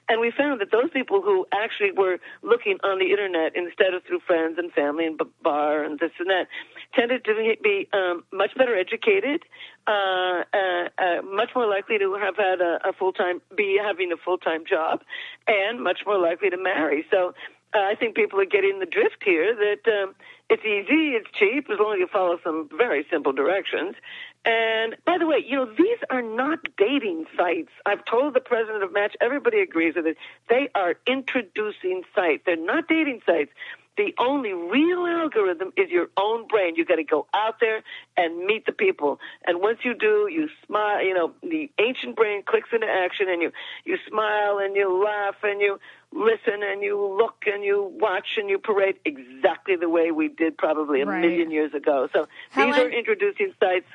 And 0.10 0.20
we 0.20 0.32
found 0.36 0.60
that 0.60 0.72
those 0.72 0.90
people 0.92 1.22
who 1.22 1.46
actually 1.54 1.92
were 1.92 2.18
looking 2.42 2.78
on 2.84 2.98
the 2.98 3.12
internet 3.12 3.56
instead 3.56 3.94
of 3.94 4.04
through 4.04 4.22
friends 4.26 4.58
and 4.58 4.72
family 4.74 5.06
and 5.06 5.22
bar 5.44 5.84
and 5.84 6.00
this 6.00 6.12
and 6.20 6.30
that 6.30 6.48
tended 6.96 7.24
to 7.26 7.56
be 7.62 7.88
um, 7.94 8.24
much 8.34 8.52
better 8.58 8.76
educated, 8.76 9.44
uh, 9.88 10.44
uh, 10.52 10.90
uh, 10.98 11.22
much 11.22 11.52
more 11.56 11.68
likely 11.68 12.00
to 12.00 12.16
have 12.16 12.36
had 12.36 12.60
a, 12.60 12.80
a 12.90 12.94
full 12.94 13.14
time, 13.14 13.40
be 13.56 13.80
having 13.82 14.12
a 14.12 14.18
full 14.18 14.40
time 14.40 14.64
job, 14.68 15.02
and 15.48 15.82
much 15.82 16.00
more 16.06 16.18
likely 16.18 16.50
to 16.50 16.58
marry. 16.58 17.06
So 17.12 17.34
uh, 17.76 17.80
I 17.80 17.96
think 17.96 18.16
people 18.16 18.40
are 18.40 18.46
getting 18.46 18.80
the 18.80 18.88
drift 18.88 19.22
here 19.24 19.54
that 19.56 19.92
um, 19.92 20.16
it's 20.50 20.66
easy, 20.66 21.14
it's 21.14 21.30
cheap, 21.38 21.70
as 21.72 21.78
long 21.80 21.94
as 21.94 22.00
you 22.00 22.08
follow 22.12 22.40
some 22.44 22.68
very 22.76 23.06
simple 23.12 23.32
directions. 23.32 23.96
And 24.50 24.96
by 25.06 25.20
the 25.20 25.28
way, 25.28 25.44
you 25.46 25.56
know, 25.58 25.66
these 25.78 26.00
are 26.10 26.24
not 26.24 26.58
dating 26.76 27.26
sites. 27.38 27.70
I've 27.86 28.04
told 28.06 28.34
the 28.34 28.40
president 28.40 28.82
of 28.84 28.92
Match, 28.92 29.16
everybody 29.22 29.60
agrees 29.60 29.94
with 29.96 30.08
it. 30.08 30.18
They 30.50 30.70
are 30.74 30.96
introducing 31.06 32.02
sites. 32.16 32.42
They're 32.48 32.56
not 32.56 32.88
dating 32.88 33.22
sites. 33.28 33.52
The 33.96 34.16
only 34.18 34.54
real 34.54 35.06
algorithm 35.06 35.72
is 35.78 35.92
your 35.92 36.08
own 36.18 36.48
brain. 36.48 36.76
You 36.78 36.86
got 36.86 36.96
to 36.96 37.04
go 37.04 37.28
out 37.34 37.60
there 37.60 37.84
and 38.18 38.46
meet 38.46 38.66
the 38.66 38.72
people. 38.72 39.20
And 39.46 39.62
once 39.62 39.80
you 39.84 39.94
do, 39.94 40.28
you 40.32 40.48
smile. 40.66 41.04
You 41.04 41.14
know, 41.14 41.34
the 41.44 41.70
ancient 41.80 42.16
brain 42.16 42.42
clicks 42.44 42.70
into 42.72 42.88
action, 42.88 43.28
and 43.30 43.42
you 43.42 43.52
you 43.84 43.98
smile 44.08 44.58
and 44.58 44.76
you 44.76 45.04
laugh 45.04 45.36
and 45.44 45.60
you 45.62 45.80
listen 46.14 46.64
and 46.64 46.82
you 46.82 46.96
look 47.20 47.44
and 47.46 47.64
you 47.64 47.92
watch 48.00 48.38
and 48.38 48.50
you 48.50 48.58
parade 48.58 48.96
exactly 49.06 49.76
the 49.76 49.90
way 49.90 50.12
we 50.12 50.30
did 50.30 50.58
probably 50.58 51.02
a 51.02 51.06
Right. 51.06 51.22
million 51.22 51.52
years 51.52 51.74
ago. 51.74 52.08
So 52.14 52.26
these 52.56 52.76
are 52.78 52.90
introducing 52.90 53.54
sites. 53.60 53.86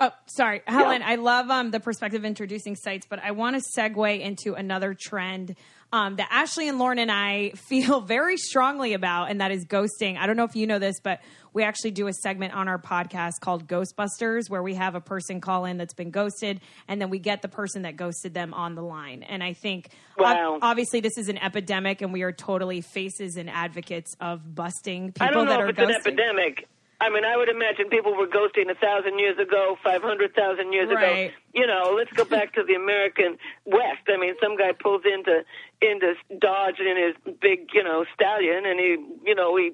Oh, 0.00 0.12
sorry, 0.26 0.62
Helen. 0.66 1.02
I 1.02 1.16
love 1.16 1.50
um, 1.50 1.72
the 1.72 1.80
perspective 1.80 2.20
of 2.20 2.24
introducing 2.24 2.76
sites, 2.76 3.06
but 3.10 3.18
I 3.20 3.32
want 3.32 3.56
to 3.56 3.62
segue 3.76 4.20
into 4.20 4.54
another 4.54 4.94
trend 4.94 5.56
um, 5.92 6.16
that 6.16 6.28
Ashley 6.30 6.68
and 6.68 6.78
Lauren 6.78 7.00
and 7.00 7.10
I 7.10 7.50
feel 7.56 8.00
very 8.00 8.36
strongly 8.36 8.92
about, 8.92 9.28
and 9.30 9.40
that 9.40 9.50
is 9.50 9.64
ghosting. 9.64 10.16
I 10.16 10.26
don't 10.28 10.36
know 10.36 10.44
if 10.44 10.54
you 10.54 10.68
know 10.68 10.78
this, 10.78 11.00
but 11.02 11.20
we 11.52 11.64
actually 11.64 11.90
do 11.90 12.06
a 12.06 12.12
segment 12.12 12.54
on 12.54 12.68
our 12.68 12.78
podcast 12.78 13.40
called 13.40 13.66
Ghostbusters, 13.66 14.48
where 14.48 14.62
we 14.62 14.74
have 14.74 14.94
a 14.94 15.00
person 15.00 15.40
call 15.40 15.64
in 15.64 15.78
that's 15.78 15.94
been 15.94 16.12
ghosted, 16.12 16.60
and 16.86 17.00
then 17.00 17.10
we 17.10 17.18
get 17.18 17.42
the 17.42 17.48
person 17.48 17.82
that 17.82 17.96
ghosted 17.96 18.34
them 18.34 18.54
on 18.54 18.76
the 18.76 18.82
line. 18.82 19.24
And 19.24 19.42
I 19.42 19.52
think, 19.54 19.88
ob- 20.16 20.24
Wow. 20.26 20.58
obviously, 20.62 21.00
this 21.00 21.18
is 21.18 21.28
an 21.28 21.38
epidemic, 21.38 22.02
and 22.02 22.12
we 22.12 22.22
are 22.22 22.30
totally 22.32 22.82
faces 22.82 23.36
and 23.36 23.50
advocates 23.50 24.14
of 24.20 24.54
busting 24.54 25.10
people 25.12 25.26
I 25.26 25.30
don't 25.32 25.48
that 25.48 25.58
know 25.58 25.64
are 25.66 25.70
if 25.70 25.78
it's 25.78 25.80
ghosting. 25.80 26.12
an 26.12 26.20
epidemic. 26.20 26.68
I 27.00 27.10
mean, 27.10 27.24
I 27.24 27.36
would 27.36 27.48
imagine 27.48 27.88
people 27.90 28.16
were 28.16 28.26
ghosting 28.26 28.68
a 28.70 28.74
thousand 28.74 29.20
years 29.20 29.38
ago, 29.38 29.76
five 29.84 30.02
hundred 30.02 30.34
thousand 30.34 30.72
years 30.72 30.88
Right. 30.92 31.30
ago. 31.30 31.34
You 31.54 31.66
know, 31.66 31.94
let's 31.96 32.10
go 32.12 32.24
back 32.24 32.54
to 32.54 32.64
the 32.64 32.74
American 32.74 33.38
West. 33.64 34.02
I 34.08 34.16
mean, 34.18 34.34
some 34.42 34.56
guy 34.56 34.72
pulls 34.72 35.02
into 35.04 35.44
into 35.80 36.14
Dodge 36.40 36.80
in 36.80 36.96
his 36.96 37.34
big, 37.40 37.68
you 37.72 37.84
know, 37.84 38.04
stallion, 38.14 38.66
and 38.66 38.80
he, 38.80 38.96
you 39.24 39.34
know, 39.36 39.56
he 39.56 39.72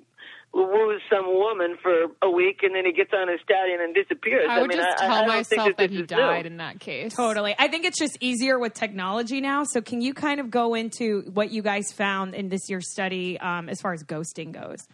woos 0.53 1.01
some 1.11 1.27
woman 1.27 1.77
for 1.83 2.07
a 2.23 2.31
week, 2.31 2.61
and 2.63 2.75
then 2.77 2.85
he 2.85 2.93
gets 2.93 3.11
on 3.13 3.27
his 3.29 3.41
stallion 3.43 3.81
and 3.81 3.95
disappears. 3.95 4.47
I 4.49 4.61
would 4.61 4.69
mean, 4.69 4.79
just 4.79 4.99
I, 5.03 5.07
tell 5.07 5.13
I 5.15 5.19
don't 5.21 5.29
myself 5.29 5.65
think 5.67 5.77
that 5.79 5.83
this 5.89 5.91
he 5.97 6.03
is 6.05 6.11
new. 6.11 6.17
died 6.17 6.47
in 6.47 6.59
that 6.59 6.79
case. 6.79 7.15
Totally. 7.15 7.55
I 7.59 7.69
think 7.69 7.85
it's 7.87 7.99
just 7.99 8.19
easier 8.21 8.59
with 8.59 8.75
technology 8.75 9.41
now. 9.41 9.65
So, 9.65 9.81
can 9.81 10.01
you 10.03 10.13
kind 10.15 10.41
of 10.41 10.51
go 10.51 10.75
into 10.75 11.23
what 11.33 11.51
you 11.51 11.63
guys 11.63 11.91
found 11.91 12.35
in 12.35 12.51
this 12.51 12.69
year's 12.69 12.91
study 12.93 13.41
um, 13.41 13.69
as 13.71 13.81
far 13.81 13.95
as 13.95 14.05
ghosting 14.05 14.53
goes? 14.53 14.87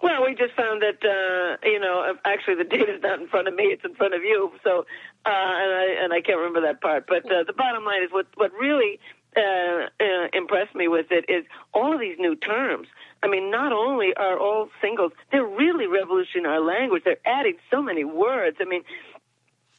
Well, 0.00 0.24
we 0.24 0.34
just 0.34 0.54
found 0.54 0.82
that 0.82 1.02
uh, 1.02 1.56
you 1.68 1.80
know 1.80 2.14
actually 2.24 2.54
the 2.54 2.64
data's 2.64 3.02
not 3.02 3.20
in 3.20 3.28
front 3.28 3.48
of 3.48 3.54
me; 3.54 3.64
it's 3.64 3.84
in 3.84 3.94
front 3.94 4.14
of 4.14 4.22
you. 4.22 4.52
So, 4.62 4.86
uh, 5.26 5.28
and 5.28 5.72
I 5.72 5.96
and 6.02 6.12
I 6.12 6.20
can't 6.20 6.38
remember 6.38 6.60
that 6.62 6.80
part. 6.80 7.06
But 7.08 7.24
uh, 7.26 7.44
the 7.44 7.52
bottom 7.52 7.84
line 7.84 8.02
is 8.04 8.10
what 8.12 8.26
what 8.36 8.52
really 8.52 9.00
uh, 9.36 9.86
uh, 10.00 10.28
impressed 10.32 10.74
me 10.74 10.88
with 10.88 11.06
it 11.10 11.24
is 11.28 11.44
all 11.74 11.92
of 11.92 12.00
these 12.00 12.16
new 12.18 12.36
terms. 12.36 12.88
I 13.22 13.28
mean, 13.28 13.50
not 13.50 13.72
only 13.72 14.14
are 14.14 14.38
all 14.38 14.68
singles, 14.80 15.12
they're 15.32 15.44
really 15.44 15.86
revolutioning 15.86 16.46
our 16.46 16.60
language. 16.60 17.02
They're 17.04 17.26
adding 17.26 17.56
so 17.70 17.82
many 17.82 18.04
words. 18.04 18.58
I 18.60 18.64
mean, 18.64 18.84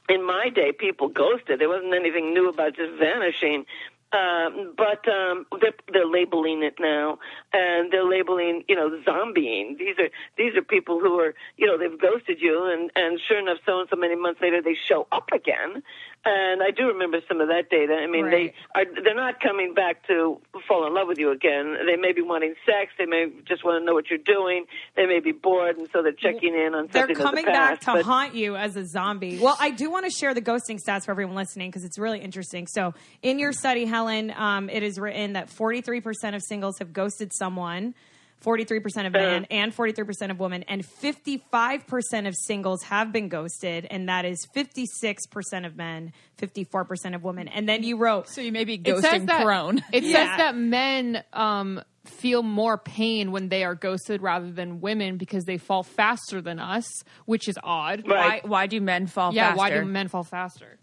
in 0.10 0.25
my 0.25 0.49
day, 0.49 0.71
people 0.71 1.08
ghosted. 1.08 1.60
There 1.60 1.69
wasn't 1.69 1.93
anything 1.93 2.34
new 2.34 2.49
about 2.49 2.75
just 2.75 2.99
vanishing. 2.99 3.65
Um, 4.12 4.74
but 4.76 5.08
um, 5.08 5.45
they're, 5.62 5.74
they're 5.93 6.08
labeling 6.08 6.63
it 6.63 6.76
now, 6.80 7.19
and 7.54 7.91
they're 7.91 8.10
labeling, 8.10 8.63
you 8.67 8.76
know, 8.76 8.89
zombieing. 9.08 9.78
These 9.78 10.00
are 10.00 10.10
these 10.36 10.56
are 10.56 10.63
people 10.63 11.00
who 11.00 11.19
are, 11.19 11.36
you 11.58 11.67
know, 11.67 11.78
they've 11.78 12.00
ghosted 12.00 12.41
you, 12.41 12.65
and 12.65 12.89
and 12.95 13.19
sure 13.28 13.38
enough, 13.38 13.58
so 13.67 13.82
and 13.82 13.89
so 13.89 13.95
many 13.95 14.15
months 14.15 14.41
later, 14.41 14.62
they 14.63 14.76
show 14.88 15.08
up 15.12 15.30
again. 15.32 15.84
And 16.26 16.62
I 16.62 16.72
do 16.72 16.88
remember 16.88 17.19
some 17.30 17.39
of 17.39 17.48
that 17.48 17.69
data. 17.69 17.93
I 17.93 18.08
mean, 18.08 18.26
Right. 18.26 18.54
they 18.76 18.82
are 18.82 19.04
they're 19.04 19.15
not 19.15 19.39
coming 19.39 19.74
back 19.76 20.06
to 20.08 20.41
fall 20.67 20.86
in 20.88 20.93
love 20.93 21.08
with 21.08 21.17
you 21.19 21.32
again. 21.32 21.78
They 21.86 21.95
may 21.95 22.12
be 22.12 22.22
wanting 22.24 22.56
sex. 22.65 22.91
They 22.98 23.06
may 23.06 23.28
just 23.48 23.63
want 23.63 23.80
to 23.82 23.86
know 23.86 23.93
what 23.93 24.10
you're 24.10 24.17
doing. 24.19 24.65
They 24.95 25.06
may 25.06 25.19
be 25.22 25.32
bored, 25.34 25.78
and 25.78 25.88
so 25.93 26.02
they're 26.02 26.12
checking 26.12 26.56
in 26.56 26.74
on 26.74 26.88
They're 26.91 27.04
something 27.04 27.15
coming 27.15 27.45
of 27.45 27.45
the 27.45 27.52
back 27.52 27.69
past. 27.76 27.82
to 27.84 27.93
but- 27.93 28.06
haunt 28.06 28.34
you 28.36 28.56
as 28.56 28.76
a 28.76 28.86
zombie. 28.86 29.38
Well, 29.39 29.56
I 29.60 29.69
do 29.69 29.89
want 29.91 30.06
to 30.08 30.12
share 30.12 30.34
the 30.34 30.41
ghosting 30.41 30.80
stats 30.84 31.06
for 31.06 31.12
everyone 31.12 31.36
listening 31.36 31.69
because 31.69 31.86
it's 31.86 32.00
really 32.00 32.19
interesting. 32.19 32.65
So, 32.67 32.93
in 33.22 33.38
your 33.39 33.54
study, 33.54 33.86
Helen, 33.99 34.31
um, 34.31 34.69
it 34.69 34.81
is 34.81 34.97
written 34.97 35.33
that 35.33 35.49
43% 35.49 36.33
of 36.33 36.41
singles 36.41 36.79
have 36.79 36.93
ghosted 36.93 37.33
someone. 37.33 37.93
43% 38.45 39.05
of 39.07 39.12
men 39.12 39.43
and 39.51 39.75
43% 39.75 40.31
of 40.31 40.39
women, 40.39 40.63
and 40.69 40.81
55% 40.81 42.25
of 42.25 42.33
singles 42.38 42.83
have 42.83 43.12
been 43.12 43.27
ghosted, 43.27 43.85
and 43.91 44.07
that 44.07 44.23
is 44.23 44.47
56% 44.55 45.65
of 45.65 45.75
men, 45.75 46.13
54% 46.41 47.15
of 47.15 47.23
women. 47.25 47.49
And 47.49 47.67
then 47.67 47.83
you 47.83 47.97
wrote, 47.97 48.29
So 48.29 48.39
you 48.39 48.53
may 48.53 48.63
be 48.63 48.75
It 48.75 48.85
says 48.99 49.23
ghosting 49.23 49.25
that, 49.25 49.43
prone. 49.43 49.83
It 49.91 50.05
Yeah. 50.05 50.13
says 50.29 50.38
that 50.38 50.55
men 50.55 51.21
um, 51.33 51.81
feel 52.05 52.41
more 52.41 52.77
pain 52.77 53.33
when 53.33 53.49
they 53.49 53.65
are 53.65 53.75
ghosted 53.75 54.21
rather 54.21 54.49
than 54.49 54.79
women 54.79 55.17
because 55.17 55.43
they 55.43 55.57
fall 55.57 55.83
faster 55.83 56.41
than 56.41 56.59
us, 56.59 56.85
which 57.25 57.49
is 57.49 57.59
odd. 57.62 58.07
Right. 58.07 58.41
Why, 58.41 58.49
why 58.49 58.67
do 58.67 58.79
men 58.79 59.07
fall 59.07 59.33
Yeah, 59.33 59.47
faster? 59.49 59.57
why 59.57 59.69
do 59.71 59.83
men 59.83 60.07
fall 60.07 60.23
faster? 60.23 60.79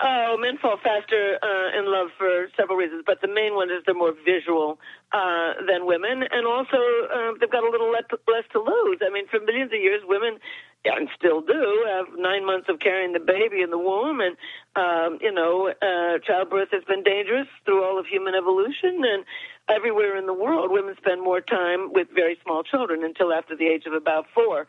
Oh, 0.00 0.36
men 0.38 0.58
fall 0.58 0.78
faster 0.78 1.38
uh, 1.42 1.78
in 1.78 1.90
love 1.90 2.08
for 2.16 2.46
several 2.56 2.78
reasons, 2.78 3.02
but 3.04 3.20
the 3.20 3.26
main 3.26 3.56
one 3.56 3.68
is 3.68 3.82
they're 3.84 3.94
more 3.98 4.14
visual 4.24 4.78
uh, 5.10 5.54
than 5.66 5.86
women, 5.86 6.22
and 6.22 6.46
also 6.46 6.78
uh, 7.10 7.32
they've 7.40 7.50
got 7.50 7.64
a 7.64 7.70
little 7.70 7.90
less, 7.90 8.04
less 8.28 8.44
to 8.52 8.60
lose. 8.60 8.98
I 9.02 9.10
mean, 9.10 9.26
for 9.26 9.40
millions 9.40 9.72
of 9.72 9.80
years, 9.80 10.02
women 10.06 10.38
and 10.84 11.08
still 11.18 11.40
do 11.40 11.84
have 11.88 12.06
nine 12.16 12.46
months 12.46 12.68
of 12.68 12.78
carrying 12.78 13.12
the 13.12 13.18
baby 13.18 13.60
in 13.60 13.70
the 13.70 13.78
womb, 13.78 14.20
and 14.20 14.36
um, 14.76 15.18
you 15.20 15.32
know, 15.32 15.74
uh, 15.82 16.18
childbirth 16.24 16.68
has 16.70 16.84
been 16.84 17.02
dangerous 17.02 17.48
through 17.64 17.82
all 17.82 17.98
of 17.98 18.06
human 18.06 18.34
evolution, 18.34 19.02
and 19.02 19.24
everywhere 19.68 20.16
in 20.16 20.26
the 20.26 20.34
world, 20.34 20.70
women 20.70 20.94
spend 20.96 21.22
more 21.22 21.40
time 21.40 21.92
with 21.92 22.06
very 22.14 22.38
small 22.44 22.62
children 22.62 23.02
until 23.02 23.32
after 23.32 23.56
the 23.56 23.66
age 23.66 23.82
of 23.86 23.94
about 23.94 24.26
four. 24.32 24.68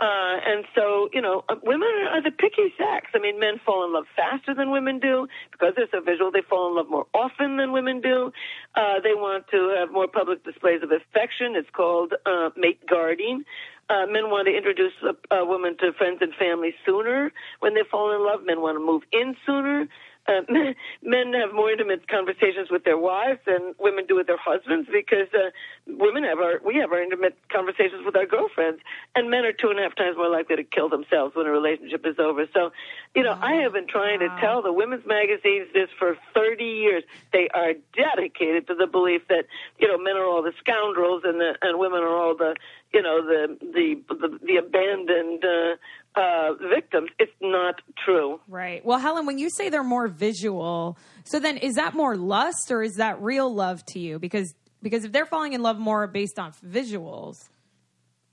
Uh, 0.00 0.40
and 0.46 0.64
so, 0.74 1.10
you 1.12 1.20
know, 1.20 1.44
uh, 1.50 1.56
women 1.62 1.88
are 2.10 2.22
the 2.22 2.30
picky 2.30 2.72
sex. 2.78 3.08
I 3.14 3.18
mean, 3.18 3.38
men 3.38 3.60
fall 3.66 3.84
in 3.84 3.92
love 3.92 4.06
faster 4.16 4.54
than 4.54 4.70
women 4.70 4.98
do 4.98 5.28
because 5.52 5.74
they're 5.76 5.88
so 5.92 6.00
visual. 6.00 6.30
They 6.32 6.40
fall 6.48 6.70
in 6.70 6.76
love 6.76 6.88
more 6.88 7.06
often 7.12 7.58
than 7.58 7.72
women 7.72 8.00
do. 8.00 8.32
Uh, 8.74 9.00
they 9.04 9.12
want 9.12 9.44
to 9.50 9.74
have 9.78 9.92
more 9.92 10.08
public 10.08 10.42
displays 10.42 10.82
of 10.82 10.90
affection. 10.90 11.54
It's 11.54 11.68
called 11.70 12.14
uh, 12.24 12.48
mate 12.56 12.80
guarding. 12.88 13.44
Uh, 13.90 14.06
men 14.06 14.30
want 14.30 14.46
to 14.46 14.56
introduce 14.56 14.92
a, 15.02 15.34
a 15.36 15.44
woman 15.44 15.76
to 15.78 15.92
friends 15.92 16.18
and 16.22 16.32
family 16.34 16.72
sooner 16.86 17.32
when 17.58 17.74
they 17.74 17.82
fall 17.90 18.14
in 18.14 18.24
love. 18.24 18.40
Men 18.46 18.62
want 18.62 18.76
to 18.76 18.84
move 18.84 19.02
in 19.12 19.36
sooner. 19.44 19.86
Uh, 20.26 20.40
men, 20.48 20.74
men 21.02 21.32
have 21.32 21.54
more 21.54 21.70
intimate 21.70 22.06
conversations 22.08 22.70
with 22.70 22.84
their 22.84 22.98
wives 22.98 23.40
than 23.46 23.74
women 23.78 24.06
do 24.06 24.16
with 24.16 24.26
their 24.26 24.38
husbands 24.38 24.88
because 24.92 25.28
uh, 25.34 25.50
women 25.86 26.24
have 26.24 26.38
our 26.38 26.60
we 26.64 26.76
have 26.76 26.92
our 26.92 27.02
intimate 27.02 27.36
conversations 27.50 28.04
with 28.04 28.16
our 28.16 28.26
girlfriends, 28.26 28.80
and 29.14 29.30
men 29.30 29.44
are 29.44 29.52
two 29.52 29.70
and 29.70 29.78
a 29.78 29.82
half 29.82 29.94
times 29.96 30.16
more 30.16 30.28
likely 30.28 30.56
to 30.56 30.64
kill 30.64 30.88
themselves 30.88 31.34
when 31.34 31.46
a 31.46 31.50
relationship 31.50 32.06
is 32.06 32.18
over. 32.18 32.46
So, 32.52 32.72
you 33.14 33.22
know, 33.22 33.36
I 33.40 33.54
have 33.62 33.72
been 33.72 33.86
trying 33.86 34.20
to 34.20 34.28
tell 34.40 34.62
the 34.62 34.72
women's 34.72 35.06
magazines 35.06 35.68
this 35.72 35.88
for 35.98 36.16
30 36.34 36.64
years. 36.64 37.04
They 37.32 37.48
are 37.54 37.72
dedicated 37.94 38.66
to 38.68 38.74
the 38.74 38.86
belief 38.86 39.22
that 39.28 39.46
you 39.78 39.88
know 39.88 39.98
men 39.98 40.16
are 40.16 40.24
all 40.24 40.42
the 40.42 40.52
scoundrels 40.60 41.22
and 41.24 41.40
the 41.40 41.56
and 41.62 41.78
women 41.78 42.00
are 42.00 42.16
all 42.16 42.36
the 42.36 42.54
you 42.92 43.02
know 43.02 43.24
the 43.24 43.56
the 43.60 44.00
the, 44.14 44.38
the 44.42 44.56
abandoned. 44.56 45.44
Uh, 45.44 45.76
uh, 46.16 46.54
victims. 46.74 47.10
It's 47.18 47.32
not 47.40 47.76
true. 48.04 48.40
Right. 48.48 48.84
Well, 48.84 48.98
Helen, 48.98 49.26
when 49.26 49.38
you 49.38 49.48
say 49.50 49.68
they're 49.68 49.82
more 49.84 50.08
visual, 50.08 50.98
so 51.24 51.38
then 51.38 51.56
is 51.56 51.74
that 51.74 51.94
more 51.94 52.16
lust 52.16 52.70
or 52.70 52.82
is 52.82 52.94
that 52.96 53.20
real 53.22 53.52
love 53.52 53.84
to 53.86 53.98
you? 53.98 54.18
Because 54.18 54.54
because 54.82 55.04
if 55.04 55.12
they're 55.12 55.26
falling 55.26 55.52
in 55.52 55.62
love 55.62 55.78
more 55.78 56.06
based 56.06 56.38
off 56.38 56.58
visuals, 56.62 57.36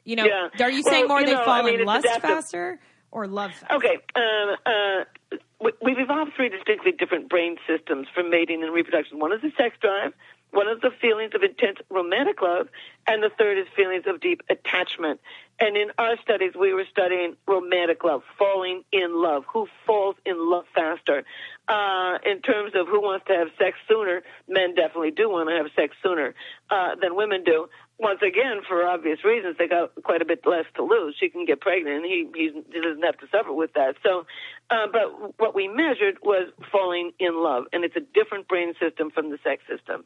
you 0.06 0.16
know, 0.16 0.26
Yeah. 0.26 0.66
are 0.66 0.72
you 0.72 0.82
Well, 0.86 0.94
saying 0.94 1.08
more 1.08 1.20
you 1.20 1.26
they 1.28 1.34
know, 1.34 1.44
fall 1.44 1.54
I 1.56 1.62
mean, 1.64 1.80
in 1.82 1.86
lust 1.86 2.06
adaptive. 2.06 2.24
faster 2.30 2.80
or 3.12 3.28
love 3.28 3.52
faster? 3.54 3.76
Okay. 3.76 3.98
Um, 4.16 4.56
uh, 4.66 5.38
we- 5.60 5.74
we've 5.82 6.00
evolved 6.00 6.34
three 6.36 6.48
distinctly 6.50 6.94
different 6.94 7.28
brain 7.30 7.58
systems 7.68 8.08
for 8.14 8.24
mating 8.24 8.64
and 8.64 8.74
reproduction. 8.74 9.20
One 9.20 9.34
is 9.34 9.42
the 9.42 9.52
sex 9.58 9.76
drive, 9.82 10.14
one 10.52 10.68
is 10.70 10.80
the 10.82 10.92
feelings 11.02 11.34
of 11.36 11.44
intense 11.44 11.78
romantic 11.90 12.42
love, 12.42 12.68
and 13.06 13.22
the 13.22 13.30
third 13.38 13.58
is 13.58 13.66
feelings 13.76 14.06
of 14.08 14.22
deep 14.22 14.42
attachment. 14.50 15.20
And 15.60 15.76
in 15.76 15.92
our 15.98 16.18
studies, 16.22 16.54
we 16.58 16.74
were 16.74 16.86
studying 16.90 17.36
romantic 17.48 18.04
love, 18.04 18.22
falling 18.38 18.84
in 18.92 19.22
love, 19.22 19.44
who 19.52 19.68
falls 19.86 20.16
in 20.26 20.50
love 20.50 20.66
faster. 20.74 21.24
Uh, 21.68 22.20
in 22.26 22.42
terms 22.42 22.74
of 22.76 22.88
who 22.88 23.02
wants 23.02 23.26
to 23.28 23.34
have 23.34 23.48
sex 23.58 23.78
sooner, 23.90 24.22
men 24.48 24.76
definitely 24.76 25.12
do 25.12 25.30
want 25.30 25.50
to 25.50 25.56
have 25.56 25.66
sex 25.76 25.96
sooner 26.02 26.34
uh, 26.70 26.96
than 27.02 27.16
women 27.16 27.44
do. 27.44 27.68
Once 28.00 28.20
again, 28.22 28.62
for 28.68 28.86
obvious 28.86 29.24
reasons, 29.26 29.56
they 29.58 29.68
got 29.68 29.92
quite 30.04 30.22
a 30.22 30.26
bit 30.26 30.46
less 30.46 30.66
to 30.76 30.84
lose. 30.84 31.16
She 31.20 31.30
can 31.30 31.46
get 31.46 31.60
pregnant, 31.60 31.98
and 31.98 32.06
he 32.06 32.30
he 32.36 32.50
doesn't 32.80 33.04
have 33.04 33.18
to 33.18 33.28
suffer 33.32 33.52
with 33.52 33.74
that. 33.74 33.96
So, 34.04 34.26
uh, 34.70 34.86
but 34.92 35.40
what 35.40 35.56
we 35.56 35.68
measured 35.68 36.20
was 36.22 36.50
falling 36.72 37.12
in 37.20 37.42
love, 37.42 37.66
and 37.74 37.84
it's 37.84 37.96
a 37.96 38.06
different 38.14 38.48
brain 38.48 38.76
system 38.80 39.10
from 39.10 39.32
the 39.32 39.40
sex 39.44 39.64
system. 39.68 40.06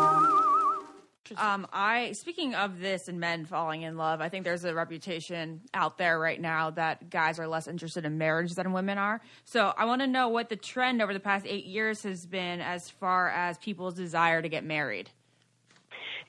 Um, 1.37 1.67
I 1.71 2.11
speaking 2.13 2.55
of 2.55 2.79
this 2.79 3.07
and 3.07 3.19
men 3.19 3.45
falling 3.45 3.83
in 3.83 3.97
love, 3.97 4.21
I 4.21 4.29
think 4.29 4.43
there's 4.43 4.63
a 4.63 4.73
reputation 4.73 5.61
out 5.73 5.97
there 5.97 6.19
right 6.19 6.39
now 6.39 6.69
that 6.71 7.09
guys 7.09 7.39
are 7.39 7.47
less 7.47 7.67
interested 7.67 8.05
in 8.05 8.17
marriage 8.17 8.53
than 8.53 8.73
women 8.73 8.97
are. 8.97 9.21
So 9.45 9.73
I 9.77 9.85
want 9.85 10.01
to 10.01 10.07
know 10.07 10.29
what 10.29 10.49
the 10.49 10.55
trend 10.55 11.01
over 11.01 11.13
the 11.13 11.19
past 11.19 11.45
eight 11.47 11.65
years 11.65 12.03
has 12.03 12.25
been 12.25 12.61
as 12.61 12.89
far 12.89 13.29
as 13.29 13.57
people's 13.57 13.95
desire 13.95 14.41
to 14.41 14.49
get 14.49 14.63
married. 14.63 15.09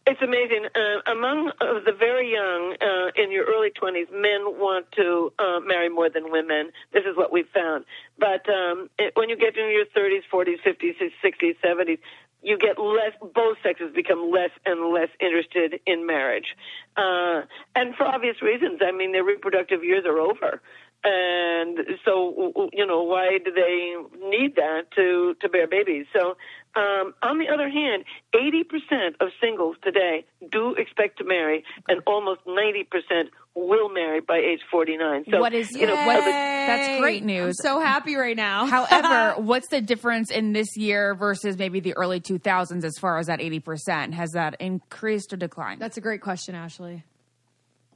It's 0.04 0.20
amazing. 0.20 0.66
Uh, 0.74 1.12
among 1.12 1.52
uh, 1.60 1.78
the 1.86 1.92
very 1.96 2.32
young, 2.32 2.74
uh, 2.82 3.22
in 3.22 3.30
your 3.30 3.44
early 3.44 3.70
20s, 3.70 4.10
men 4.10 4.58
want 4.58 4.90
to 4.92 5.32
uh, 5.38 5.60
marry 5.60 5.88
more 5.88 6.10
than 6.10 6.32
women. 6.32 6.72
This 6.92 7.04
is 7.04 7.16
what 7.16 7.32
we've 7.32 7.48
found. 7.54 7.84
But 8.18 8.42
um, 8.50 8.90
it, 8.98 9.12
when 9.14 9.28
you 9.28 9.36
get 9.36 9.56
into 9.56 9.70
your 9.70 9.86
30s, 9.94 10.22
40s, 10.32 10.58
50s, 10.66 10.98
60s, 11.24 11.54
70s, 11.64 11.98
you 12.42 12.58
get 12.58 12.78
less, 12.78 13.12
both 13.34 13.56
sexes 13.62 13.92
become 13.94 14.30
less 14.30 14.50
and 14.66 14.92
less 14.92 15.08
interested 15.20 15.80
in 15.86 16.06
marriage. 16.06 16.56
Uh, 16.96 17.42
and 17.74 17.94
for 17.96 18.04
obvious 18.04 18.42
reasons. 18.42 18.80
I 18.86 18.92
mean, 18.92 19.12
their 19.12 19.24
reproductive 19.24 19.84
years 19.84 20.04
are 20.06 20.18
over. 20.18 20.60
And 21.04 21.78
so, 22.04 22.68
you 22.72 22.86
know, 22.86 23.02
why 23.02 23.38
do 23.44 23.50
they 23.50 23.96
need 24.28 24.54
that 24.56 24.90
to, 24.94 25.34
to 25.40 25.48
bear 25.48 25.66
babies? 25.66 26.06
So, 26.14 26.36
um, 26.74 27.14
on 27.22 27.38
the 27.38 27.48
other 27.52 27.68
hand, 27.68 28.04
80% 28.34 29.20
of 29.20 29.28
singles 29.40 29.76
today 29.82 30.24
do 30.50 30.74
expect 30.74 31.18
to 31.18 31.24
marry, 31.24 31.64
and 31.88 32.00
almost 32.06 32.40
90% 32.46 33.28
will 33.54 33.90
marry 33.90 34.20
by 34.20 34.38
age 34.38 34.60
49. 34.70 35.24
So, 35.30 35.40
what 35.40 35.52
is 35.52 35.70
you 35.72 35.86
know, 35.86 35.94
what's- 36.06 36.24
but- 36.24 36.30
that's 36.30 37.00
great 37.00 37.24
news. 37.24 37.56
I'm 37.60 37.72
so 37.74 37.80
happy 37.80 38.16
right 38.16 38.36
now. 38.36 38.66
However, 38.78 39.34
what's 39.42 39.68
the 39.68 39.80
difference 39.80 40.30
in 40.30 40.52
this 40.52 40.76
year 40.76 41.14
versus 41.14 41.58
maybe 41.58 41.80
the 41.80 41.94
early 41.96 42.20
2000s 42.20 42.84
as 42.84 42.96
far 42.98 43.18
as 43.18 43.26
that 43.26 43.40
80%? 43.40 44.12
Has 44.14 44.30
that 44.30 44.56
increased 44.60 45.32
or 45.32 45.36
declined? 45.36 45.80
That's 45.80 45.96
a 45.96 46.00
great 46.00 46.22
question, 46.22 46.54
Ashley. 46.54 47.04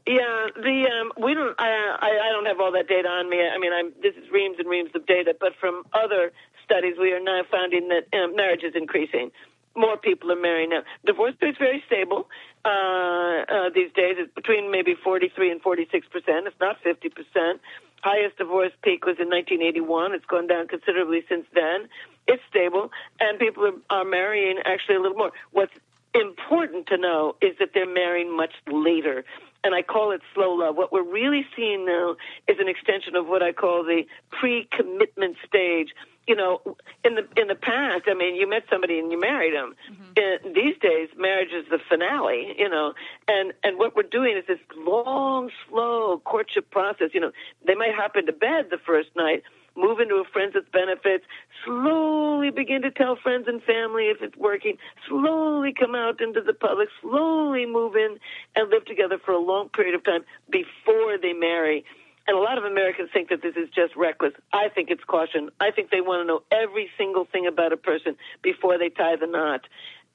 Yeah, 0.06 0.46
the 0.54 0.86
um, 0.86 1.24
we 1.24 1.34
don't. 1.34 1.58
I, 1.58 1.66
I 1.98 2.28
I 2.28 2.32
don't 2.32 2.46
have 2.46 2.60
all 2.60 2.70
that 2.70 2.86
data 2.86 3.08
on 3.08 3.28
me. 3.28 3.38
I 3.42 3.58
mean, 3.58 3.72
I'm 3.72 3.90
this 4.00 4.14
is 4.14 4.30
reams 4.30 4.54
and 4.60 4.68
reams 4.68 4.90
of 4.94 5.04
data, 5.04 5.34
but 5.40 5.50
from 5.58 5.82
other 5.92 6.30
studies, 6.66 6.96
we 7.00 7.12
are 7.12 7.22
now 7.22 7.42
finding 7.50 7.88
that 7.88 8.04
um, 8.12 8.36
marriage 8.36 8.62
is 8.62 8.74
increasing. 8.74 9.30
More 9.74 9.96
people 9.96 10.32
are 10.32 10.40
marrying 10.40 10.70
now. 10.70 10.82
Divorce 11.04 11.34
rate's 11.40 11.58
very 11.58 11.82
stable 11.86 12.28
uh, 12.64 12.68
uh, 12.68 13.70
these 13.74 13.92
days. 13.92 14.16
It's 14.18 14.32
between 14.34 14.70
maybe 14.70 14.94
43 14.94 15.52
and 15.52 15.60
46 15.62 16.08
percent. 16.08 16.46
It's 16.46 16.60
not 16.60 16.76
50 16.82 17.08
percent. 17.10 17.60
Highest 18.02 18.38
divorce 18.38 18.72
peak 18.82 19.04
was 19.04 19.16
in 19.18 19.28
1981. 19.28 20.14
It's 20.14 20.24
gone 20.26 20.46
down 20.46 20.68
considerably 20.68 21.24
since 21.28 21.46
then. 21.54 21.88
It's 22.26 22.42
stable, 22.48 22.90
and 23.20 23.38
people 23.38 23.66
are, 23.66 23.98
are 23.98 24.04
marrying 24.04 24.58
actually 24.64 24.96
a 24.96 25.00
little 25.00 25.16
more. 25.16 25.32
What's 25.52 25.74
important 26.20 26.86
to 26.88 26.96
know 26.96 27.36
is 27.40 27.56
that 27.58 27.70
they're 27.74 27.92
marrying 27.92 28.34
much 28.34 28.52
later. 28.66 29.24
And 29.64 29.74
I 29.74 29.82
call 29.82 30.12
it 30.12 30.20
slow 30.34 30.52
love. 30.52 30.76
What 30.76 30.92
we're 30.92 31.02
really 31.02 31.44
seeing 31.56 31.84
now 31.84 32.16
is 32.48 32.58
an 32.60 32.68
extension 32.68 33.16
of 33.16 33.26
what 33.26 33.42
I 33.42 33.52
call 33.52 33.82
the 33.84 34.02
pre-commitment 34.30 35.36
stage. 35.46 35.88
You 36.26 36.34
know, 36.34 36.60
in 37.04 37.14
the 37.14 37.26
in 37.40 37.46
the 37.46 37.54
past, 37.54 38.04
I 38.08 38.14
mean, 38.14 38.34
you 38.34 38.48
met 38.48 38.64
somebody 38.68 38.98
and 38.98 39.12
you 39.12 39.20
married 39.20 39.54
them. 39.54 39.76
Uh, 40.16 40.48
these 40.54 40.76
days, 40.80 41.08
marriage 41.16 41.52
is 41.52 41.66
the 41.70 41.78
finale. 41.88 42.54
You 42.58 42.68
know, 42.68 42.94
and 43.28 43.52
and 43.62 43.78
what 43.78 43.94
we're 43.94 44.02
doing 44.02 44.36
is 44.36 44.44
this 44.48 44.58
long, 44.76 45.50
slow 45.68 46.20
courtship 46.24 46.70
process. 46.70 47.10
You 47.14 47.20
know, 47.20 47.32
they 47.66 47.74
might 47.74 47.94
hop 47.94 48.16
into 48.16 48.32
bed 48.32 48.66
the 48.70 48.78
first 48.78 49.10
night, 49.14 49.44
move 49.76 50.00
into 50.00 50.16
a 50.16 50.24
friends 50.24 50.54
with 50.54 50.70
benefits, 50.72 51.24
slowly 51.64 52.50
begin 52.50 52.82
to 52.82 52.90
tell 52.90 53.16
friends 53.16 53.46
and 53.46 53.62
family 53.62 54.06
if 54.06 54.22
it's 54.22 54.36
working, 54.36 54.78
slowly 55.08 55.72
come 55.72 55.94
out 55.94 56.20
into 56.20 56.40
the 56.40 56.54
public, 56.54 56.88
slowly 57.02 57.66
move 57.66 57.94
in 57.94 58.18
and 58.54 58.70
live 58.70 58.84
together 58.84 59.18
for 59.24 59.32
a 59.32 59.38
long 59.38 59.68
period 59.68 59.94
of 59.94 60.02
time 60.04 60.24
before 60.50 61.18
they 61.20 61.32
marry. 61.32 61.84
And 62.28 62.36
a 62.36 62.40
lot 62.40 62.58
of 62.58 62.64
Americans 62.64 63.10
think 63.12 63.28
that 63.28 63.40
this 63.40 63.54
is 63.56 63.68
just 63.74 63.94
reckless. 63.94 64.32
I 64.52 64.68
think 64.68 64.90
it's 64.90 65.04
caution. 65.04 65.50
I 65.60 65.70
think 65.70 65.90
they 65.90 66.00
want 66.00 66.22
to 66.22 66.26
know 66.26 66.42
every 66.50 66.90
single 66.98 67.24
thing 67.24 67.46
about 67.46 67.72
a 67.72 67.76
person 67.76 68.16
before 68.42 68.78
they 68.78 68.88
tie 68.88 69.14
the 69.16 69.28
knot. 69.28 69.60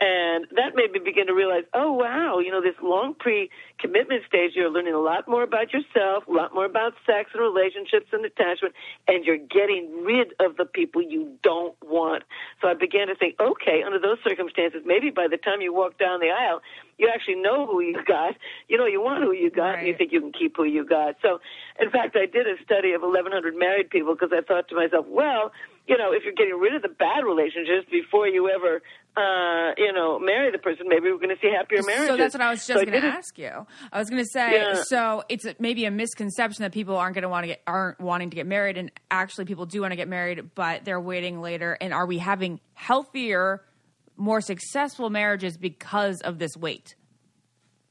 And 0.03 0.47
that 0.55 0.73
made 0.73 0.91
me 0.91 0.99
begin 0.99 1.27
to 1.27 1.33
realize, 1.33 1.63
oh 1.75 1.91
wow, 1.91 2.39
you 2.39 2.49
know, 2.49 2.59
this 2.59 2.73
long 2.81 3.13
pre-commitment 3.13 4.23
stage, 4.27 4.53
you're 4.55 4.71
learning 4.71 4.95
a 4.95 4.99
lot 4.99 5.27
more 5.27 5.43
about 5.43 5.71
yourself, 5.71 6.25
a 6.27 6.31
lot 6.31 6.55
more 6.55 6.65
about 6.65 6.93
sex 7.05 7.29
and 7.35 7.41
relationships 7.41 8.07
and 8.11 8.25
attachment, 8.25 8.73
and 9.07 9.23
you're 9.23 9.37
getting 9.37 10.01
rid 10.03 10.33
of 10.39 10.57
the 10.57 10.65
people 10.65 11.03
you 11.03 11.37
don't 11.43 11.75
want. 11.83 12.23
So 12.63 12.67
I 12.67 12.73
began 12.73 13.09
to 13.09 13.15
think, 13.15 13.39
okay, 13.39 13.83
under 13.85 13.99
those 13.99 14.17
circumstances, 14.27 14.81
maybe 14.85 15.11
by 15.11 15.27
the 15.29 15.37
time 15.37 15.61
you 15.61 15.71
walk 15.71 15.99
down 15.99 16.19
the 16.19 16.31
aisle, 16.31 16.61
you 16.97 17.07
actually 17.13 17.35
know 17.35 17.67
who 17.67 17.81
you 17.81 18.01
got. 18.03 18.33
You 18.67 18.79
know, 18.79 18.87
you 18.87 19.01
want 19.01 19.23
who 19.23 19.33
you 19.33 19.51
got, 19.51 19.79
and 19.79 19.87
you 19.87 19.95
think 19.95 20.11
you 20.11 20.19
can 20.21 20.31
keep 20.31 20.57
who 20.57 20.63
you 20.63 20.83
got. 20.83 21.15
So, 21.21 21.39
in 21.79 21.91
fact, 21.91 22.15
I 22.15 22.25
did 22.25 22.47
a 22.47 22.57
study 22.63 22.93
of 22.93 23.01
1,100 23.01 23.55
married 23.55 23.91
people 23.91 24.15
because 24.15 24.31
I 24.33 24.41
thought 24.41 24.67
to 24.69 24.75
myself, 24.75 25.05
well, 25.07 25.51
you 25.87 25.97
know, 25.97 26.11
if 26.13 26.23
you're 26.23 26.33
getting 26.33 26.57
rid 26.59 26.73
of 26.75 26.81
the 26.81 26.89
bad 26.89 27.23
relationships 27.25 27.87
before 27.91 28.27
you 28.27 28.49
ever, 28.49 28.81
uh, 29.17 29.73
you 29.77 29.91
know, 29.91 30.19
marry 30.19 30.51
the 30.51 30.57
person, 30.57 30.85
maybe 30.87 31.11
we're 31.11 31.17
going 31.17 31.29
to 31.35 31.41
see 31.41 31.51
happier 31.51 31.81
marriages. 31.83 32.07
So 32.07 32.17
that's 32.17 32.33
what 32.33 32.41
I 32.41 32.49
was 32.51 32.65
just 32.65 32.79
So 32.79 32.85
going 32.85 33.01
to 33.01 33.07
ask 33.07 33.37
you. 33.37 33.65
I 33.91 33.99
was 33.99 34.09
going 34.09 34.21
to 34.23 34.29
say, 34.29 34.53
Yeah. 34.53 34.81
so 34.83 35.23
it's 35.27 35.45
maybe 35.59 35.85
a 35.85 35.91
misconception 35.91 36.63
that 36.63 36.71
people 36.71 36.95
aren't 36.97 37.15
going 37.15 37.23
to 37.23 37.29
want 37.29 37.43
to 37.43 37.47
get 37.47 37.61
aren't 37.67 37.99
wanting 37.99 38.29
to 38.29 38.35
get 38.35 38.45
married, 38.47 38.77
and 38.77 38.91
actually 39.09 39.45
people 39.45 39.65
do 39.65 39.81
want 39.81 39.91
to 39.91 39.97
get 39.97 40.07
married, 40.07 40.51
but 40.55 40.85
they're 40.85 41.01
waiting 41.01 41.41
later. 41.41 41.77
And 41.81 41.93
are 41.93 42.05
we 42.05 42.19
having 42.19 42.59
healthier, 42.73 43.63
more 44.17 44.39
successful 44.39 45.09
marriages 45.09 45.57
because 45.57 46.21
of 46.21 46.37
this 46.39 46.55
wait? 46.55 46.95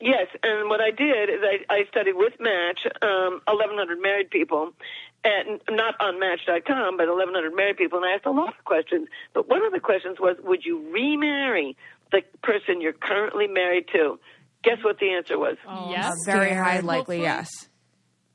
Yes, 0.03 0.29
and 0.42 0.70
what 0.70 0.81
I 0.81 0.90
did 0.92 1.29
is 1.29 1.40
I, 1.42 1.74
I 1.74 1.85
studied 1.90 2.14
with 2.16 2.33
Match 2.40 2.79
um, 3.03 3.42
1,100 3.46 4.00
married 4.00 4.31
people, 4.31 4.70
and 5.24 5.61
not 5.70 5.94
on 6.00 6.18
Match.com, 6.18 6.96
but 6.96 7.09
1,100 7.09 7.54
married 7.54 7.76
people, 7.76 7.98
and 7.98 8.06
I 8.06 8.14
asked 8.14 8.26
a 8.26 8.30
lot 8.30 8.56
of 8.59 8.64
questions. 8.64 9.09
But 9.35 9.48
one 9.48 9.64
of 9.64 9.72
the 9.72 9.80
questions 9.80 10.18
was, 10.18 10.37
would 10.42 10.64
you 10.64 10.90
remarry 10.90 11.76
the 12.11 12.22
person 12.42 12.80
you're 12.80 12.92
currently 12.92 13.46
married 13.46 13.87
to? 13.92 14.18
Guess 14.62 14.78
what 14.83 14.98
the 14.98 15.11
answer 15.11 15.38
was? 15.38 15.56
yes. 15.90 16.12
A 16.26 16.30
very 16.30 16.54
high 16.54 16.80
likely 16.80 17.20
yes. 17.20 17.48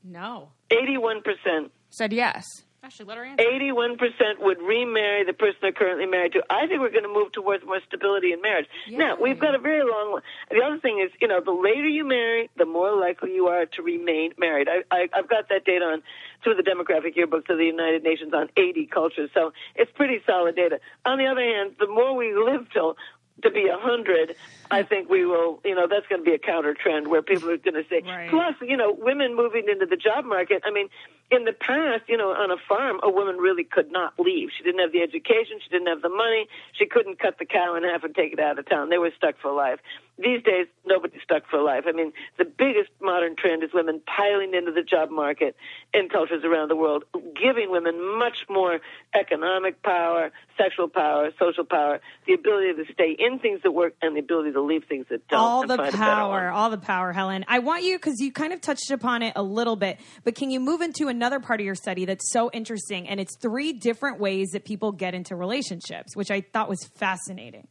No. 0.02 0.50
81%. 0.70 1.70
Said 1.90 2.12
yes. 2.12 2.44
Actually, 2.86 3.06
let 3.06 3.18
her 3.18 3.24
answer. 3.24 3.42
81% 3.42 3.98
would 4.38 4.62
remarry 4.62 5.24
the 5.24 5.32
person 5.32 5.56
they're 5.60 5.72
currently 5.72 6.06
married 6.06 6.34
to. 6.34 6.42
I 6.48 6.68
think 6.68 6.80
we're 6.80 6.92
going 6.92 7.02
to 7.02 7.12
move 7.12 7.32
towards 7.32 7.66
more 7.66 7.80
stability 7.88 8.32
in 8.32 8.40
marriage. 8.40 8.66
Now, 8.88 9.16
we've 9.20 9.40
got 9.40 9.56
a 9.56 9.58
very 9.58 9.82
long 9.82 10.20
The 10.52 10.62
other 10.62 10.78
thing 10.78 11.00
is, 11.04 11.10
you 11.20 11.26
know, 11.26 11.40
the 11.40 11.50
later 11.50 11.88
you 11.88 12.06
marry, 12.06 12.48
the 12.56 12.64
more 12.64 12.94
likely 12.96 13.34
you 13.34 13.48
are 13.48 13.66
to 13.66 13.82
remain 13.82 14.34
married. 14.38 14.68
I, 14.68 14.84
I, 14.94 15.08
I've 15.12 15.28
got 15.28 15.48
that 15.48 15.64
data 15.64 15.84
on 15.84 16.02
through 16.44 16.54
the 16.54 16.62
demographic 16.62 17.16
yearbooks 17.16 17.50
of 17.50 17.58
the 17.58 17.64
United 17.64 18.04
Nations 18.04 18.32
on 18.32 18.50
80 18.56 18.86
cultures, 18.86 19.30
so 19.34 19.52
it's 19.74 19.90
pretty 19.90 20.20
solid 20.24 20.54
data. 20.54 20.78
On 21.04 21.18
the 21.18 21.26
other 21.26 21.42
hand, 21.42 21.74
the 21.80 21.88
more 21.88 22.14
we 22.14 22.36
live 22.36 22.70
till 22.72 22.96
to 23.42 23.50
be 23.50 23.66
a 23.68 23.76
hundred, 23.76 24.34
I 24.70 24.82
think 24.82 25.10
we 25.10 25.26
will. 25.26 25.60
You 25.64 25.74
know, 25.74 25.86
that's 25.88 26.06
going 26.06 26.22
to 26.22 26.24
be 26.24 26.34
a 26.34 26.38
counter 26.38 26.74
trend 26.74 27.08
where 27.08 27.22
people 27.22 27.50
are 27.50 27.56
going 27.56 27.74
to 27.74 27.84
say. 27.88 28.00
Right. 28.04 28.30
Plus, 28.30 28.54
you 28.62 28.76
know, 28.76 28.96
women 28.96 29.36
moving 29.36 29.66
into 29.68 29.86
the 29.86 29.96
job 29.96 30.24
market. 30.24 30.62
I 30.64 30.70
mean, 30.70 30.88
in 31.30 31.44
the 31.44 31.52
past, 31.52 32.04
you 32.08 32.16
know, 32.16 32.30
on 32.30 32.50
a 32.50 32.56
farm, 32.68 33.00
a 33.02 33.10
woman 33.10 33.36
really 33.36 33.64
could 33.64 33.90
not 33.90 34.14
leave. 34.18 34.50
She 34.56 34.62
didn't 34.62 34.80
have 34.80 34.92
the 34.92 35.02
education. 35.02 35.58
She 35.62 35.68
didn't 35.70 35.88
have 35.88 36.02
the 36.02 36.08
money. 36.08 36.46
She 36.72 36.86
couldn't 36.86 37.18
cut 37.18 37.38
the 37.38 37.44
cow 37.44 37.74
in 37.74 37.82
half 37.82 38.04
and 38.04 38.14
take 38.14 38.32
it 38.32 38.40
out 38.40 38.58
of 38.58 38.68
town. 38.68 38.90
They 38.90 38.98
were 38.98 39.10
stuck 39.16 39.36
for 39.40 39.52
life. 39.52 39.80
These 40.18 40.42
days, 40.44 40.66
nobody's 40.86 41.20
stuck 41.22 41.42
for 41.50 41.60
life. 41.60 41.84
I 41.86 41.92
mean, 41.92 42.12
the 42.38 42.46
biggest 42.46 42.88
modern 43.02 43.36
trend 43.36 43.62
is 43.62 43.70
women 43.74 44.00
piling 44.06 44.54
into 44.54 44.72
the 44.72 44.82
job 44.82 45.10
market 45.10 45.56
in 45.92 46.08
cultures 46.08 46.42
around 46.42 46.68
the 46.68 46.76
world, 46.76 47.04
giving 47.34 47.70
women 47.70 48.18
much 48.18 48.46
more 48.48 48.80
economic 49.14 49.82
power, 49.82 50.30
sexual 50.56 50.88
power, 50.88 51.30
social 51.38 51.64
power, 51.64 52.00
the 52.26 52.32
ability 52.32 52.82
to 52.82 52.92
stay 52.92 53.14
in 53.18 53.38
things 53.40 53.60
that 53.62 53.72
work, 53.72 53.94
and 54.00 54.16
the 54.16 54.20
ability 54.20 54.52
to 54.52 54.62
leave 54.62 54.84
things 54.88 55.04
that 55.10 55.26
don't. 55.28 55.38
all 55.38 55.66
the 55.66 55.76
find 55.76 55.80
a 55.80 55.82
better 55.84 55.96
power, 55.98 56.50
all 56.50 56.70
the 56.70 56.78
power, 56.78 57.12
Helen. 57.12 57.44
I 57.46 57.58
want 57.58 57.84
you 57.84 57.98
because 57.98 58.18
you 58.18 58.32
kind 58.32 58.54
of 58.54 58.62
touched 58.62 58.90
upon 58.90 59.22
it 59.22 59.34
a 59.36 59.42
little 59.42 59.76
bit, 59.76 59.98
but 60.24 60.34
can 60.34 60.50
you 60.50 60.60
move 60.60 60.80
into 60.80 61.08
another 61.08 61.40
part 61.40 61.60
of 61.60 61.66
your 61.66 61.74
study 61.74 62.06
that's 62.06 62.32
so 62.32 62.50
interesting? 62.54 63.06
And 63.06 63.20
it's 63.20 63.36
three 63.36 63.74
different 63.74 64.18
ways 64.18 64.48
that 64.52 64.64
people 64.64 64.92
get 64.92 65.14
into 65.14 65.36
relationships, 65.36 66.16
which 66.16 66.30
I 66.30 66.40
thought 66.40 66.70
was 66.70 66.82
fascinating. 66.96 67.68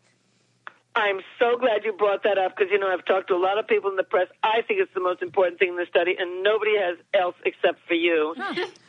I'm 0.95 1.19
so 1.39 1.57
glad 1.59 1.83
you 1.83 1.91
brought 1.91 2.23
that 2.23 2.37
up 2.37 2.55
because 2.55 2.71
you 2.71 2.79
know 2.79 2.87
I've 2.87 3.03
talked 3.05 3.27
to 3.27 3.35
a 3.35 3.41
lot 3.41 3.57
of 3.59 3.67
people 3.67 3.89
in 3.89 3.97
the 3.97 4.03
press. 4.03 4.27
I 4.43 4.61
think 4.65 4.79
it's 4.79 4.93
the 4.93 5.01
most 5.01 5.21
important 5.21 5.59
thing 5.59 5.69
in 5.69 5.75
the 5.75 5.85
study, 5.89 6.15
and 6.17 6.41
nobody 6.41 6.71
has 6.79 6.97
else 7.13 7.35
except 7.45 7.79
for 7.87 7.93
you. 7.95 8.33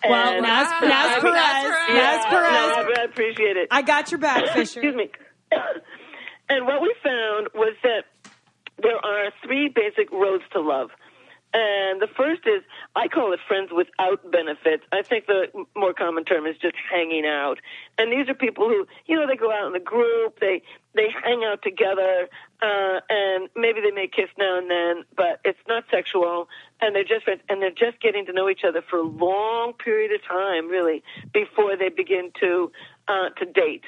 Well, 0.09 0.40
Naz, 0.40 0.69
Wow. 0.71 0.81
Naz 0.88 0.88
Naz 0.88 1.21
Perez, 1.21 1.62
Perez. 1.64 1.95
Naz 1.99 2.25
Perez, 2.27 2.99
I 2.99 3.03
appreciate 3.11 3.57
it. 3.57 3.69
I 3.73 3.83
got 3.83 4.12
your 4.12 4.21
back, 4.21 4.45
Fisher. 4.55 4.61
Excuse 4.79 4.95
me. 4.95 5.11
and 6.49 6.64
what 6.64 6.81
we 6.81 6.95
found 7.03 7.49
was 7.55 7.75
that 7.83 8.05
there 8.81 8.95
are 8.97 9.33
three 9.45 9.69
basic 9.75 10.12
roads 10.12 10.45
to 10.53 10.61
love. 10.61 10.90
And 11.57 12.03
the 12.03 12.07
first 12.07 12.42
is, 12.45 12.62
I 12.95 13.09
call 13.09 13.33
it 13.33 13.40
friends 13.49 13.71
without 13.75 14.31
benefits. 14.31 14.85
I 14.92 15.01
think 15.01 15.25
the 15.25 15.47
more 15.75 15.95
common 15.95 16.27
term 16.27 16.45
is 16.45 16.59
just 16.59 16.75
hanging 16.92 17.25
out. 17.25 17.61
And 17.97 18.12
these 18.12 18.29
are 18.29 18.35
people 18.35 18.69
who, 18.69 18.87
you 19.07 19.16
know, 19.16 19.27
they 19.27 19.37
go 19.37 19.51
out 19.51 19.66
in 19.66 19.75
a 19.75 19.83
group, 19.83 20.38
they 20.38 20.61
they 20.95 21.09
hang 21.25 21.45
out 21.45 21.62
together, 21.62 22.29
uh, 22.61 23.01
and 23.09 23.49
maybe 23.57 23.81
they 23.81 23.90
may 23.90 24.07
kiss 24.07 24.29
now 24.38 24.59
and 24.59 24.71
then, 24.71 25.05
but 25.16 25.40
it's 25.45 25.59
not 25.66 25.85
sexual, 25.90 26.49
and 26.81 26.95
they're 26.95 27.05
just 27.05 27.25
friends, 27.25 27.40
and 27.49 27.62
they're 27.62 27.71
just 27.71 28.01
getting 28.01 28.27
to 28.27 28.33
know 28.35 28.51
each 28.51 28.64
other 28.66 28.83
for 28.83 28.99
a 28.99 29.03
long 29.03 29.73
period 29.73 30.12
of 30.12 30.23
time, 30.27 30.69
really, 30.69 31.03
before 31.33 31.75
they 31.77 31.88
begin 31.88 32.33
to 32.40 32.71
uh, 33.09 33.31
to 33.31 33.47
date. 33.47 33.85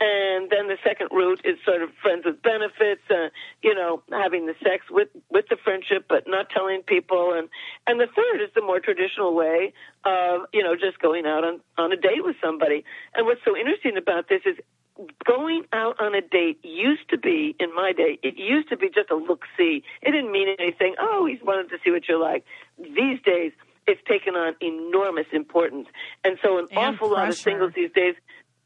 And 0.00 0.48
then 0.50 0.68
the 0.68 0.78
second 0.84 1.08
route 1.10 1.40
is 1.44 1.58
sort 1.64 1.82
of 1.82 1.90
friends 2.00 2.24
with 2.24 2.40
benefits, 2.40 3.02
uh, 3.10 3.34
you 3.62 3.74
know, 3.74 4.02
having 4.12 4.46
the 4.46 4.54
sex 4.62 4.84
with 4.90 5.08
with 5.28 5.46
the 5.50 5.56
friendship, 5.62 6.06
but 6.08 6.24
not 6.26 6.50
telling 6.50 6.82
people. 6.82 7.34
And 7.34 7.48
and 7.86 7.98
the 7.98 8.06
third 8.06 8.40
is 8.40 8.50
the 8.54 8.62
more 8.62 8.78
traditional 8.78 9.34
way 9.34 9.72
of 10.04 10.42
you 10.52 10.62
know 10.62 10.74
just 10.76 11.00
going 11.00 11.26
out 11.26 11.42
on 11.42 11.60
on 11.76 11.92
a 11.92 11.96
date 11.96 12.22
with 12.22 12.36
somebody. 12.42 12.84
And 13.14 13.26
what's 13.26 13.40
so 13.44 13.56
interesting 13.56 13.96
about 13.96 14.28
this 14.28 14.42
is 14.46 14.56
going 15.26 15.64
out 15.72 16.00
on 16.00 16.14
a 16.14 16.20
date 16.20 16.60
used 16.62 17.08
to 17.10 17.18
be 17.18 17.54
in 17.60 17.72
my 17.72 17.92
day 17.92 18.18
it 18.24 18.34
used 18.36 18.68
to 18.68 18.76
be 18.76 18.88
just 18.88 19.10
a 19.10 19.16
look 19.16 19.44
see. 19.56 19.82
It 20.02 20.10
didn't 20.10 20.32
mean 20.32 20.48
anything. 20.58 20.94
Oh 21.00 21.26
he's 21.26 21.42
wanted 21.42 21.70
to 21.70 21.78
see 21.84 21.90
what 21.90 22.08
you're 22.08 22.20
like. 22.20 22.44
These 22.78 23.20
days 23.24 23.52
it's 23.88 24.00
taken 24.06 24.34
on 24.34 24.54
enormous 24.60 25.26
importance. 25.32 25.88
And 26.22 26.36
so 26.42 26.58
an 26.58 26.66
And 26.70 26.78
awful 26.78 27.10
lot 27.10 27.28
of 27.28 27.36
singles 27.36 27.72
these 27.74 27.90
days 27.92 28.14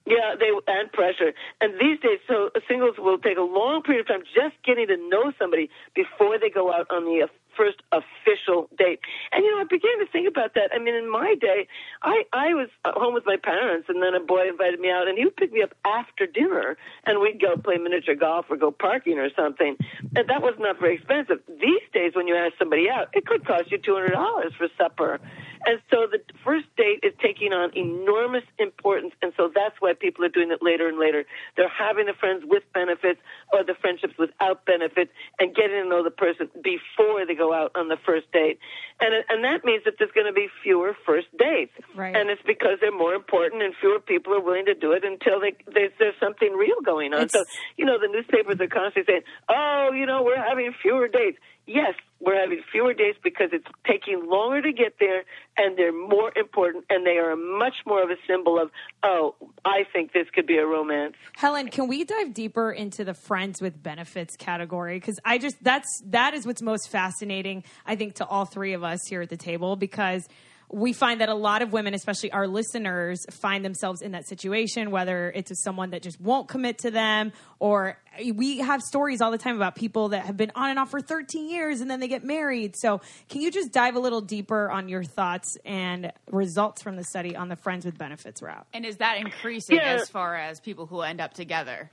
yeah, 0.07 0.35
they 0.39 0.51
and 0.67 0.93
pressure. 0.93 1.33
And 1.61 1.75
these 1.81 2.01
days, 2.01 2.19
so 2.29 2.51
singles 2.69 2.97
will 2.99 3.19
take 3.19 3.39
a 3.39 3.43
long 3.43 3.83
period 3.83 4.03
of 4.03 4.09
time 4.09 4.23
just 4.35 4.57
getting 4.65 4.89
to 4.89 4.97
know 5.09 5.33
somebody 5.39 5.71
before 5.95 6.39
they 6.39 6.51
go 6.51 6.73
out 6.73 6.87
on 6.91 7.05
the 7.05 7.29
first 7.57 7.79
official 7.93 8.69
date. 8.79 9.01
And 9.33 9.45
you 9.45 9.51
know, 9.51 9.61
I 9.61 9.65
began 9.65 9.99
to 10.01 10.07
think 10.11 10.29
about 10.29 10.55
that. 10.55 10.71
I 10.75 10.79
mean, 10.79 10.95
in 10.95 11.11
my 11.11 11.35
day, 11.41 11.67
I 12.03 12.25
I 12.33 12.55
was 12.55 12.69
home 12.85 13.15
with 13.15 13.25
my 13.27 13.37
parents, 13.37 13.89
and 13.89 14.03
then 14.03 14.15
a 14.15 14.21
boy 14.21 14.49
invited 14.49 14.81
me 14.81 14.91
out, 14.91 15.09
and 15.09 15.19
he 15.19 15.25
would 15.25 15.37
pick 15.37 15.53
me 15.53 15.63
up 15.63 15.75
after 15.85 16.27
dinner, 16.27 16.77
and 17.05 17.21
we'd 17.21 17.41
go 17.41 17.57
play 17.57 17.77
miniature 17.77 18.15
golf 18.15 18.47
or 18.51 18.57
go 18.57 18.71
parking 18.71 19.19
or 19.19 19.31
something. 19.37 19.77
And 20.17 20.29
that 20.29 20.43
was 20.43 20.55
not 20.59 20.79
very 20.79 20.97
expensive. 20.97 21.41
These 21.49 21.87
days, 21.93 22.13
when 22.15 22.27
you 22.29 22.37
ask 22.37 22.55
somebody 22.59 22.89
out, 22.91 23.09
it 23.13 23.27
could 23.27 23.47
cost 23.47 23.71
you 23.71 23.79
two 23.79 23.95
hundred 23.95 24.13
dollars 24.13 24.53
for 24.57 24.69
supper. 24.79 25.21
And 25.65 25.81
so 25.91 26.09
the 26.11 26.19
first 26.45 26.67
date 26.77 27.01
is 27.05 27.13
taking 27.23 27.53
on 27.53 27.71
enormous 27.77 28.43
importance, 28.59 29.15
and 29.23 29.33
so 29.37 29.51
that's 29.55 29.77
why 29.79 29.93
people 29.93 30.25
are 30.25 30.29
doing 30.29 30.51
it 30.51 30.59
later 30.61 30.89
and 30.89 30.99
later. 30.99 31.25
They're 31.57 31.69
having 31.69 32.07
the 32.07 32.15
friends 32.19 32.43
with 32.45 32.65
benefits 32.75 33.21
or 33.53 33.63
the 33.63 33.75
friendships 33.81 34.15
without 34.19 34.67
benefits, 34.67 35.13
and 35.39 35.55
getting 35.55 35.83
to 35.83 35.89
know 35.89 36.03
the 36.03 36.11
person 36.11 36.51
before 36.63 37.25
they 37.27 37.35
go 37.35 37.42
out 37.51 37.73
on 37.75 37.89
the 37.89 37.99
first 38.07 38.31
date. 38.31 38.61
And 39.03 39.11
and 39.29 39.43
that 39.43 39.65
means 39.65 39.83
that 39.85 39.95
there's 39.99 40.13
going 40.15 40.31
to 40.31 40.33
be 40.33 40.47
fewer 40.63 40.95
first 41.05 41.27
dates, 41.37 41.73
Right. 41.97 42.15
and 42.15 42.31
it's 42.31 42.43
because 42.47 42.79
they're 42.81 42.95
more 42.95 43.15
important, 43.15 43.63
and 43.65 43.75
fewer 43.81 43.99
people 43.99 44.31
are 44.35 44.41
willing 44.41 44.67
to 44.67 44.75
do 44.79 44.93
it 44.93 45.03
until 45.03 45.41
they, 45.41 45.55
there's, 45.75 45.91
there's 45.99 46.15
something 46.21 46.53
real 46.53 46.79
going 46.85 47.13
on. 47.15 47.23
It's- 47.27 47.33
so 47.33 47.43
you 47.77 47.85
know 47.85 47.99
the 47.99 48.07
newspapers 48.07 48.61
are 48.61 48.69
constantly 48.71 49.09
saying, 49.11 49.25
"Oh, 49.49 49.91
you 49.93 50.07
know, 50.07 50.23
we're 50.23 50.37
having 50.39 50.73
fewer 50.83 51.09
dates." 51.09 51.39
Yes, 51.67 51.95
we're 52.21 52.41
having 52.41 52.61
fewer 52.71 52.93
dates 52.93 53.19
because 53.23 53.51
it's 53.53 53.67
taking 53.87 54.29
longer 54.29 54.63
to 54.63 54.73
get 54.73 54.95
there, 54.99 55.25
and 55.57 55.77
they're 55.77 55.93
more 55.93 56.33
important, 56.37 56.85
and 56.91 57.07
they 57.07 57.19
are 57.19 57.37
much 57.37 57.77
more 57.87 58.03
of 58.03 58.11
a 58.11 58.17
symbol 58.27 58.59
of, 58.61 58.71
"Oh, 59.03 59.35
I 59.65 59.85
think 59.93 60.13
this 60.13 60.29
could 60.31 60.47
be 60.47 60.59
a 60.59 60.67
romance." 60.67 61.15
Helen, 61.37 61.69
can 61.69 61.89
we 61.89 62.05
dive 62.05 62.35
deeper 62.35 62.73
into 62.73 63.05
the 63.05 63.15
friends 63.15 63.61
with 63.61 63.83
benefits 63.83 64.37
category? 64.37 64.99
Because 64.99 65.19
I 65.25 65.39
just 65.39 65.63
that's 65.63 65.89
that 66.07 66.35
is 66.35 66.47
what's 66.47 66.63
most 66.63 66.91
fascinating, 66.91 67.65
I 67.87 67.97
think, 67.97 68.15
to 68.15 68.27
all 68.27 68.45
three 68.45 68.73
of 68.73 68.83
us 68.83 69.01
here 69.09 69.23
at 69.23 69.31
the 69.31 69.37
table. 69.37 69.77
Because 69.77 70.29
we 70.73 70.93
find 70.95 71.21
that 71.21 71.29
a 71.29 71.35
lot 71.35 71.61
of 71.63 71.73
women, 71.73 71.93
especially 71.95 72.33
our 72.33 72.49
listeners, 72.49 73.25
find 73.31 73.65
themselves 73.65 74.01
in 74.01 74.13
that 74.13 74.27
situation, 74.27 74.91
whether 74.91 75.31
it's 75.35 75.53
someone 75.63 75.91
that 75.91 76.03
just 76.03 76.21
won't 76.21 76.49
commit 76.49 76.79
to 76.79 76.91
them, 76.91 77.33
or 77.59 77.99
we 78.35 78.59
have 78.59 78.81
stories 78.83 79.21
all 79.21 79.31
the 79.31 79.39
time 79.39 79.55
about 79.57 79.75
people 79.77 80.09
that 80.11 80.25
have 80.25 80.37
been 80.37 80.51
on 80.55 80.71
and 80.71 80.79
off 80.79 80.91
for 80.91 81.01
13 81.01 81.49
years 81.51 81.81
and 81.81 81.91
then 81.91 82.01
they 82.01 82.09
get 82.09 82.25
married. 82.25 82.75
So, 82.77 83.01
can 83.29 83.43
you 83.43 83.51
just 83.51 83.71
dive 83.73 83.97
a 83.97 84.01
little 84.01 84.23
deeper 84.23 84.71
on 84.71 84.89
your 84.89 85.05
thoughts 85.05 85.57
and 85.65 86.11
results 86.31 86.83
from 86.83 86.97
the 86.97 87.05
study 87.05 87.37
on 87.37 87.49
the 87.49 87.57
friends 87.57 87.85
with 87.85 87.99
benefits 87.99 88.41
route? 88.43 88.67
And 88.73 88.87
is 88.87 88.97
that 88.97 89.19
increasing 89.19 89.77
Yeah. 89.77 89.99
as 90.01 90.09
far 90.09 90.37
as 90.37 90.59
people 90.61 90.87
who 90.87 91.01
end 91.03 91.21
up 91.21 91.35
together? 91.35 91.91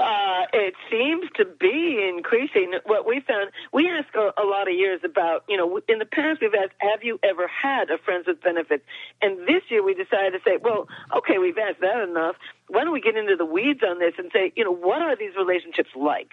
Uh, 0.00 0.46
it 0.54 0.74
seems 0.90 1.26
to 1.36 1.44
be 1.44 2.08
increasing. 2.08 2.72
What 2.86 3.06
we 3.06 3.20
found, 3.20 3.50
we 3.72 3.88
ask 3.88 4.08
a, 4.14 4.32
a 4.40 4.46
lot 4.46 4.66
of 4.66 4.74
years 4.74 5.00
about, 5.04 5.44
you 5.46 5.56
know, 5.56 5.80
in 5.88 5.98
the 5.98 6.06
past 6.06 6.40
we've 6.40 6.54
asked, 6.54 6.72
have 6.78 7.04
you 7.04 7.20
ever 7.22 7.46
had 7.46 7.90
a 7.90 7.98
friends 7.98 8.26
with 8.26 8.40
benefits? 8.40 8.84
And 9.20 9.46
this 9.46 9.62
year 9.68 9.84
we 9.84 9.92
decided 9.94 10.32
to 10.32 10.40
say, 10.44 10.56
well, 10.56 10.88
okay, 11.16 11.36
we've 11.38 11.58
asked 11.58 11.80
that 11.82 12.02
enough. 12.02 12.36
Why 12.68 12.84
don't 12.84 12.92
we 12.94 13.02
get 13.02 13.16
into 13.16 13.36
the 13.36 13.44
weeds 13.44 13.80
on 13.86 13.98
this 13.98 14.14
and 14.16 14.30
say, 14.32 14.52
you 14.56 14.64
know, 14.64 14.74
what 14.74 15.02
are 15.02 15.16
these 15.16 15.36
relationships 15.36 15.90
like? 15.94 16.32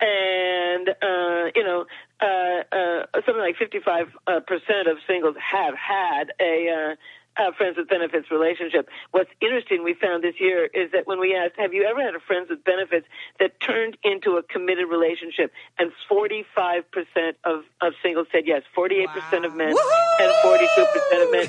And, 0.00 0.88
uh, 0.88 1.50
you 1.54 1.64
know, 1.64 1.86
uh, 2.20 2.62
uh, 2.74 3.06
something 3.26 3.42
like 3.42 3.56
55% 3.56 4.06
uh, 4.28 4.90
of 4.90 4.98
singles 5.08 5.36
have 5.40 5.74
had 5.74 6.32
a, 6.40 6.92
uh, 6.92 6.94
uh, 7.36 7.52
friends 7.56 7.76
with 7.76 7.88
benefits 7.88 8.30
relationship. 8.30 8.88
What's 9.10 9.30
interesting 9.40 9.84
we 9.84 9.94
found 9.94 10.22
this 10.22 10.34
year 10.38 10.66
is 10.66 10.92
that 10.92 11.06
when 11.06 11.20
we 11.20 11.34
asked, 11.34 11.54
have 11.58 11.72
you 11.72 11.84
ever 11.84 12.02
had 12.02 12.14
a 12.14 12.20
friends 12.20 12.50
with 12.50 12.64
benefits 12.64 13.06
that 13.40 13.60
turned 13.60 13.96
into 14.04 14.36
a 14.36 14.42
committed 14.42 14.88
relationship? 14.88 15.52
And 15.78 15.92
45% 16.10 16.84
of, 17.44 17.64
of 17.80 17.92
singles 18.02 18.26
said 18.32 18.44
yes. 18.46 18.62
48% 18.76 19.46
of 19.46 19.54
men 19.54 19.74
and 20.20 20.32
42% 20.44 21.24
of 21.24 21.30
men. 21.32 21.48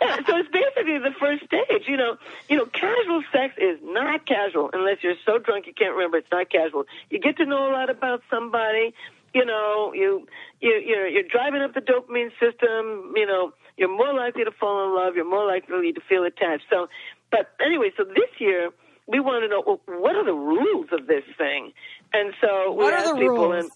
Yeah, 0.00 0.16
so 0.26 0.36
it's 0.36 0.48
basically 0.50 0.98
the 0.98 1.14
first 1.20 1.44
stage. 1.44 1.86
You 1.86 1.96
know, 1.96 2.16
you 2.48 2.56
know, 2.56 2.66
casual 2.66 3.22
sex 3.32 3.54
is 3.58 3.78
not 3.82 4.26
casual 4.26 4.70
unless 4.72 4.98
you're 5.02 5.20
so 5.26 5.38
drunk 5.38 5.66
you 5.66 5.74
can't 5.74 5.94
remember. 5.94 6.18
It's 6.18 6.30
not 6.32 6.50
casual. 6.50 6.84
You 7.10 7.18
get 7.18 7.36
to 7.38 7.46
know 7.46 7.70
a 7.70 7.72
lot 7.72 7.90
about 7.90 8.22
somebody. 8.30 8.94
You 9.34 9.44
know, 9.46 9.92
you 9.94 10.26
you 10.60 10.82
you're, 10.84 11.06
you're 11.06 11.22
driving 11.22 11.62
up 11.62 11.74
the 11.74 11.80
dopamine 11.80 12.30
system. 12.40 13.12
You 13.16 13.26
know, 13.26 13.52
you're 13.76 13.94
more 13.94 14.14
likely 14.14 14.44
to 14.44 14.50
fall 14.52 14.84
in 14.86 14.94
love. 14.94 15.14
You're 15.16 15.28
more 15.28 15.46
likely 15.46 15.92
to 15.92 16.00
feel 16.08 16.24
attached. 16.24 16.64
So, 16.70 16.88
but 17.30 17.50
anyway, 17.64 17.90
so 17.96 18.04
this 18.04 18.30
year 18.38 18.70
we 19.06 19.20
want 19.20 19.44
to 19.44 19.48
know 19.48 19.62
well, 19.66 19.80
what 20.00 20.16
are 20.16 20.24
the 20.24 20.34
rules 20.34 20.88
of 20.92 21.06
this 21.06 21.24
thing, 21.36 21.72
and 22.12 22.34
so 22.40 22.72
we 22.72 22.84
What 22.84 22.94
asked 22.94 23.16
people 23.16 23.52
and 23.52 23.70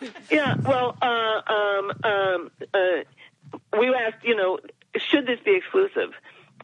yeah, 0.30 0.54
well, 0.64 0.96
uh, 1.00 1.52
um, 1.52 1.92
um, 2.04 2.50
uh, 2.74 3.78
we 3.78 3.94
asked, 3.94 4.24
you 4.24 4.36
know, 4.36 4.58
should 4.96 5.26
this 5.26 5.38
be 5.44 5.56
exclusive? 5.56 6.12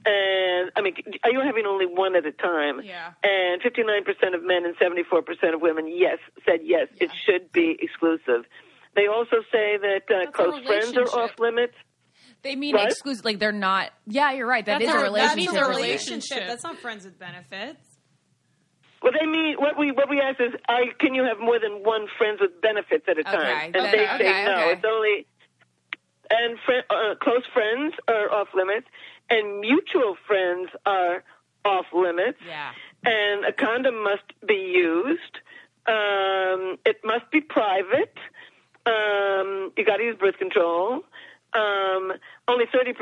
And 0.04 0.72
I 0.74 0.80
mean, 0.80 0.94
are 1.22 1.30
you 1.30 1.40
having 1.40 1.64
only 1.64 1.86
one 1.86 2.16
at 2.16 2.26
a 2.26 2.32
time? 2.32 2.80
Yeah. 2.82 3.12
And 3.22 3.62
59% 3.62 4.34
of 4.34 4.42
men 4.42 4.64
and 4.64 4.76
74% 4.76 5.54
of 5.54 5.60
women, 5.60 5.86
yes, 5.86 6.18
said 6.44 6.60
yes, 6.62 6.88
it 7.00 7.10
should 7.24 7.52
be 7.52 7.78
exclusive. 7.80 8.44
They 8.94 9.06
also 9.06 9.36
say 9.50 9.78
that 9.78 10.02
uh, 10.10 10.30
close 10.32 10.64
friends 10.66 10.96
are 10.96 11.06
off 11.06 11.38
limits. 11.38 11.74
They 12.42 12.56
mean 12.56 12.74
What? 12.74 12.90
exclusive, 12.90 13.24
like 13.24 13.38
they're 13.38 13.52
not. 13.52 13.90
Yeah, 14.06 14.32
you're 14.32 14.46
right. 14.48 14.64
That 14.66 14.80
That's 14.80 14.90
is 14.90 14.94
a- 14.94 14.98
a 14.98 15.00
that 15.00 15.04
relationship. 15.04 15.36
means 15.36 15.54
a 15.54 15.68
relationship. 15.68 16.46
That's 16.48 16.64
not 16.64 16.78
friends 16.78 17.04
with 17.04 17.18
benefits. 17.18 17.78
Well, 19.02 19.12
they 19.18 19.26
mean 19.26 19.56
what 19.58 19.78
we 19.78 19.90
what 19.92 20.08
we 20.08 20.20
ask 20.20 20.40
is, 20.40 20.52
I, 20.68 20.86
can 20.98 21.14
you 21.14 21.24
have 21.24 21.38
more 21.40 21.58
than 21.58 21.82
one 21.84 22.06
friends 22.18 22.40
with 22.40 22.60
benefits 22.60 23.04
at 23.08 23.18
a 23.18 23.22
time? 23.24 23.34
Okay, 23.34 23.64
and 23.66 23.74
then- 23.74 23.90
they 23.92 24.04
okay, 24.08 24.18
say 24.18 24.44
no. 24.44 24.52
okay. 24.52 24.72
It's 24.72 24.84
only 24.84 25.26
and 26.30 26.58
fri 26.64 26.82
uh, 26.88 27.14
close 27.20 27.42
friends 27.52 27.94
are 28.08 28.30
off 28.32 28.48
limits, 28.54 28.86
and 29.30 29.60
mutual 29.60 30.16
friends 30.26 30.70
are 30.86 31.24
off 31.64 31.86
limits. 31.92 32.38
Yeah. 32.46 32.72
And 33.04 33.44
a 33.44 33.52
condom 33.52 34.02
must 34.04 34.22
be 34.46 34.54
used. 34.54 35.38
Um, 35.86 36.78
it 36.86 37.00
must 37.04 37.28
be 37.32 37.40
private. 37.40 38.16
Um, 38.86 39.72
you 39.76 39.84
got 39.84 39.96
to 39.96 40.04
use 40.04 40.16
birth 40.18 40.38
control. 40.38 41.02
Um, 41.54 42.12
only 42.48 42.64
30% 42.64 42.94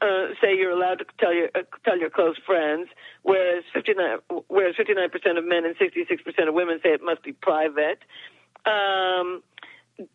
uh, 0.00 0.34
say 0.40 0.56
you're 0.56 0.70
allowed 0.70 0.98
to 0.98 1.06
tell 1.18 1.34
your 1.34 1.48
uh, 1.54 1.62
tell 1.84 1.98
your 1.98 2.10
close 2.10 2.36
friends, 2.46 2.88
whereas 3.22 3.64
59 3.74 4.18
whereas 4.46 4.76
59% 4.76 5.38
of 5.38 5.44
men 5.44 5.64
and 5.64 5.74
66% 5.76 6.48
of 6.48 6.54
women 6.54 6.78
say 6.82 6.90
it 6.90 7.02
must 7.02 7.24
be 7.24 7.32
private. 7.32 7.98
Um, 8.64 9.42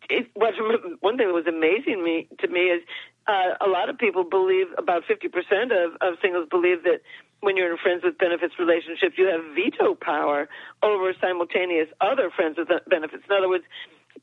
it 0.08 0.30
was 0.34 0.54
one 1.00 1.16
thing 1.18 1.26
that 1.26 1.34
was 1.34 1.46
amazing 1.46 2.02
me 2.02 2.28
to 2.40 2.48
me 2.48 2.60
is 2.72 2.82
uh, 3.26 3.54
a 3.60 3.68
lot 3.68 3.88
of 3.88 3.98
people 3.98 4.24
believe 4.24 4.66
about 4.78 5.02
50% 5.04 5.28
of, 5.70 5.92
of 6.00 6.18
singles 6.20 6.48
believe 6.50 6.82
that 6.84 7.00
when 7.40 7.56
you're 7.56 7.66
in 7.66 7.74
a 7.74 7.82
friends 7.82 8.02
with 8.04 8.18
benefits 8.18 8.54
relationship, 8.58 9.14
you 9.18 9.26
have 9.26 9.40
veto 9.54 9.94
power 9.94 10.48
over 10.82 11.12
simultaneous 11.20 11.88
other 12.00 12.30
friends 12.34 12.56
with 12.56 12.68
benefits. 12.88 13.24
In 13.28 13.36
other 13.36 13.48
words, 13.48 13.64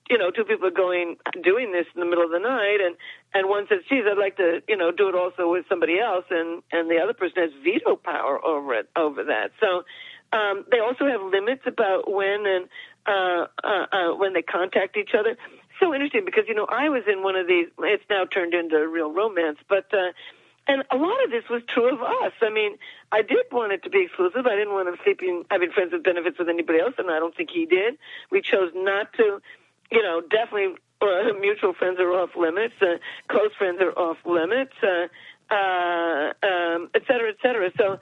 you 0.09 0.17
know, 0.17 0.31
two 0.31 0.43
people 0.43 0.67
are 0.67 0.71
going 0.71 1.17
doing 1.43 1.71
this 1.71 1.85
in 1.93 1.99
the 1.99 2.05
middle 2.05 2.23
of 2.23 2.31
the 2.31 2.39
night, 2.39 2.79
and 2.81 2.95
and 3.33 3.47
one 3.47 3.67
says, 3.69 3.79
"Geez, 3.87 4.03
I'd 4.09 4.17
like 4.17 4.37
to, 4.37 4.61
you 4.67 4.75
know, 4.75 4.91
do 4.91 5.07
it 5.07 5.15
also 5.15 5.51
with 5.51 5.65
somebody 5.69 5.99
else," 5.99 6.25
and 6.29 6.63
and 6.71 6.89
the 6.89 6.97
other 6.97 7.13
person 7.13 7.43
has 7.43 7.51
veto 7.63 7.95
power 7.95 8.43
over 8.43 8.73
it 8.73 8.89
over 8.95 9.23
that. 9.23 9.51
So 9.59 9.83
um, 10.33 10.65
they 10.71 10.79
also 10.79 11.05
have 11.05 11.21
limits 11.21 11.63
about 11.65 12.11
when 12.11 12.45
and 12.45 12.67
uh, 13.05 13.47
uh, 13.63 13.85
uh, 13.91 14.15
when 14.15 14.33
they 14.33 14.41
contact 14.41 14.97
each 14.97 15.11
other. 15.17 15.37
So 15.79 15.93
interesting 15.93 16.25
because 16.25 16.45
you 16.47 16.55
know 16.55 16.67
I 16.69 16.89
was 16.89 17.03
in 17.07 17.23
one 17.23 17.35
of 17.35 17.47
these. 17.47 17.67
It's 17.79 18.03
now 18.09 18.25
turned 18.25 18.53
into 18.53 18.77
a 18.77 18.87
real 18.87 19.11
romance, 19.11 19.59
but. 19.67 19.93
Uh, 19.93 20.11
and 20.67 20.83
a 20.91 20.97
lot 20.97 21.23
of 21.23 21.31
this 21.31 21.45
was 21.49 21.63
true 21.67 21.91
of 21.91 21.99
us. 22.03 22.33
I 22.43 22.51
mean, 22.51 22.77
I 23.11 23.23
did 23.23 23.47
want 23.51 23.71
it 23.71 23.81
to 23.83 23.89
be 23.89 24.03
exclusive. 24.03 24.45
I 24.45 24.55
didn't 24.55 24.71
want 24.71 24.87
him 24.87 24.97
sleeping, 25.03 25.43
having 25.49 25.71
friends 25.71 25.93
with 25.93 26.03
benefits 26.03 26.37
with 26.37 26.47
anybody 26.47 26.79
else, 26.79 26.93
and 26.99 27.09
I 27.09 27.17
don't 27.17 27.35
think 27.35 27.49
he 27.49 27.65
did. 27.65 27.97
We 28.29 28.43
chose 28.43 28.71
not 28.75 29.11
to 29.13 29.41
you 29.91 30.01
know, 30.01 30.21
definitely 30.21 30.75
uh, 31.01 31.33
mutual 31.39 31.73
friends 31.73 31.99
are 31.99 32.11
off 32.11 32.31
limits. 32.35 32.73
Uh, 32.81 32.97
close 33.27 33.51
friends 33.57 33.79
are 33.81 33.91
off 33.97 34.17
limits, 34.25 34.73
uh, 34.83 35.07
uh, 35.53 36.33
um, 36.43 36.89
et 36.93 37.01
cetera, 37.07 37.29
et 37.29 37.37
cetera. 37.41 37.71
So, 37.77 37.99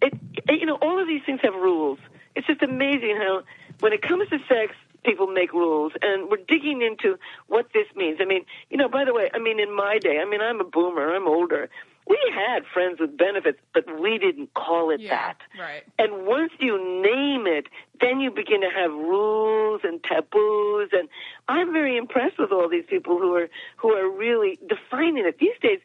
it, 0.00 0.12
it, 0.48 0.60
you 0.60 0.66
know, 0.66 0.78
all 0.82 1.00
of 1.00 1.06
these 1.06 1.22
things 1.24 1.40
have 1.42 1.54
rules. 1.54 1.98
It's 2.34 2.46
just 2.46 2.62
amazing 2.62 3.16
how, 3.18 3.42
when 3.80 3.92
it 3.92 4.02
comes 4.02 4.28
to 4.30 4.38
sex, 4.48 4.74
people 5.04 5.26
make 5.26 5.52
rules, 5.52 5.92
and 6.00 6.30
we're 6.30 6.44
digging 6.48 6.82
into 6.82 7.18
what 7.48 7.66
this 7.74 7.86
means. 7.96 8.18
I 8.20 8.24
mean, 8.24 8.44
you 8.70 8.76
know, 8.76 8.88
by 8.88 9.04
the 9.04 9.12
way, 9.12 9.30
I 9.34 9.38
mean, 9.38 9.60
in 9.60 9.74
my 9.74 9.98
day, 9.98 10.18
I 10.18 10.24
mean, 10.24 10.40
I'm 10.40 10.60
a 10.60 10.64
boomer, 10.64 11.14
I'm 11.14 11.26
older. 11.26 11.68
We 12.08 12.18
had 12.34 12.64
friends 12.72 12.98
with 13.00 13.16
benefits, 13.16 13.58
but 13.72 13.84
we 14.00 14.18
didn't 14.18 14.52
call 14.54 14.90
it 14.90 15.00
Yeah, 15.00 15.10
that. 15.10 15.36
right. 15.58 15.82
And 15.98 16.26
once 16.26 16.52
you 16.58 16.76
name 17.02 17.46
it, 17.46 17.66
then 18.00 18.20
you 18.20 18.30
begin 18.30 18.60
to 18.62 18.70
have 18.70 18.90
rules 18.90 19.82
and 19.84 20.02
taboos. 20.02 20.90
And 20.92 21.08
I'm 21.48 21.72
very 21.72 21.96
impressed 21.96 22.38
with 22.38 22.50
all 22.50 22.68
these 22.68 22.84
people 22.88 23.18
who 23.18 23.34
are 23.36 23.48
who 23.76 23.92
are 23.94 24.08
really 24.10 24.58
defining 24.66 25.26
it. 25.26 25.38
These 25.38 25.58
days, 25.62 25.78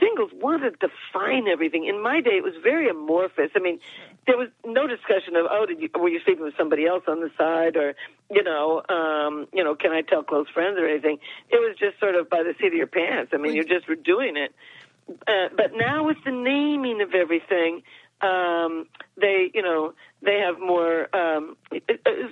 singles 0.00 0.30
want 0.34 0.62
to 0.62 0.70
define 0.70 1.46
everything. 1.48 1.86
In 1.86 2.02
my 2.02 2.20
day, 2.20 2.32
it 2.32 2.42
was 2.44 2.54
very 2.62 2.88
amorphous. 2.88 3.50
I 3.54 3.60
mean, 3.60 3.78
there 4.26 4.36
was 4.36 4.48
no 4.64 4.86
discussion 4.86 5.36
of 5.36 5.46
oh, 5.50 5.66
did 5.66 5.80
you, 5.80 5.88
were 5.98 6.08
you 6.08 6.20
sleeping 6.24 6.44
with 6.44 6.54
somebody 6.58 6.86
else 6.86 7.04
on 7.06 7.20
the 7.20 7.30
side, 7.38 7.76
or 7.76 7.94
you 8.30 8.42
know, 8.42 8.82
um, 8.88 9.46
you 9.52 9.62
know, 9.62 9.74
can 9.76 9.92
I 9.92 10.02
tell 10.02 10.24
close 10.24 10.48
friends 10.52 10.78
or 10.80 10.86
anything? 10.86 11.18
It 11.48 11.56
was 11.56 11.76
just 11.78 11.98
sort 12.00 12.16
of 12.16 12.28
by 12.28 12.42
the 12.42 12.54
seat 12.60 12.68
of 12.68 12.74
your 12.74 12.86
pants. 12.88 13.30
I 13.32 13.36
mean, 13.36 13.54
you 13.54 13.64
just 13.64 13.88
were 13.88 13.94
doing 13.94 14.36
it. 14.36 14.52
Uh, 15.26 15.48
but 15.56 15.72
now 15.74 16.04
with 16.04 16.18
the 16.24 16.30
naming 16.30 17.00
of 17.02 17.14
everything, 17.14 17.82
um, 18.20 18.86
they, 19.20 19.50
you 19.54 19.62
know, 19.62 19.94
they 20.22 20.38
have 20.38 20.60
more, 20.60 21.14
um, 21.16 21.56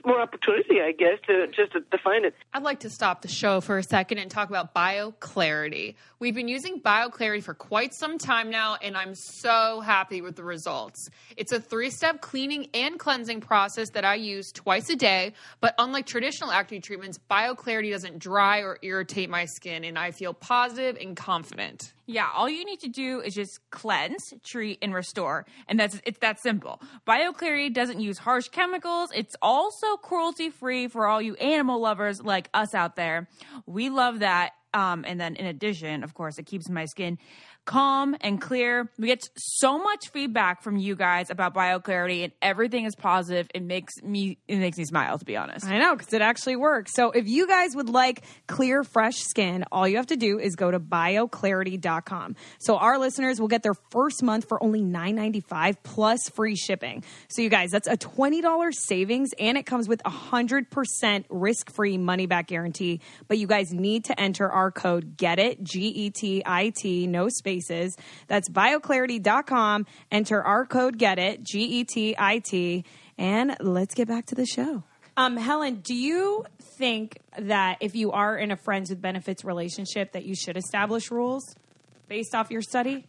more 0.05 0.20
opportunity, 0.20 0.81
I 0.81 0.92
guess, 0.92 1.18
to 1.27 1.46
just 1.48 1.72
to 1.72 1.81
define 1.90 2.24
it. 2.24 2.35
I'd 2.53 2.62
like 2.62 2.81
to 2.81 2.90
stop 2.90 3.22
the 3.22 3.29
show 3.29 3.61
for 3.61 3.79
a 3.79 3.83
second 3.83 4.18
and 4.18 4.31
talk 4.31 4.48
about 4.48 4.74
BioClarity. 4.74 5.94
We've 6.18 6.35
been 6.35 6.48
using 6.48 6.81
BioClarity 6.81 7.42
for 7.42 7.55
quite 7.55 7.94
some 7.94 8.18
time 8.18 8.51
now, 8.51 8.77
and 8.83 8.96
I'm 8.96 9.14
so 9.14 9.81
happy 9.81 10.20
with 10.20 10.37
the 10.37 10.44
results. 10.44 11.09
It's 11.37 11.53
a 11.53 11.61
three 11.61 11.90
step 11.90 12.20
cleaning 12.20 12.68
and 12.74 12.98
cleansing 12.98 13.40
process 13.40 13.90
that 13.90 14.05
I 14.05 14.16
use 14.16 14.53
twice 14.53 14.90
a 14.90 14.96
day, 14.96 15.33
but 15.61 15.74
unlike 15.79 16.07
traditional 16.07 16.51
acne 16.51 16.81
treatments, 16.81 17.18
BioClarity 17.31 17.90
doesn't 17.90 18.18
dry 18.18 18.61
or 18.61 18.79
irritate 18.83 19.31
my 19.31 19.44
skin, 19.44 19.85
and 19.85 19.98
I 19.98 20.11
feel 20.11 20.35
positive 20.35 20.96
and 21.01 21.16
confident. 21.16 21.92
Yeah, 22.11 22.27
all 22.35 22.48
you 22.48 22.64
need 22.64 22.81
to 22.81 22.88
do 22.88 23.20
is 23.20 23.35
just 23.35 23.61
cleanse, 23.70 24.33
treat, 24.42 24.79
and 24.81 24.94
restore, 24.94 25.44
and 25.68 25.79
that's 25.79 26.01
it's 26.05 26.18
that 26.20 26.41
simple. 26.41 26.80
BioClarity 27.07 27.74
doesn't 27.79 28.01
use 28.01 28.18
harsh 28.18 28.49
chemicals. 28.49 29.11
It's 29.14 29.37
also 29.41 29.97
cruelty 29.97 30.51
free 30.51 30.89
for 30.89 31.07
all 31.07 31.22
you 31.22 31.35
animal 31.37 31.81
lovers 31.81 32.20
like 32.20 32.51
us 32.53 32.74
out 32.74 32.97
there. 32.97 33.29
We 33.66 33.89
love 33.89 34.18
that. 34.18 34.51
Um, 34.74 35.05
and 35.07 35.18
then 35.20 35.37
in 35.37 35.47
addition, 35.47 36.03
of 36.03 36.12
course, 36.12 36.39
it 36.39 36.45
keeps 36.45 36.68
my 36.68 36.85
skin 36.87 37.18
calm 37.68 38.16
and 38.20 38.40
clear. 38.40 38.90
We 38.98 39.06
get 39.06 39.28
so 39.36 39.78
much 39.78 40.08
feedback 40.08 40.62
from 40.62 40.76
you 40.76 40.96
guys 40.96 41.30
about 41.30 41.54
BioClarity, 41.54 42.24
and 42.24 42.32
everything 42.42 42.84
is 42.86 42.96
positive. 42.96 43.48
It 43.54 43.62
makes 43.62 43.92
me 44.02 44.38
it 44.48 44.58
makes 44.58 44.78
me 44.78 44.84
smile, 44.84 45.18
to 45.18 45.24
be 45.24 45.36
honest. 45.36 45.66
I 45.66 45.78
know 45.78 45.94
because 45.94 46.12
it 46.12 46.22
actually 46.22 46.56
works. 46.56 46.92
So 46.94 47.10
if 47.10 47.28
you 47.28 47.46
guys 47.46 47.76
would 47.76 47.90
like 47.90 48.24
clear, 48.46 48.82
fresh 48.84 49.16
skin, 49.16 49.64
all 49.70 49.86
you 49.86 49.96
have 49.96 50.06
to 50.08 50.16
do 50.16 50.38
is 50.38 50.56
go 50.56 50.70
to 50.70 50.80
bioclarity.com. 50.80 52.36
So 52.58 52.76
our 52.78 52.98
listeners 52.98 53.40
will 53.40 53.48
get 53.48 53.62
their 53.62 53.74
first 53.90 54.22
month 54.22 54.48
for 54.48 54.62
only 54.62 54.82
$9.95 54.82 55.76
plus 55.82 56.20
free 56.30 56.56
shipping. 56.56 57.04
So 57.28 57.42
you 57.42 57.50
guys, 57.50 57.70
that's 57.70 57.88
a 57.88 57.96
$20 57.96 58.72
savings 58.72 59.30
and 59.38 59.58
it 59.58 59.66
comes 59.66 59.88
with 59.88 60.00
a 60.04 60.10
100% 60.10 61.24
risk-free 61.28 61.98
money 61.98 62.26
back 62.26 62.46
guarantee. 62.46 63.00
But 63.26 63.38
you 63.38 63.46
guys 63.46 63.72
need 63.72 64.06
to 64.06 64.18
enter 64.18 64.50
our 64.50 64.70
code 64.70 65.16
GET 65.16 65.38
IT, 65.38 65.62
G 65.62 65.88
E 65.88 66.10
T 66.10 66.42
I 66.44 66.72
T, 66.74 67.06
no 67.06 67.28
spaces. 67.61 67.96
That's 68.26 68.48
bioclarity.com. 68.48 69.86
Enter 70.11 70.42
our 70.42 70.66
code 70.66 70.98
GET 70.98 71.18
IT, 71.18 71.44
G 71.44 71.61
E 71.61 71.84
T 71.84 72.14
I 72.18 72.38
T. 72.38 72.84
And 73.16 73.56
let's 73.61 73.94
get 73.94 74.09
back 74.09 74.26
to 74.26 74.34
the 74.34 74.46
show. 74.46 74.84
Um, 75.16 75.36
Helen, 75.36 75.76
do 75.76 75.94
you 75.94 76.44
think 76.78 77.18
that 77.36 77.78
if 77.80 77.96
you 77.96 78.12
are 78.12 78.36
in 78.36 78.52
a 78.52 78.56
friends 78.56 78.90
with 78.90 79.02
benefits 79.02 79.44
relationship, 79.44 80.12
that 80.12 80.24
you 80.24 80.36
should 80.36 80.56
establish 80.56 81.11
rules 81.11 81.42
based 82.06 82.34
off 82.34 82.50
your 82.50 82.62
study? 82.62 83.04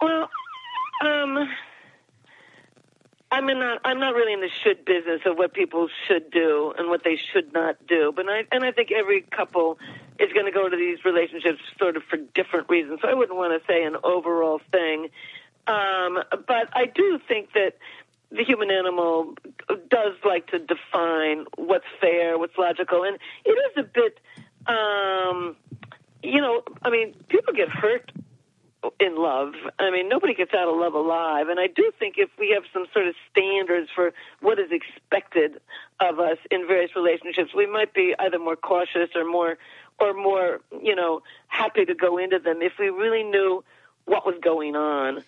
Well, 0.00 0.28
um, 1.04 1.48
I'm 3.32 3.46
not. 3.46 3.80
I'm 3.82 3.98
not 3.98 4.14
really 4.14 4.34
in 4.34 4.42
the 4.42 4.50
should 4.62 4.84
business 4.84 5.22
of 5.24 5.38
what 5.38 5.54
people 5.54 5.88
should 6.06 6.30
do 6.30 6.74
and 6.78 6.90
what 6.90 7.02
they 7.02 7.16
should 7.16 7.50
not 7.54 7.86
do. 7.86 8.12
But 8.14 8.26
I 8.28 8.44
and 8.52 8.62
I 8.62 8.72
think 8.72 8.92
every 8.92 9.22
couple 9.22 9.78
is 10.18 10.30
going 10.34 10.44
to 10.44 10.52
go 10.52 10.68
to 10.68 10.76
these 10.76 11.02
relationships 11.02 11.60
sort 11.78 11.96
of 11.96 12.02
for 12.04 12.18
different 12.18 12.68
reasons. 12.68 13.00
So 13.00 13.08
I 13.08 13.14
wouldn't 13.14 13.38
want 13.38 13.58
to 13.58 13.66
say 13.66 13.84
an 13.84 13.96
overall 14.04 14.60
thing. 14.70 15.08
Um, 15.66 16.22
but 16.46 16.68
I 16.74 16.84
do 16.94 17.18
think 17.26 17.54
that 17.54 17.78
the 18.30 18.44
human 18.44 18.70
animal 18.70 19.34
does 19.88 20.12
like 20.26 20.48
to 20.48 20.58
define 20.58 21.46
what's 21.56 21.86
fair, 22.02 22.36
what's 22.36 22.58
logical, 22.58 23.02
and 23.02 23.18
it 23.46 23.50
is 23.50 23.78
a 23.78 23.82
bit. 23.82 24.20
Um, 24.66 25.56
you 26.22 26.40
know, 26.40 26.62
I 26.82 26.90
mean, 26.90 27.14
people 27.28 27.54
get 27.54 27.70
hurt 27.70 28.12
in 28.98 29.16
love. 29.16 29.52
I 29.78 29.90
mean, 29.90 30.08
nobody 30.08 30.34
gets 30.34 30.52
out 30.54 30.68
of 30.68 30.76
love 30.76 30.94
alive. 30.94 31.48
And 31.48 31.60
I 31.60 31.66
do 31.66 31.92
think 31.98 32.14
if 32.18 32.30
we 32.38 32.50
have 32.54 32.64
some 32.72 32.86
sort 32.92 33.06
of 33.06 33.14
standards 33.30 33.88
for 33.94 34.12
what 34.40 34.58
is 34.58 34.70
expected 34.70 35.60
of 36.00 36.18
us 36.18 36.38
in 36.50 36.66
various 36.66 36.90
relationships, 36.96 37.50
we 37.54 37.66
might 37.66 37.94
be 37.94 38.14
either 38.18 38.38
more 38.38 38.56
cautious 38.56 39.10
or 39.14 39.24
more 39.24 39.58
or 40.00 40.14
more, 40.14 40.60
you 40.82 40.96
know, 40.96 41.22
happy 41.48 41.84
to 41.84 41.94
go 41.94 42.18
into 42.18 42.38
them 42.38 42.62
if 42.62 42.72
we 42.78 42.88
really 42.88 43.22
knew 43.22 43.62
what 44.04 44.26
was 44.26 44.34
going 44.42 44.74
on. 44.74 45.18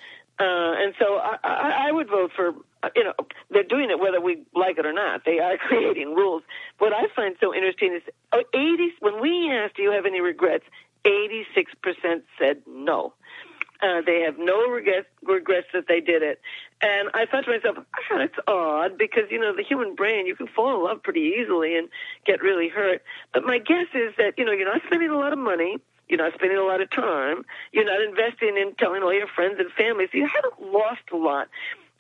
Uh, 0.41 0.75
and 0.83 0.95
so 0.99 1.17
I, 1.17 1.37
I, 1.45 1.89
I 1.89 1.93
would 1.93 2.09
vote 2.09 2.33
for, 2.35 2.55
you 2.97 3.05
know, 3.05 3.15
they're 3.51 3.63
doing 3.63 3.91
it 3.91 4.01
whether 4.01 4.21
we 4.21 4.43
like 4.53 4.79
it 4.79 4.87
or 4.87 4.93
not. 4.93 5.25
They 5.25 5.39
are 5.39 5.57
creating 5.69 6.15
rules. 6.15 6.43
What 6.79 6.93
I 6.93 7.07
find 7.15 7.37
so 7.41 7.55
interesting 7.55 7.95
is 7.95 8.03
oh, 8.33 8.43
80, 8.53 8.95
when 9.01 9.21
we 9.21 9.51
asked, 9.53 9.77
do 9.77 9.83
you 9.83 9.93
have 9.93 10.07
any 10.07 10.21
regrets? 10.21 10.65
86% 11.05 12.23
said 12.39 12.63
no. 12.67 13.13
Uh, 13.85 14.01
they 14.07 14.23
have 14.23 14.39
no 14.39 14.67
regrets, 14.71 15.09
regrets 15.23 15.67
that 15.75 15.85
they 15.87 16.01
did 16.01 16.23
it. 16.23 16.41
And 16.81 17.11
I 17.13 17.27
thought 17.27 17.45
to 17.45 17.51
myself, 17.51 17.77
oh, 17.79 18.19
that's 18.19 18.39
odd 18.49 18.97
because, 18.97 19.25
you 19.31 19.39
know, 19.39 19.55
the 19.55 19.63
human 19.63 19.95
brain, 19.95 20.27
you 20.27 20.35
can 20.35 20.47
fall 20.47 20.75
in 20.75 20.83
love 20.83 21.03
pretty 21.03 21.37
easily 21.39 21.77
and 21.77 21.91
get 22.25 22.41
really 22.41 22.69
hurt. 22.69 23.03
But 23.35 23.45
my 23.45 23.59
guess 23.59 23.89
is 23.93 24.15
that, 24.17 24.39
you 24.39 24.45
know, 24.47 24.53
you're 24.53 24.73
not 24.73 24.81
spending 24.87 25.11
a 25.11 25.19
lot 25.19 25.35
of 25.35 25.39
money. 25.39 25.77
You're 26.09 26.23
not 26.25 26.33
spending 26.33 26.57
a 26.57 26.65
lot 26.65 26.81
of 26.81 26.91
time. 26.91 27.45
You're 27.73 27.85
not 27.85 28.01
investing 28.01 28.57
in 28.57 28.75
telling 28.79 29.03
all 29.03 29.13
your 29.13 29.29
friends 29.35 29.57
and 29.59 29.71
family. 29.73 30.07
So 30.11 30.17
you 30.17 30.29
haven't 30.29 30.73
lost 30.73 31.05
a 31.13 31.17
lot, 31.17 31.49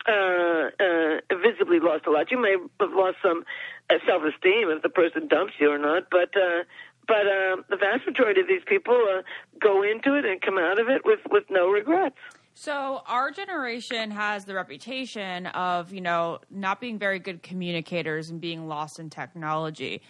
uh, 0.08 0.70
uh, 0.80 1.36
visibly 1.36 1.80
lost 1.80 2.06
a 2.06 2.10
lot. 2.10 2.30
You 2.30 2.40
may 2.40 2.56
have 2.80 2.92
lost 2.92 3.16
some 3.22 3.44
uh, 3.90 3.96
self-esteem 4.06 4.70
if 4.70 4.82
the 4.82 4.88
person 4.88 5.28
dumps 5.28 5.52
you 5.58 5.70
or 5.70 5.78
not, 5.78 6.08
but, 6.10 6.34
uh, 6.36 6.64
but 7.06 7.26
uh, 7.26 7.56
the 7.68 7.76
vast 7.76 8.06
majority 8.06 8.40
of 8.40 8.48
these 8.48 8.62
people 8.66 8.94
uh, 8.94 9.22
go 9.60 9.82
into 9.82 10.14
it 10.14 10.24
and 10.24 10.40
come 10.40 10.58
out 10.58 10.80
of 10.80 10.88
it 10.88 11.02
with, 11.04 11.20
with 11.30 11.44
no 11.50 11.68
regrets. 11.68 12.16
So 12.54 13.02
our 13.06 13.32
generation 13.32 14.12
has 14.12 14.44
the 14.44 14.54
reputation 14.54 15.46
of, 15.46 15.92
you 15.92 16.00
know, 16.00 16.38
not 16.50 16.80
being 16.80 16.98
very 16.98 17.18
good 17.18 17.42
communicators 17.42 18.30
and 18.30 18.40
being 18.40 18.68
lost 18.68 19.00
in 19.00 19.10
technology. 19.10 20.02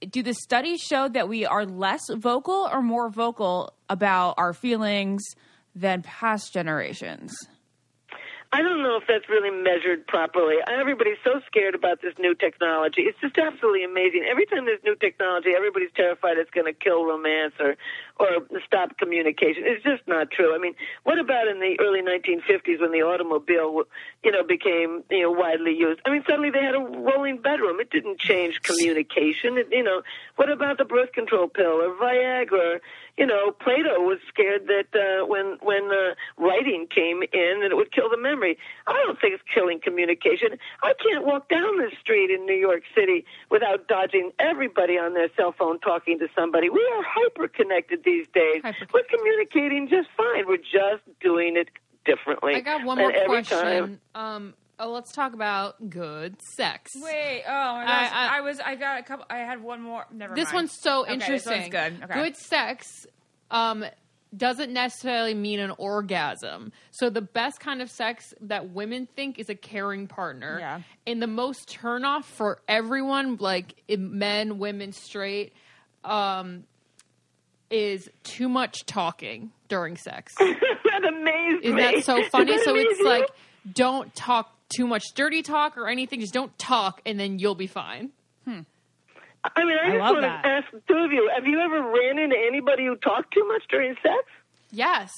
Do 0.00 0.22
the 0.22 0.34
studies 0.34 0.80
show 0.80 1.08
that 1.08 1.28
we 1.28 1.44
are 1.44 1.66
less 1.66 2.00
vocal 2.10 2.68
or 2.72 2.80
more 2.80 3.10
vocal 3.10 3.74
about 3.90 4.34
our 4.38 4.54
feelings 4.54 5.22
than 5.74 6.02
past 6.02 6.54
generations? 6.54 7.34
I 8.54 8.62
don't 8.62 8.84
know 8.84 8.96
if 9.02 9.02
that's 9.08 9.28
really 9.28 9.50
measured 9.50 10.06
properly. 10.06 10.62
Everybody's 10.70 11.18
so 11.24 11.40
scared 11.44 11.74
about 11.74 12.00
this 12.02 12.14
new 12.20 12.36
technology. 12.36 13.02
It's 13.02 13.18
just 13.20 13.36
absolutely 13.36 13.82
amazing. 13.82 14.22
Every 14.30 14.46
time 14.46 14.64
there's 14.64 14.78
new 14.84 14.94
technology, 14.94 15.50
everybody's 15.56 15.90
terrified 15.96 16.38
it's 16.38 16.52
going 16.52 16.70
to 16.70 16.72
kill 16.72 17.04
romance 17.04 17.54
or 17.58 17.74
or 18.20 18.46
stop 18.64 18.96
communication. 18.96 19.64
It's 19.66 19.82
just 19.82 20.06
not 20.06 20.30
true. 20.30 20.54
I 20.54 20.58
mean, 20.58 20.74
what 21.02 21.18
about 21.18 21.48
in 21.48 21.58
the 21.58 21.74
early 21.80 21.98
1950s 21.98 22.80
when 22.80 22.92
the 22.92 23.02
automobile, 23.02 23.90
you 24.24 24.32
know, 24.32 24.42
became 24.42 25.04
you 25.10 25.22
know 25.22 25.30
widely 25.30 25.74
used? 25.76 26.00
I 26.04 26.10
mean, 26.10 26.24
suddenly 26.28 26.50
they 26.50 26.62
had 26.62 26.74
a 26.74 26.80
rolling 26.80 27.38
bedroom. 27.40 27.80
It 27.80 27.90
didn't 27.90 28.18
change 28.18 28.62
communication. 28.62 29.58
It, 29.58 29.68
you 29.70 29.82
know, 29.82 30.02
what 30.36 30.50
about 30.50 30.78
the 30.78 30.84
birth 30.84 31.12
control 31.12 31.48
pill 31.48 31.82
or 31.82 31.94
Viagra? 31.96 32.80
You 33.16 33.26
know, 33.26 33.52
Plato 33.52 34.00
was 34.00 34.18
scared 34.28 34.66
that 34.66 34.90
uh, 34.94 35.26
when 35.26 35.58
when 35.62 35.90
uh, 35.92 36.14
writing 36.38 36.86
came 36.92 37.22
in, 37.22 37.60
that 37.60 37.70
it 37.70 37.76
would 37.76 37.92
kill 37.92 38.10
the 38.10 38.16
memory. 38.16 38.58
I 38.86 38.92
don't 39.04 39.20
think 39.20 39.34
it's 39.34 39.42
killing 39.52 39.80
communication. 39.80 40.48
I 40.82 40.94
can't 41.02 41.24
walk 41.24 41.48
down 41.48 41.78
the 41.78 41.90
street 42.00 42.30
in 42.30 42.46
New 42.46 42.56
York 42.56 42.82
City 42.94 43.24
without 43.50 43.86
dodging 43.88 44.32
everybody 44.38 44.98
on 44.98 45.14
their 45.14 45.28
cell 45.36 45.54
phone 45.56 45.78
talking 45.80 46.18
to 46.18 46.28
somebody. 46.34 46.70
We 46.70 46.84
are 46.96 47.02
hyper 47.06 47.48
connected 47.48 48.02
these 48.04 48.26
days. 48.34 48.62
We're 48.92 49.04
communicating 49.04 49.88
just 49.88 50.08
fine. 50.16 50.46
We're 50.46 50.56
just 50.56 51.02
doing 51.20 51.56
it 51.56 51.68
differently. 52.04 52.54
I 52.54 52.60
got 52.60 52.84
one 52.84 52.98
And 52.98 53.08
more 53.08 53.12
every 53.16 53.42
question. 53.44 54.00
Um, 54.14 54.54
oh, 54.78 54.90
let's 54.92 55.12
talk 55.12 55.32
about 55.34 55.88
good 55.90 56.36
sex. 56.42 56.92
Wait, 56.96 57.42
oh 57.46 57.50
my 57.50 57.84
gosh. 57.84 58.10
I- 58.12 58.26
I, 58.34 58.38
I- 58.38 58.40
was, 58.40 58.60
I 58.60 58.74
got 58.76 59.00
a 59.00 59.02
couple, 59.02 59.26
I 59.30 59.38
had 59.38 59.62
one 59.62 59.80
more. 59.82 60.04
Never 60.12 60.34
This 60.34 60.46
mind. 60.46 60.54
one's 60.54 60.72
so 60.72 61.02
Okay, 61.02 61.14
interesting. 61.14 61.52
This 61.52 61.72
one's 61.72 61.98
good. 61.98 62.04
Okay. 62.10 62.22
Good 62.24 62.36
sex 62.36 63.06
um, 63.50 63.84
doesn't 64.36 64.72
necessarily 64.72 65.34
mean 65.34 65.60
an 65.60 65.70
orgasm. 65.78 66.72
So 66.90 67.08
the 67.08 67.22
best 67.22 67.60
kind 67.60 67.80
of 67.80 67.90
sex 67.90 68.34
that 68.40 68.70
women 68.70 69.06
think 69.14 69.38
is 69.38 69.48
a 69.48 69.54
caring 69.54 70.08
partner. 70.08 70.58
Yeah. 70.58 70.80
And 71.06 71.22
the 71.22 71.28
most 71.28 71.68
turnoff 71.68 72.24
for 72.24 72.58
everyone, 72.66 73.36
like 73.36 73.74
men, 73.96 74.58
women, 74.58 74.92
straight, 74.92 75.52
um, 76.04 76.64
is 77.74 78.08
too 78.22 78.48
much 78.48 78.86
talking 78.86 79.50
during 79.68 79.96
sex. 79.96 80.34
that 80.38 81.04
amazed 81.06 81.64
Isn't 81.64 81.76
me. 81.76 81.82
that 81.82 82.04
so 82.04 82.22
funny? 82.30 82.52
That 82.56 82.64
So 82.64 82.76
it's 82.76 82.98
you? 83.00 83.06
like 83.08 83.28
don't 83.72 84.14
talk 84.14 84.52
too 84.74 84.86
much 84.86 85.04
dirty 85.14 85.42
talk 85.42 85.76
or 85.76 85.88
anything. 85.88 86.20
Just 86.20 86.34
don't 86.34 86.56
talk, 86.58 87.00
and 87.04 87.18
then 87.18 87.38
you'll 87.38 87.54
be 87.54 87.66
fine. 87.66 88.10
Hmm. 88.44 88.60
I 89.56 89.64
mean, 89.64 89.76
I, 89.82 89.90
just 89.90 90.00
want 90.00 90.20
that. 90.22 90.42
to 90.42 90.48
ask 90.48 90.70
the 90.72 90.80
two 90.88 90.98
of 90.98 91.12
you: 91.12 91.30
Have 91.34 91.46
you 91.46 91.60
ever 91.60 91.82
ran 91.82 92.18
into 92.18 92.36
anybody 92.36 92.86
who 92.86 92.96
talked 92.96 93.32
too 93.34 93.46
much 93.48 93.62
during 93.68 93.94
sex? 94.02 94.24
Yes. 94.70 95.10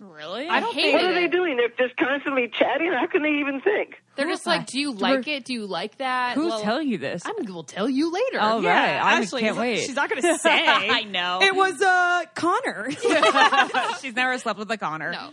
Really? 0.00 0.46
I 0.48 0.60
don't 0.60 0.74
hate 0.74 0.92
What 0.92 1.02
it. 1.04 1.10
are 1.10 1.14
they 1.14 1.26
doing? 1.26 1.56
They're 1.56 1.86
just 1.88 1.96
constantly 1.96 2.48
chatting. 2.48 2.92
How 2.92 3.06
can 3.08 3.22
they 3.22 3.32
even 3.40 3.60
think? 3.60 4.00
They're 4.18 4.28
just 4.28 4.46
like, 4.46 4.66
do 4.66 4.78
you 4.78 4.92
like 4.92 5.26
it? 5.28 5.44
Do 5.44 5.52
you 5.54 5.66
like 5.66 5.96
that? 5.98 6.34
Who's 6.34 6.50
Well, 6.50 6.60
telling 6.60 6.88
you 6.88 6.98
this? 6.98 7.22
I'm 7.24 7.46
will 7.52 7.62
tell 7.64 7.88
you 7.88 8.12
later. 8.12 8.38
Oh, 8.40 8.60
Yeah, 8.60 8.70
right. 8.70 9.02
I 9.16 9.20
Ashley, 9.20 9.40
can't 9.40 9.54
she's- 9.54 9.60
wait. 9.60 9.80
She's 9.86 9.94
not 9.96 10.10
going 10.10 10.20
to 10.34 10.38
say. 10.38 10.50
I 10.66 11.04
know. 11.04 11.40
It 11.42 11.54
was 11.54 11.80
uh, 11.80 12.24
Connor. 12.34 12.90
She's 14.02 14.14
never 14.14 14.36
slept 14.38 14.58
with 14.58 14.70
a 14.70 14.76
Connor. 14.76 15.12
No. 15.12 15.30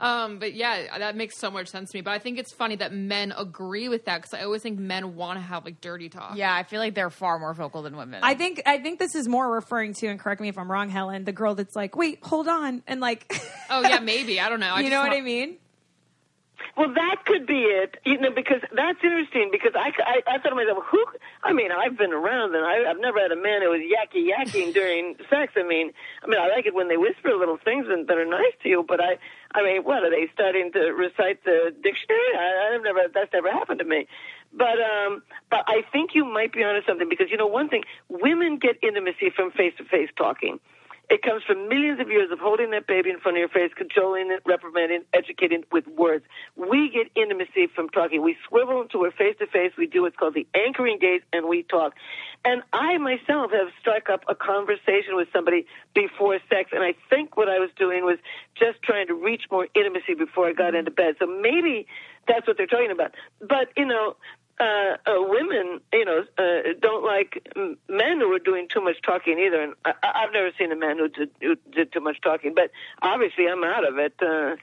Um, 0.00 0.38
but 0.38 0.54
yeah, 0.54 0.98
that 0.98 1.16
makes 1.16 1.38
so 1.38 1.50
much 1.50 1.68
sense 1.68 1.90
to 1.92 1.98
me. 1.98 2.02
But 2.02 2.12
I 2.12 2.18
think 2.18 2.38
it's 2.38 2.52
funny 2.52 2.76
that 2.76 2.92
men 2.92 3.32
agree 3.36 3.88
with 3.88 4.06
that 4.06 4.22
because 4.22 4.34
I 4.34 4.42
always 4.44 4.62
think 4.62 4.78
men 4.78 5.14
want 5.14 5.38
to 5.38 5.42
have 5.42 5.64
like 5.64 5.80
dirty 5.80 6.08
talk. 6.08 6.36
Yeah, 6.36 6.54
I 6.54 6.62
feel 6.64 6.80
like 6.80 6.94
they're 6.94 7.10
far 7.10 7.38
more 7.38 7.54
vocal 7.54 7.82
than 7.82 7.96
women. 7.96 8.20
I 8.22 8.34
think 8.34 8.62
I 8.66 8.78
think 8.78 8.98
this 8.98 9.14
is 9.14 9.28
more 9.28 9.50
referring 9.50 9.94
to, 9.94 10.08
and 10.08 10.18
correct 10.18 10.40
me 10.40 10.48
if 10.48 10.58
I'm 10.58 10.70
wrong, 10.70 10.88
Helen, 10.88 11.24
the 11.24 11.32
girl 11.32 11.54
that's 11.54 11.76
like, 11.76 11.96
wait, 11.96 12.18
hold 12.22 12.48
on, 12.48 12.82
and 12.86 13.00
like, 13.00 13.32
Oh 13.70 13.82
yeah, 13.82 14.00
maybe. 14.00 14.40
I 14.40 14.48
don't 14.48 14.60
know. 14.60 14.72
I 14.74 14.78
you 14.80 14.84
just 14.84 14.90
know 14.92 15.00
what 15.00 15.10
want- 15.10 15.18
I 15.20 15.24
mean? 15.24 15.56
Well, 16.74 16.88
that 16.94 17.26
could 17.26 17.46
be 17.46 17.68
it. 17.68 17.96
You 18.04 18.18
know, 18.18 18.30
because 18.30 18.62
that's 18.72 18.98
interesting. 19.04 19.50
Because 19.52 19.72
I, 19.76 19.92
I, 20.00 20.22
I 20.26 20.38
thought 20.38 20.50
to 20.50 20.54
myself, 20.54 20.84
who? 20.90 21.04
I 21.44 21.52
mean, 21.52 21.70
I've 21.70 21.98
been 21.98 22.12
around, 22.12 22.54
and 22.54 22.64
I, 22.64 22.88
I've 22.88 22.98
never 22.98 23.20
had 23.20 23.30
a 23.30 23.36
man 23.36 23.60
who 23.60 23.70
was 23.70 23.80
yakky 23.84 24.30
yakking 24.32 24.72
during 24.78 25.16
sex. 25.28 25.52
I 25.56 25.64
mean, 25.64 25.92
I 26.22 26.26
mean, 26.28 26.40
I 26.40 26.48
like 26.48 26.64
it 26.64 26.74
when 26.74 26.88
they 26.88 26.96
whisper 26.96 27.34
little 27.36 27.58
things 27.62 27.86
and, 27.90 28.08
that 28.08 28.16
are 28.16 28.24
nice 28.24 28.56
to 28.62 28.68
you. 28.70 28.84
But 28.88 29.00
I, 29.00 29.18
I 29.54 29.62
mean, 29.62 29.82
what 29.84 30.02
are 30.02 30.10
they 30.10 30.30
starting 30.32 30.72
to 30.72 30.80
recite 30.96 31.44
the 31.44 31.76
dictionary? 31.76 32.32
I, 32.38 32.74
I've 32.74 32.82
never. 32.82 33.00
That's 33.12 33.32
never 33.32 33.52
happened 33.52 33.80
to 33.80 33.84
me. 33.84 34.06
But 34.52 34.80
um, 34.80 35.22
but 35.50 35.64
I 35.66 35.82
think 35.92 36.10
you 36.14 36.24
might 36.24 36.52
be 36.52 36.64
onto 36.64 36.86
something 36.86 37.08
because 37.08 37.28
you 37.30 37.36
know 37.36 37.46
one 37.46 37.68
thing: 37.68 37.82
women 38.08 38.58
get 38.58 38.76
intimacy 38.82 39.28
from 39.34 39.50
face 39.50 39.74
to 39.76 39.84
face 39.84 40.08
talking. 40.16 40.58
It 41.12 41.20
comes 41.20 41.42
from 41.44 41.68
millions 41.68 42.00
of 42.00 42.08
years 42.08 42.32
of 42.32 42.38
holding 42.38 42.70
that 42.70 42.86
baby 42.86 43.10
in 43.10 43.20
front 43.20 43.36
of 43.36 43.40
your 43.40 43.50
face, 43.50 43.70
controlling 43.76 44.30
it, 44.32 44.40
reprimanding, 44.46 45.02
educating 45.12 45.62
with 45.70 45.86
words. 45.86 46.24
We 46.56 46.88
get 46.88 47.12
intimacy 47.20 47.68
from 47.76 47.90
talking. 47.90 48.22
We 48.22 48.34
swivel 48.48 48.80
until 48.80 49.00
we're 49.00 49.12
face 49.12 49.36
to 49.40 49.46
face. 49.46 49.72
We 49.76 49.86
do 49.86 50.02
what's 50.02 50.16
called 50.16 50.32
the 50.32 50.46
anchoring 50.56 50.98
gaze, 50.98 51.20
and 51.34 51.48
we 51.50 51.64
talk. 51.64 51.92
And 52.46 52.62
I 52.72 52.96
myself 52.96 53.52
have 53.52 53.68
struck 53.78 54.08
up 54.08 54.24
a 54.26 54.34
conversation 54.34 55.12
with 55.12 55.28
somebody 55.34 55.66
before 55.94 56.38
sex, 56.48 56.70
and 56.72 56.82
I 56.82 56.94
think 57.10 57.36
what 57.36 57.50
I 57.50 57.58
was 57.58 57.68
doing 57.76 58.06
was 58.06 58.16
just 58.58 58.82
trying 58.82 59.06
to 59.08 59.14
reach 59.14 59.42
more 59.50 59.68
intimacy 59.76 60.14
before 60.16 60.48
I 60.48 60.54
got 60.54 60.74
into 60.74 60.90
bed. 60.90 61.16
So 61.18 61.26
maybe 61.26 61.86
that's 62.26 62.46
what 62.46 62.56
they're 62.56 62.66
talking 62.66 62.90
about. 62.90 63.12
But 63.38 63.68
you 63.76 63.84
know, 63.84 64.16
uh, 64.60 64.96
uh, 65.06 65.14
women, 65.18 65.80
you 65.92 66.04
know, 66.04 66.24
uh, 66.38 66.72
don't 66.80 67.04
like 67.04 67.46
men 67.88 68.20
who 68.20 68.32
are 68.32 68.38
doing 68.38 68.68
too 68.68 68.80
much 68.80 68.96
talking 69.02 69.38
either. 69.38 69.62
And 69.62 69.74
I, 69.84 69.92
I've 70.02 70.32
never 70.32 70.50
seen 70.58 70.72
a 70.72 70.76
man 70.76 70.98
who 70.98 71.08
did, 71.08 71.30
who 71.40 71.56
did 71.72 71.92
too 71.92 72.00
much 72.00 72.20
talking. 72.20 72.54
But 72.54 72.70
obviously, 73.00 73.48
I'm 73.48 73.64
out 73.64 73.86
of 73.86 73.98
it. 73.98 74.14
Uh, 74.20 74.56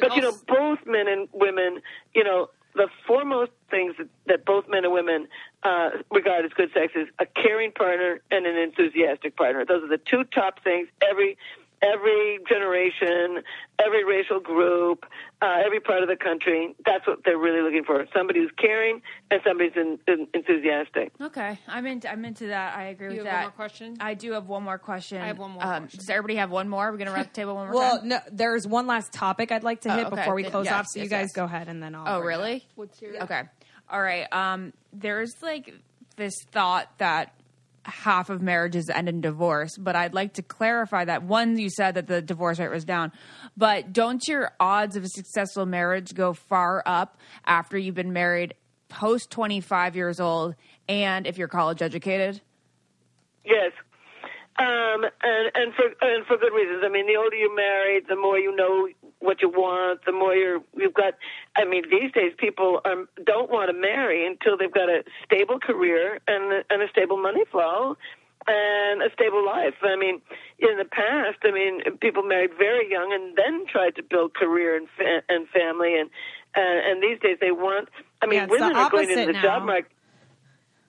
but 0.00 0.14
you 0.14 0.22
know, 0.22 0.32
both 0.46 0.78
men 0.86 1.08
and 1.08 1.28
women, 1.32 1.80
you 2.14 2.24
know, 2.24 2.50
the 2.74 2.88
foremost 3.06 3.50
things 3.70 3.94
that, 3.98 4.08
that 4.26 4.44
both 4.44 4.68
men 4.68 4.84
and 4.84 4.92
women 4.92 5.28
uh, 5.62 5.90
regard 6.10 6.44
as 6.44 6.52
good 6.52 6.70
sex 6.72 6.92
is 6.94 7.08
a 7.18 7.26
caring 7.26 7.72
partner 7.72 8.20
and 8.30 8.46
an 8.46 8.56
enthusiastic 8.56 9.36
partner. 9.36 9.64
Those 9.64 9.82
are 9.84 9.88
the 9.88 9.98
two 9.98 10.24
top 10.24 10.62
things 10.64 10.88
every 11.08 11.36
every 11.82 12.38
generation, 12.48 13.42
every 13.84 14.04
racial 14.04 14.40
group, 14.40 15.04
uh, 15.40 15.56
every 15.64 15.80
part 15.80 16.02
of 16.02 16.08
the 16.08 16.16
country. 16.16 16.74
That's 16.86 17.06
what 17.06 17.18
they're 17.24 17.38
really 17.38 17.60
looking 17.62 17.84
for: 17.84 18.06
somebody 18.14 18.40
who's 18.40 18.50
caring 18.56 19.02
and 19.30 19.40
somebody 19.46 19.70
who's 19.74 19.96
in, 20.06 20.12
in, 20.12 20.26
enthusiastic. 20.34 21.12
Okay, 21.20 21.58
I'm 21.68 21.86
into 21.86 22.10
I'm 22.10 22.24
into 22.24 22.46
that. 22.48 22.76
I 22.76 22.84
agree 22.84 23.12
You 23.14 23.18
with 23.18 23.26
have 23.26 23.32
that. 23.32 23.34
one 23.34 23.42
more 23.44 23.50
question? 23.52 23.96
I 24.00 24.14
do 24.14 24.32
have 24.32 24.46
one 24.46 24.62
more 24.62 24.78
question. 24.78 25.20
I 25.20 25.26
have 25.26 25.38
one 25.38 25.50
more 25.52 25.62
Um, 25.64 25.82
question. 25.82 25.98
Does 25.98 26.10
everybody 26.10 26.36
have 26.36 26.50
one 26.50 26.68
more? 26.68 26.90
We're 26.90 26.98
gonna 26.98 27.12
wrap 27.12 27.28
the 27.32 27.34
table 27.40 27.54
one 27.54 27.66
more 27.66 27.74
Well, 27.74 27.98
time. 27.98 28.08
no, 28.08 28.18
there's 28.30 28.66
one 28.66 28.86
last 28.86 29.12
topic 29.12 29.50
I'd 29.52 29.64
like 29.64 29.80
to 29.82 29.92
Oh, 29.92 29.96
hit 29.96 30.06
okay. 30.06 30.16
before 30.16 30.34
we 30.34 30.44
close 30.44 30.66
yes, 30.66 30.74
off. 30.74 30.86
So 30.88 31.00
you 31.00 31.08
guys 31.08 31.24
yes. 31.30 31.32
go 31.32 31.44
ahead, 31.44 31.68
and 31.68 31.82
then 31.82 31.94
I'll. 31.94 32.04
Oh, 32.06 32.20
bring 32.20 32.34
it 32.34 32.38
really? 32.38 32.66
What's 32.76 33.02
your 33.02 33.22
Okay. 33.24 33.42
All 33.90 34.00
right. 34.02 34.32
Um, 34.32 34.72
there's 34.92 35.34
like 35.42 35.72
this 36.16 36.34
thought 36.50 36.88
that 36.98 37.34
half 37.84 38.30
of 38.30 38.42
marriages 38.42 38.88
end 38.88 39.08
in 39.08 39.20
divorce, 39.20 39.76
but 39.76 39.96
I'd 39.96 40.14
like 40.14 40.34
to 40.34 40.42
clarify 40.42 41.04
that. 41.04 41.24
One, 41.24 41.58
you 41.58 41.68
said 41.70 41.94
that 41.94 42.06
the 42.06 42.22
divorce 42.22 42.58
rate 42.58 42.70
was 42.70 42.84
down, 42.84 43.12
but 43.56 43.92
don't 43.92 44.26
your 44.26 44.52
odds 44.60 44.96
of 44.96 45.04
a 45.04 45.08
successful 45.08 45.66
marriage 45.66 46.14
go 46.14 46.32
far 46.32 46.82
up 46.86 47.18
after 47.44 47.76
you've 47.76 47.94
been 47.94 48.12
married 48.12 48.54
post 48.88 49.30
25 49.30 49.96
years 49.96 50.20
old 50.20 50.54
and 50.88 51.26
if 51.26 51.38
you're 51.38 51.48
college 51.48 51.82
educated? 51.82 52.40
Yes. 53.44 53.72
Um, 54.58 55.04
and, 55.22 55.50
and 55.54 55.74
for 55.74 55.84
and 56.02 56.26
for 56.26 56.36
good 56.36 56.52
reasons. 56.52 56.82
I 56.84 56.88
mean, 56.88 57.06
the 57.06 57.16
older 57.16 57.34
you're 57.34 57.54
married, 57.54 58.04
the 58.08 58.16
more 58.16 58.38
you 58.38 58.54
know 58.54 58.86
what 59.22 59.40
you 59.40 59.48
want. 59.48 60.04
The 60.04 60.12
more 60.12 60.34
you're 60.34 60.60
you've 60.76 60.94
got. 60.94 61.14
I 61.56 61.64
mean, 61.64 61.84
these 61.90 62.12
days 62.12 62.32
people 62.36 62.80
are, 62.84 63.06
don't 63.24 63.50
want 63.50 63.70
to 63.70 63.76
marry 63.78 64.26
until 64.26 64.56
they've 64.58 64.72
got 64.72 64.88
a 64.88 65.04
stable 65.24 65.58
career 65.58 66.20
and 66.26 66.64
and 66.70 66.82
a 66.82 66.88
stable 66.90 67.16
money 67.16 67.44
flow 67.50 67.96
and 68.46 69.02
a 69.02 69.10
stable 69.14 69.44
life. 69.46 69.74
I 69.82 69.96
mean, 69.96 70.20
in 70.58 70.76
the 70.76 70.84
past, 70.84 71.38
I 71.44 71.52
mean, 71.52 71.80
people 72.00 72.22
married 72.24 72.50
very 72.58 72.90
young 72.90 73.12
and 73.12 73.36
then 73.36 73.66
tried 73.70 73.94
to 73.96 74.02
build 74.02 74.34
career 74.34 74.76
and 74.76 74.88
fa- 74.96 75.22
and 75.28 75.48
family 75.48 75.98
and 75.98 76.10
uh, 76.56 76.60
and 76.90 77.02
these 77.02 77.18
days 77.20 77.38
they 77.40 77.52
want. 77.52 77.88
I 78.20 78.26
mean, 78.26 78.40
Yeah, 78.40 78.46
women 78.46 78.76
are 78.76 78.90
going 78.90 79.10
into 79.10 79.26
the 79.26 79.38
job 79.42 79.62
market. 79.64 79.90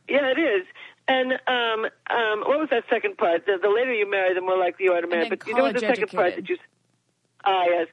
Yeah, 0.10 0.32
it 0.36 0.40
is. 0.40 0.66
And 1.08 1.34
um, 1.48 1.86
um, 2.10 2.38
what 2.48 2.60
was 2.60 2.70
that 2.72 2.84
second 2.90 3.18
part? 3.18 3.46
The, 3.46 3.58
the 3.62 3.70
later 3.70 3.94
you 3.94 4.10
marry, 4.10 4.34
the 4.34 4.42
more 4.42 4.58
likely 4.58 4.86
you 4.86 4.94
are 4.94 5.02
to 5.02 5.08
marry. 5.08 5.30
But 5.30 5.48
you 5.48 5.54
know 5.54 5.64
what 5.64 5.74
the 5.74 5.80
second 5.82 6.10
part 6.12 6.36
that 6.36 6.50
you? 6.50 6.58
Ah, 7.46 7.64
yes. 7.68 7.88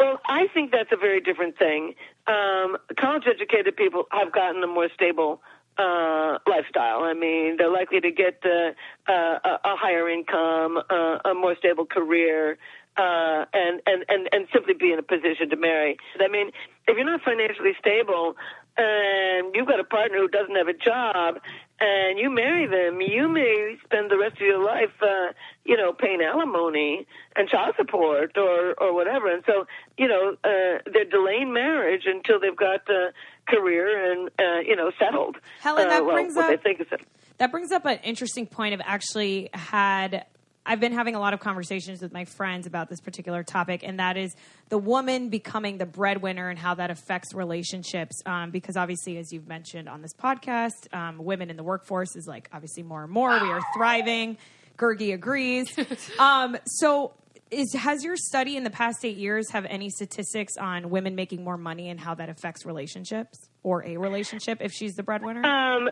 Well, 0.00 0.20
I 0.26 0.46
think 0.54 0.70
that's 0.70 0.90
a 0.92 0.96
very 0.96 1.20
different 1.20 1.58
thing. 1.58 1.94
Um, 2.26 2.76
college 2.98 3.24
educated 3.26 3.76
people 3.76 4.04
have 4.12 4.32
gotten 4.32 4.62
a 4.62 4.66
more 4.66 4.88
stable 4.94 5.40
uh, 5.76 6.38
lifestyle. 6.48 7.02
I 7.02 7.14
mean, 7.14 7.56
they're 7.56 7.70
likely 7.70 8.00
to 8.00 8.10
get 8.10 8.42
uh, 8.44 9.10
uh, 9.10 9.58
a, 9.64 9.76
higher 9.76 10.08
income, 10.08 10.78
uh, 10.90 11.18
a 11.24 11.34
more 11.34 11.56
stable 11.56 11.86
career, 11.86 12.58
uh, 12.96 13.44
and, 13.52 13.80
and, 13.86 14.04
and, 14.08 14.28
and 14.32 14.48
simply 14.52 14.74
be 14.74 14.92
in 14.92 14.98
a 14.98 15.02
position 15.02 15.50
to 15.50 15.56
marry. 15.56 15.96
I 16.20 16.28
mean, 16.28 16.50
if 16.86 16.96
you're 16.96 17.04
not 17.04 17.22
financially 17.22 17.72
stable 17.78 18.34
and 18.76 19.54
you've 19.54 19.68
got 19.68 19.80
a 19.80 19.84
partner 19.84 20.18
who 20.18 20.28
doesn't 20.28 20.54
have 20.54 20.68
a 20.68 20.72
job 20.72 21.40
and 21.80 22.18
you 22.18 22.30
marry 22.30 22.66
them, 22.66 23.00
you 23.00 23.28
may 23.28 23.76
spend 23.84 24.10
the 24.10 24.18
rest 24.18 24.34
of 24.34 24.40
your 24.40 24.64
life, 24.64 24.90
uh, 25.00 25.32
you 25.64 25.76
know, 25.76 25.92
paying 25.92 26.20
alimony 26.20 27.06
and 27.36 27.48
child 27.48 27.74
support 27.76 28.36
or, 28.36 28.74
or 28.78 28.94
whatever. 28.94 29.32
And 29.32 29.44
so, 29.46 29.66
you 29.96 30.08
know, 30.08 30.36
uh, 30.44 30.82
they're 30.92 31.04
delaying 31.04 31.52
marriage 31.52 32.02
until 32.06 32.40
they've 32.40 32.56
got 32.56 32.88
a 32.88 33.12
career 33.48 34.12
and, 34.12 34.28
uh, 34.38 34.60
you 34.66 34.74
know, 34.74 34.90
settled. 34.98 35.36
Helen, 35.60 35.86
uh, 35.86 35.90
that 35.90 36.04
well, 36.04 36.14
brings 36.14 36.34
what 36.34 36.46
up- 36.46 36.50
they 36.50 36.62
think 36.62 36.80
is 36.80 36.88
settled. 36.90 37.08
That 37.38 37.52
brings 37.52 37.70
up 37.70 37.84
an 37.84 38.00
interesting 38.02 38.46
point. 38.46 38.74
I've 38.74 38.80
actually 38.84 39.48
had. 39.54 40.26
I've 40.68 40.80
been 40.80 40.92
having 40.92 41.14
a 41.14 41.18
lot 41.18 41.32
of 41.32 41.40
conversations 41.40 42.02
with 42.02 42.12
my 42.12 42.26
friends 42.26 42.66
about 42.66 42.90
this 42.90 43.00
particular 43.00 43.42
topic, 43.42 43.82
and 43.82 43.98
that 43.98 44.18
is 44.18 44.36
the 44.68 44.76
woman 44.76 45.30
becoming 45.30 45.78
the 45.78 45.86
breadwinner 45.86 46.50
and 46.50 46.58
how 46.58 46.74
that 46.74 46.90
affects 46.90 47.32
relationships. 47.32 48.20
Um, 48.26 48.50
because 48.50 48.76
obviously, 48.76 49.16
as 49.16 49.32
you've 49.32 49.48
mentioned 49.48 49.88
on 49.88 50.02
this 50.02 50.12
podcast, 50.12 50.92
um, 50.92 51.24
women 51.24 51.48
in 51.48 51.56
the 51.56 51.62
workforce 51.62 52.14
is 52.16 52.26
like 52.26 52.50
obviously 52.52 52.82
more 52.82 53.02
and 53.02 53.10
more. 53.10 53.30
We 53.30 53.48
are 53.48 53.62
thriving. 53.74 54.36
Gergie 54.76 55.14
agrees. 55.14 55.74
um, 56.18 56.58
so, 56.66 57.14
is 57.50 57.72
has 57.72 58.04
your 58.04 58.16
study 58.18 58.58
in 58.58 58.62
the 58.62 58.70
past 58.70 59.06
eight 59.06 59.16
years 59.16 59.50
have 59.52 59.64
any 59.70 59.88
statistics 59.88 60.58
on 60.58 60.90
women 60.90 61.14
making 61.14 61.42
more 61.42 61.56
money 61.56 61.88
and 61.88 61.98
how 61.98 62.14
that 62.14 62.28
affects 62.28 62.66
relationships 62.66 63.48
or 63.62 63.86
a 63.86 63.96
relationship 63.96 64.58
if 64.60 64.70
she's 64.72 64.92
the 64.96 65.02
breadwinner? 65.02 65.42
Um, 65.46 65.88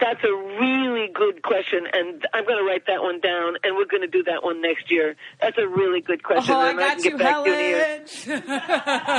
that's 0.00 0.22
a 0.22 0.34
really 0.60 1.08
good 1.12 1.42
question, 1.42 1.86
and 1.92 2.26
I'm 2.34 2.44
going 2.44 2.58
to 2.58 2.64
write 2.64 2.86
that 2.86 3.02
one 3.02 3.20
down, 3.20 3.56
and 3.64 3.76
we're 3.76 3.86
going 3.86 4.02
to 4.02 4.08
do 4.08 4.22
that 4.24 4.44
one 4.44 4.60
next 4.60 4.90
year. 4.90 5.16
That's 5.40 5.56
a 5.58 5.66
really 5.66 6.00
good 6.00 6.22
question. 6.22 6.54
oh, 6.54 6.60
I 6.60 6.74
got 6.74 6.96
can 6.98 7.04
you, 7.04 7.10
get 7.10 7.18
back 7.18 7.44
to 7.44 7.50
you. 7.50 8.42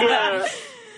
Yeah. 0.09 0.47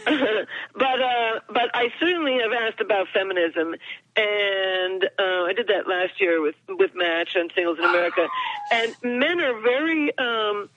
but 0.06 1.02
uh, 1.02 1.40
but 1.48 1.70
I 1.76 1.90
certainly 2.00 2.40
have 2.42 2.52
asked 2.52 2.82
about 2.82 3.08
feminism, 3.14 3.76
and 4.16 5.04
uh, 5.20 5.46
I 5.46 5.54
did 5.56 5.68
that 5.68 5.88
last 5.88 6.20
year 6.20 6.42
with 6.42 6.56
with 6.68 6.92
Match 6.96 7.36
and 7.36 7.52
Singles 7.54 7.78
in 7.78 7.86
America, 7.86 8.28
and 8.72 8.96
men 9.04 9.40
are 9.40 9.62
very. 9.62 10.18
Um, 10.18 10.70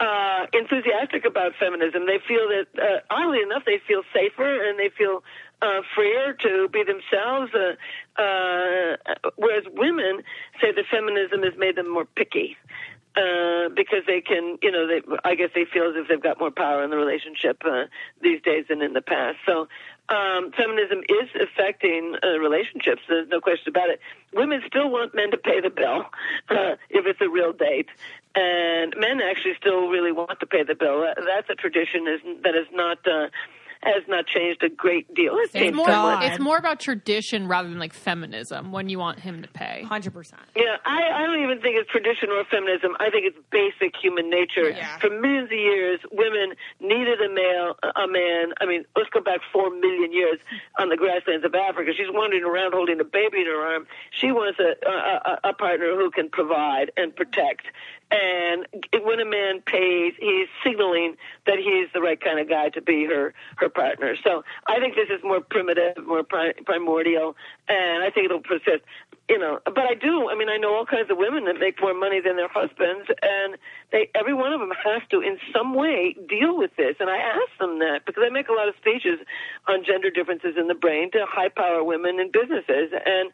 uh, 0.00 0.46
enthusiastic 0.52 1.24
about 1.24 1.52
feminism. 1.60 2.06
They 2.06 2.18
feel 2.26 2.48
that, 2.48 2.66
uh, 2.76 3.00
oddly 3.08 3.40
enough, 3.40 3.62
they 3.64 3.78
feel 3.86 4.02
safer 4.12 4.68
and 4.68 4.76
they 4.76 4.88
feel 4.88 5.22
uh, 5.62 5.82
freer 5.94 6.34
to 6.42 6.68
be 6.68 6.82
themselves. 6.84 7.52
Uh, 7.54 8.20
uh, 8.20 8.96
whereas 9.36 9.64
women 9.72 10.22
say 10.60 10.72
that 10.72 10.84
feminism 10.90 11.42
has 11.42 11.54
made 11.56 11.76
them 11.76 11.90
more 11.90 12.04
picky 12.04 12.56
uh, 13.16 13.68
because 13.76 14.02
they 14.06 14.20
can, 14.20 14.58
you 14.62 14.70
know, 14.70 14.86
they, 14.86 15.02
I 15.24 15.34
guess 15.34 15.50
they 15.54 15.64
feel 15.64 15.84
as 15.84 15.94
if 15.96 16.08
they've 16.08 16.22
got 16.22 16.38
more 16.38 16.50
power 16.50 16.82
in 16.82 16.90
the 16.90 16.96
relationship 16.96 17.62
uh, 17.64 17.84
these 18.22 18.40
days 18.42 18.66
than 18.68 18.82
in 18.82 18.94
the 18.94 19.02
past. 19.02 19.36
So 19.46 19.68
um, 20.08 20.50
feminism 20.56 21.00
is 21.08 21.28
affecting 21.40 22.16
uh, 22.22 22.38
relationships. 22.38 23.02
There's 23.08 23.28
no 23.28 23.40
question 23.40 23.68
about 23.68 23.90
it. 23.90 24.00
Women 24.32 24.62
still 24.66 24.90
want 24.90 25.14
men 25.14 25.30
to 25.30 25.36
pay 25.36 25.60
the 25.60 25.70
bill 25.70 26.06
uh, 26.48 26.76
if 26.90 27.06
it's 27.06 27.20
a 27.20 27.28
real 27.28 27.52
date, 27.52 27.88
and 28.34 28.94
men 28.98 29.20
actually 29.20 29.54
still 29.60 29.88
really 29.88 30.12
want 30.12 30.40
to 30.40 30.46
pay 30.46 30.62
the 30.62 30.74
bill. 30.74 31.04
That's 31.16 31.50
a 31.50 31.54
tradition 31.54 32.04
that 32.42 32.54
is 32.54 32.66
not. 32.72 32.98
Uh, 33.06 33.28
has 33.82 34.02
not 34.08 34.26
changed 34.26 34.62
a 34.62 34.68
great 34.68 35.12
deal. 35.14 35.34
It's 35.38 35.54
It's 35.54 35.74
more, 35.76 35.86
somewhat. 35.86 36.24
it's 36.24 36.38
more 36.38 36.56
about 36.56 36.78
tradition 36.80 37.48
rather 37.48 37.68
than 37.68 37.78
like 37.78 37.92
feminism 37.92 38.70
when 38.72 38.88
you 38.88 38.98
want 38.98 39.18
him 39.20 39.42
to 39.42 39.48
pay. 39.48 39.82
Hundred 39.82 40.12
percent. 40.14 40.42
Yeah, 40.54 40.76
I, 40.84 41.02
I 41.22 41.26
don't 41.26 41.42
even 41.42 41.60
think 41.60 41.76
it's 41.76 41.90
tradition 41.90 42.30
or 42.30 42.44
feminism. 42.44 42.96
I 43.00 43.10
think 43.10 43.26
it's 43.26 43.38
basic 43.50 43.94
human 44.00 44.30
nature. 44.30 44.70
Yeah. 44.70 44.98
For 44.98 45.10
millions 45.10 45.46
of 45.50 45.58
years, 45.58 46.00
women 46.12 46.54
needed 46.80 47.20
a 47.20 47.28
male, 47.32 47.76
a 47.82 48.06
man. 48.06 48.52
I 48.60 48.66
mean, 48.66 48.84
let's 48.96 49.10
go 49.10 49.20
back 49.20 49.40
four 49.52 49.70
million 49.70 50.12
years 50.12 50.38
on 50.78 50.88
the 50.88 50.96
grasslands 50.96 51.44
of 51.44 51.54
Africa. 51.54 51.90
She's 51.96 52.06
wandering 52.10 52.44
around 52.44 52.72
holding 52.74 53.00
a 53.00 53.04
baby 53.04 53.40
in 53.40 53.46
her 53.46 53.60
arm. 53.74 53.86
She 54.12 54.30
wants 54.32 54.58
a, 54.60 54.74
a, 54.88 54.92
a- 54.92 55.50
a 55.50 55.52
partner 55.54 55.96
who 55.96 56.10
can 56.10 56.28
provide 56.28 56.92
and 56.96 57.14
protect. 57.14 57.62
And 58.12 58.66
when 59.04 59.20
a 59.20 59.24
man 59.24 59.62
pays, 59.64 60.12
he's 60.20 60.48
signaling 60.62 61.16
that 61.46 61.56
he's 61.56 61.88
the 61.94 62.02
right 62.02 62.20
kind 62.20 62.38
of 62.38 62.48
guy 62.48 62.68
to 62.70 62.82
be 62.82 63.06
her 63.06 63.32
her 63.56 63.70
partner. 63.70 64.16
So 64.22 64.44
I 64.66 64.78
think 64.80 64.96
this 64.96 65.08
is 65.08 65.24
more 65.24 65.40
primitive, 65.40 65.96
more 66.06 66.22
primordial, 66.22 67.36
and 67.68 68.02
I 68.04 68.10
think 68.10 68.26
it'll 68.26 68.40
persist. 68.40 68.84
You 69.30 69.38
know, 69.38 69.60
but 69.64 69.86
I 69.86 69.94
do. 69.94 70.28
I 70.28 70.34
mean, 70.34 70.50
I 70.50 70.58
know 70.58 70.74
all 70.74 70.84
kinds 70.84 71.10
of 71.10 71.16
women 71.16 71.46
that 71.46 71.58
make 71.58 71.80
more 71.80 71.94
money 71.94 72.20
than 72.20 72.36
their 72.36 72.48
husbands, 72.52 73.08
and 73.22 73.56
they 73.90 74.10
every 74.14 74.34
one 74.34 74.52
of 74.52 74.60
them 74.60 74.72
has 74.84 75.00
to, 75.10 75.20
in 75.20 75.38
some 75.54 75.74
way, 75.74 76.14
deal 76.28 76.58
with 76.58 76.72
this. 76.76 76.96
And 77.00 77.08
I 77.08 77.16
ask 77.16 77.56
them 77.58 77.78
that 77.78 78.04
because 78.04 78.22
I 78.26 78.30
make 78.30 78.48
a 78.48 78.52
lot 78.52 78.68
of 78.68 78.74
speeches 78.76 79.20
on 79.68 79.84
gender 79.86 80.10
differences 80.10 80.56
in 80.58 80.68
the 80.68 80.74
brain 80.74 81.10
to 81.12 81.24
high 81.26 81.48
power 81.48 81.82
women 81.82 82.20
in 82.20 82.30
businesses, 82.30 82.92
and 82.92 83.32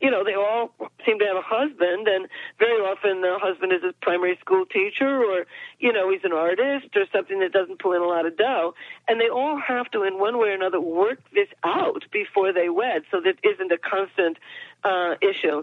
you 0.00 0.10
know, 0.10 0.22
they 0.24 0.34
all 0.34 0.70
seem 1.04 1.18
to 1.18 1.24
have 1.24 1.36
a 1.36 1.42
husband, 1.42 2.06
and 2.06 2.28
very 2.58 2.80
often 2.80 3.20
the 3.20 3.38
husband 3.40 3.72
is 3.72 3.82
a 3.82 3.92
primary 4.00 4.38
school 4.40 4.64
teacher, 4.66 5.22
or 5.24 5.46
you 5.78 5.92
know, 5.92 6.10
he's 6.10 6.24
an 6.24 6.32
artist, 6.32 6.94
or 6.94 7.04
something 7.12 7.40
that 7.40 7.52
doesn't 7.52 7.80
pull 7.80 7.92
in 7.92 8.02
a 8.02 8.06
lot 8.06 8.26
of 8.26 8.36
dough, 8.36 8.74
and 9.08 9.20
they 9.20 9.28
all 9.28 9.58
have 9.58 9.90
to, 9.90 10.04
in 10.04 10.18
one 10.18 10.38
way 10.38 10.48
or 10.48 10.54
another, 10.54 10.80
work 10.80 11.18
this 11.34 11.48
out 11.64 12.04
before 12.12 12.52
they 12.52 12.68
wed, 12.68 13.02
so 13.10 13.20
that 13.20 13.36
isn't 13.42 13.72
a 13.72 13.78
constant 13.78 14.38
uh, 14.84 15.14
issue. 15.20 15.62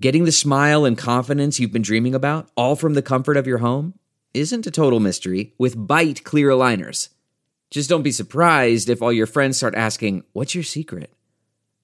Getting 0.00 0.24
the 0.24 0.32
smile 0.32 0.84
and 0.84 0.96
confidence 0.96 1.60
you've 1.60 1.72
been 1.72 1.82
dreaming 1.82 2.14
about, 2.14 2.50
all 2.56 2.74
from 2.74 2.94
the 2.94 3.02
comfort 3.02 3.36
of 3.36 3.46
your 3.46 3.58
home, 3.58 3.94
isn't 4.34 4.66
a 4.66 4.70
total 4.70 4.98
mystery 4.98 5.52
with 5.58 5.76
Byte 5.76 6.24
clear 6.24 6.48
aligners. 6.48 7.10
Just 7.70 7.88
don't 7.88 8.02
be 8.02 8.12
surprised 8.12 8.88
if 8.88 9.02
all 9.02 9.12
your 9.12 9.26
friends 9.26 9.58
start 9.58 9.74
asking, 9.74 10.24
What's 10.32 10.54
your 10.54 10.64
secret? 10.64 11.12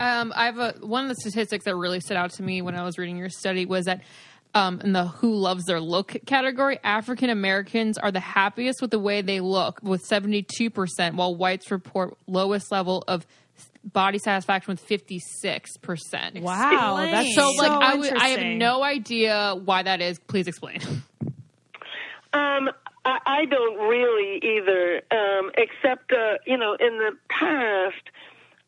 Um, 0.00 0.32
I 0.34 0.46
have 0.46 0.58
a 0.58 0.74
one 0.80 1.04
of 1.04 1.08
the 1.08 1.14
statistics 1.14 1.64
that 1.66 1.76
really 1.76 2.00
stood 2.00 2.16
out 2.16 2.32
to 2.32 2.42
me 2.42 2.62
when 2.62 2.74
I 2.74 2.84
was 2.84 2.98
reading 2.98 3.16
your 3.16 3.28
study 3.28 3.64
was 3.64 3.84
that 3.84 4.00
um, 4.54 4.80
in 4.80 4.92
the 4.92 5.04
who 5.06 5.34
loves 5.34 5.64
their 5.64 5.80
look 5.80 6.16
category, 6.26 6.78
African 6.82 7.30
Americans 7.30 7.98
are 7.98 8.10
the 8.10 8.20
happiest 8.20 8.80
with 8.82 8.90
the 8.90 8.98
way 8.98 9.22
they 9.22 9.40
look, 9.40 9.80
with 9.82 10.02
seventy 10.02 10.42
two 10.42 10.70
percent, 10.70 11.14
while 11.16 11.34
whites 11.34 11.70
report 11.70 12.16
lowest 12.26 12.72
level 12.72 13.04
of 13.06 13.26
body 13.84 14.18
satisfaction 14.18 14.72
with 14.72 14.80
fifty 14.80 15.20
six 15.40 15.76
percent. 15.76 16.40
Wow, 16.40 16.96
that's 17.10 17.34
So, 17.34 17.52
so, 17.56 17.62
like, 17.62 18.12
I 18.12 18.28
have 18.28 18.46
no 18.58 18.82
idea 18.82 19.54
why 19.64 19.82
that 19.82 20.00
is. 20.00 20.18
Please 20.18 20.48
explain. 20.48 20.80
Um, 22.32 22.70
I, 23.04 23.18
I 23.26 23.44
don't 23.44 23.88
really 23.88 24.38
either, 24.42 25.02
um, 25.10 25.52
except 25.56 26.12
uh, 26.12 26.38
you 26.46 26.56
know, 26.56 26.74
in 26.74 26.98
the 26.98 27.12
past, 27.28 28.10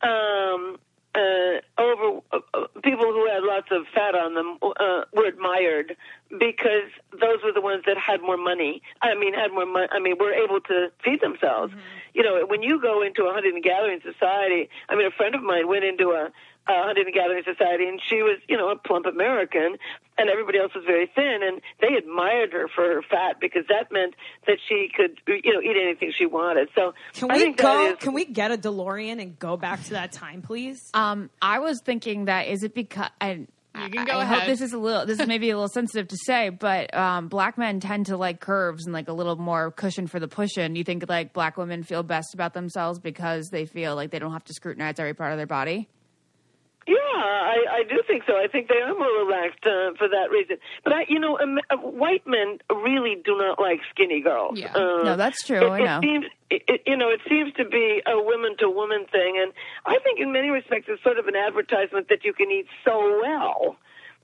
um, 0.02 0.78
uh, 1.16 1.60
over 1.80 2.20
uh, 2.32 2.38
uh, 2.52 2.66
people 2.82 3.06
who 3.06 3.26
had 3.26 3.42
lots 3.42 3.68
of 3.70 3.86
fat 3.94 4.14
on 4.14 4.34
them 4.34 4.58
uh, 4.62 5.02
were 5.14 5.26
admired 5.26 5.96
because 6.30 6.90
those 7.12 7.38
were 7.42 7.52
the 7.52 7.60
ones 7.60 7.84
that 7.86 7.96
had 7.96 8.20
more 8.20 8.36
money. 8.36 8.82
I 9.00 9.14
mean, 9.14 9.32
had 9.32 9.52
more 9.52 9.66
money. 9.66 9.88
I 9.90 9.98
mean, 9.98 10.16
were 10.20 10.32
able 10.32 10.60
to 10.62 10.92
feed 11.02 11.20
themselves. 11.22 11.72
You 12.12 12.22
know, 12.22 12.44
when 12.46 12.62
you 12.62 12.80
go 12.80 13.02
into 13.02 13.24
a 13.24 13.32
hunting 13.32 13.54
and 13.54 13.64
gathering 13.64 14.00
society, 14.02 14.68
I 14.88 14.94
mean, 14.94 15.06
a 15.06 15.10
friend 15.10 15.34
of 15.34 15.42
mine 15.42 15.68
went 15.68 15.84
into 15.84 16.10
a, 16.10 16.30
a 16.68 16.82
hunting 16.82 17.06
and 17.06 17.14
gathering 17.14 17.44
society, 17.44 17.88
and 17.88 18.00
she 18.06 18.22
was, 18.22 18.38
you 18.48 18.56
know, 18.56 18.68
a 18.70 18.76
plump 18.76 19.06
American, 19.06 19.76
and 20.18 20.30
everybody 20.30 20.58
else 20.58 20.72
was 20.74 20.84
very 20.86 21.10
thin, 21.14 21.40
and 21.42 21.60
they 21.80 21.96
admired 21.96 22.52
her 22.52 22.68
for 22.74 22.82
her 22.84 23.02
fat 23.02 23.36
because 23.40 23.64
that 23.68 23.92
meant 23.92 24.14
that 24.46 24.58
she 24.68 24.88
could, 24.96 25.18
you 25.26 25.52
know, 25.52 25.60
eat 25.60 25.76
anything 25.80 26.12
she 26.16 26.26
wanted. 26.26 26.68
So 26.74 26.94
Can 27.14 27.30
I 27.30 27.34
we 27.34 27.40
think 27.40 27.56
that 27.58 27.62
go? 27.64 27.86
is- 27.92 27.96
Can 27.98 28.12
we 28.14 28.24
get 28.24 28.50
a 28.50 28.56
DeLorean 28.56 29.20
and 29.20 29.38
go 29.38 29.56
back 29.56 29.82
to 29.84 29.90
that 29.90 30.12
time, 30.12 30.42
please? 30.42 30.80
Um, 30.94 31.30
I 31.42 31.58
was 31.58 31.80
thinking 31.84 32.26
that 32.26 32.48
is 32.48 32.62
it 32.62 32.74
because 32.74 33.10
and 33.20 33.48
You 33.74 33.90
can 33.90 33.98
I- 33.98 34.04
go 34.06 34.18
I 34.18 34.24
hope 34.24 34.36
ahead. 34.38 34.48
this 34.50 34.62
is 34.62 34.72
a 34.72 34.78
little 34.78 35.04
this 35.04 35.20
is 35.20 35.26
maybe 35.26 35.50
a 35.50 35.54
little 35.54 35.68
sensitive 35.68 36.08
to 36.08 36.16
say, 36.24 36.48
but 36.48 36.94
um, 36.96 37.28
black 37.28 37.58
men 37.58 37.78
tend 37.80 38.06
to 38.06 38.16
like 38.16 38.40
curves 38.40 38.86
and 38.86 38.94
like 38.94 39.08
a 39.08 39.12
little 39.12 39.36
more 39.36 39.70
cushion 39.70 40.06
for 40.06 40.18
the 40.18 40.28
pushing. 40.28 40.76
You 40.76 40.82
think 40.84 41.04
like 41.10 41.34
black 41.34 41.58
women 41.58 41.82
feel 41.82 42.02
best 42.02 42.32
about 42.32 42.54
themselves 42.54 42.98
because 43.00 43.48
they 43.50 43.66
feel 43.66 43.94
like 43.94 44.10
they 44.12 44.18
don't 44.18 44.32
have 44.32 44.44
to 44.44 44.54
scrutinize 44.54 44.98
every 44.98 45.12
part 45.12 45.32
of 45.32 45.36
their 45.36 45.46
body? 45.46 45.88
Yeah, 46.86 46.94
I, 46.96 47.64
I 47.80 47.82
do 47.88 48.00
think 48.06 48.22
so. 48.26 48.34
I 48.36 48.46
think 48.46 48.68
they 48.68 48.76
are 48.76 48.94
more 48.94 49.24
relaxed 49.26 49.66
uh, 49.66 49.94
for 49.98 50.08
that 50.08 50.30
reason. 50.30 50.58
But 50.84 50.92
I, 50.92 51.04
you 51.08 51.18
know, 51.18 51.36
um, 51.40 51.58
uh, 51.68 51.76
white 51.78 52.26
men 52.26 52.58
really 52.70 53.16
do 53.24 53.36
not 53.36 53.58
like 53.60 53.80
skinny 53.90 54.20
girls. 54.20 54.58
Yeah. 54.60 54.72
Uh, 54.72 55.02
No, 55.02 55.16
that's 55.16 55.42
true. 55.44 55.58
It, 55.66 55.70
I 55.70 55.78
know. 55.84 55.98
It 55.98 56.02
seems, 56.02 56.24
it, 56.50 56.62
it- 56.68 56.82
you 56.86 56.96
know, 56.96 57.08
it 57.10 57.20
seems 57.28 57.52
to 57.54 57.64
be 57.64 58.02
a 58.06 58.20
woman 58.22 58.56
to 58.58 58.70
woman 58.70 59.04
thing, 59.10 59.36
and 59.42 59.52
I 59.84 59.98
think 60.04 60.20
in 60.20 60.30
many 60.32 60.50
respects 60.50 60.86
it's 60.88 61.02
sort 61.02 61.18
of 61.18 61.26
an 61.26 61.34
advertisement 61.34 62.08
that 62.08 62.24
you 62.24 62.32
can 62.32 62.50
eat 62.52 62.66
so 62.84 63.20
well. 63.20 63.76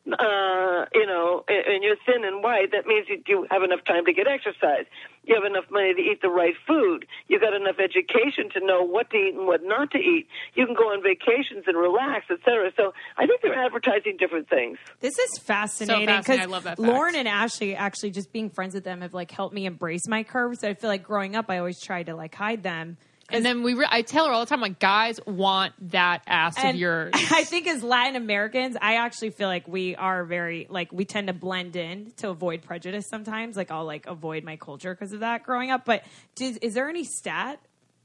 Uh, 0.02 0.84
you 0.92 1.06
know, 1.06 1.44
and 1.46 1.62
and 1.66 1.84
you're 1.84 1.96
thin 2.04 2.24
and 2.24 2.42
white. 2.42 2.72
That 2.72 2.86
means 2.86 3.06
you, 3.08 3.22
you 3.26 3.46
have 3.50 3.62
enough 3.62 3.84
time 3.86 4.04
to 4.06 4.12
get 4.12 4.26
exercise. 4.26 4.86
You 5.24 5.36
have 5.36 5.44
enough 5.44 5.70
money 5.70 5.94
to 5.94 6.00
eat 6.00 6.20
the 6.20 6.28
right 6.28 6.54
food. 6.66 7.06
You 7.28 7.38
got 7.38 7.54
enough 7.54 7.76
education 7.78 8.50
to 8.54 8.66
know 8.66 8.82
what 8.82 9.10
to 9.10 9.16
eat 9.16 9.34
and 9.34 9.46
what 9.46 9.60
not 9.62 9.92
to 9.92 9.98
eat. 9.98 10.26
You 10.54 10.66
can 10.66 10.74
go 10.74 10.90
on 10.90 11.02
vacations 11.04 11.64
and 11.68 11.78
relax, 11.78 12.26
etc. 12.30 12.72
So 12.76 12.92
I 13.16 13.26
think 13.26 13.42
they're 13.42 13.54
advertising 13.54 14.16
different 14.18 14.48
things. 14.48 14.78
This 14.98 15.16
is 15.16 15.38
fascinating 15.38 16.02
fascinating. 16.06 16.42
I 16.42 16.46
love 16.46 16.64
that 16.64 16.78
fact. 16.78 16.80
Lauren 16.80 17.14
and 17.14 17.28
Ashley 17.28 17.74
actually 17.74 18.10
just 18.10 18.32
being 18.32 18.50
friends 18.50 18.74
with 18.74 18.84
them 18.84 19.00
have 19.00 19.14
like 19.14 19.30
helped 19.30 19.54
me 19.54 19.66
embrace 19.66 20.06
my 20.08 20.22
curves. 20.22 20.64
I 20.64 20.74
feel 20.74 20.88
like 20.90 21.02
growing 21.02 21.36
up, 21.36 21.46
I 21.48 21.58
always 21.58 21.80
tried 21.80 22.06
to 22.06 22.14
like 22.14 22.34
hide 22.34 22.62
them. 22.62 22.96
And 23.32 23.44
then 23.44 23.62
we, 23.62 23.74
re- 23.74 23.86
I 23.90 24.02
tell 24.02 24.26
her 24.26 24.32
all 24.32 24.40
the 24.40 24.48
time, 24.48 24.60
like, 24.60 24.78
guys 24.78 25.18
want 25.26 25.72
that 25.90 26.22
ass 26.26 26.62
of 26.62 26.74
yours. 26.76 27.10
I 27.14 27.44
think 27.44 27.66
as 27.66 27.82
Latin 27.82 28.16
Americans, 28.16 28.76
I 28.80 28.94
actually 28.96 29.30
feel 29.30 29.48
like 29.48 29.66
we 29.66 29.96
are 29.96 30.24
very 30.24 30.66
like 30.70 30.92
we 30.92 31.04
tend 31.04 31.26
to 31.28 31.32
blend 31.32 31.76
in 31.76 32.12
to 32.18 32.28
avoid 32.30 32.62
prejudice 32.62 33.06
sometimes. 33.08 33.56
Like 33.56 33.70
I'll 33.70 33.84
like 33.84 34.06
avoid 34.06 34.44
my 34.44 34.56
culture 34.56 34.94
because 34.94 35.12
of 35.12 35.20
that 35.20 35.42
growing 35.44 35.70
up. 35.70 35.84
But 35.84 36.04
does, 36.34 36.56
is 36.58 36.74
there 36.74 36.88
any 36.88 37.04
stat 37.04 37.58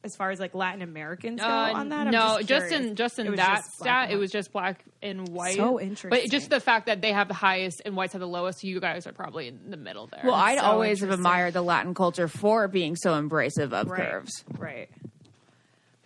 as 0.03 0.15
far 0.15 0.30
as 0.30 0.39
like 0.39 0.53
Latin 0.53 0.82
Americans 0.82 1.41
go 1.41 1.47
Uh, 1.47 1.71
on 1.73 1.89
that? 1.89 2.07
I'm 2.07 2.11
no, 2.11 2.38
just, 2.41 2.47
just, 2.47 2.71
in 2.71 2.95
just 2.95 3.19
in 3.19 3.36
that 3.36 3.57
just 3.57 3.73
stat, 3.80 4.11
it 4.11 4.15
was 4.17 4.32
just 4.32 4.51
black 4.53 4.84
and 5.01 5.28
white. 5.30 5.55
So 5.55 5.80
interesting. 5.80 6.11
But 6.11 6.30
just 6.30 6.49
the 6.49 6.59
fact 6.59 6.86
that 6.86 7.01
they 7.01 7.11
have 7.11 7.28
the 7.28 7.34
highest 7.34 7.82
and 7.84 7.95
whites 7.95 8.13
have 8.13 8.19
the 8.21 8.28
lowest, 8.28 8.63
you 8.63 8.80
guys 8.80 9.07
are 9.07 9.11
probably 9.11 9.47
in 9.49 9.69
the 9.69 9.78
middle 9.78 10.07
there. 10.07 10.21
Well, 10.23 10.36
I'd 10.36 10.59
so 10.59 10.65
always 10.65 11.01
have 11.01 11.09
admired 11.09 11.53
the 11.53 11.61
Latin 11.63 11.93
culture 11.93 12.28
for 12.28 12.67
being 12.67 12.95
so 12.95 13.11
embracive 13.19 13.73
of 13.73 13.89
right, 13.89 14.11
curves. 14.11 14.45
right. 14.57 14.89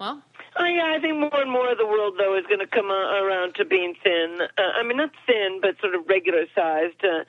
Well, 0.01 0.21
Oh, 0.57 0.65
yeah, 0.65 0.93
I 0.97 0.99
think 0.99 1.17
more 1.17 1.39
and 1.39 1.49
more 1.49 1.71
of 1.71 1.77
the 1.77 1.85
world, 1.85 2.15
though, 2.17 2.35
is 2.37 2.45
going 2.47 2.59
to 2.59 2.67
come 2.67 2.91
around 2.91 3.55
to 3.55 3.63
being 3.63 3.93
thin. 4.03 4.39
Uh, 4.57 4.61
I 4.75 4.83
mean, 4.83 4.97
not 4.97 5.11
thin, 5.25 5.59
but 5.61 5.79
sort 5.79 5.95
of 5.95 6.01
regular 6.09 6.43
sized. 6.53 7.05
Uh, 7.05 7.23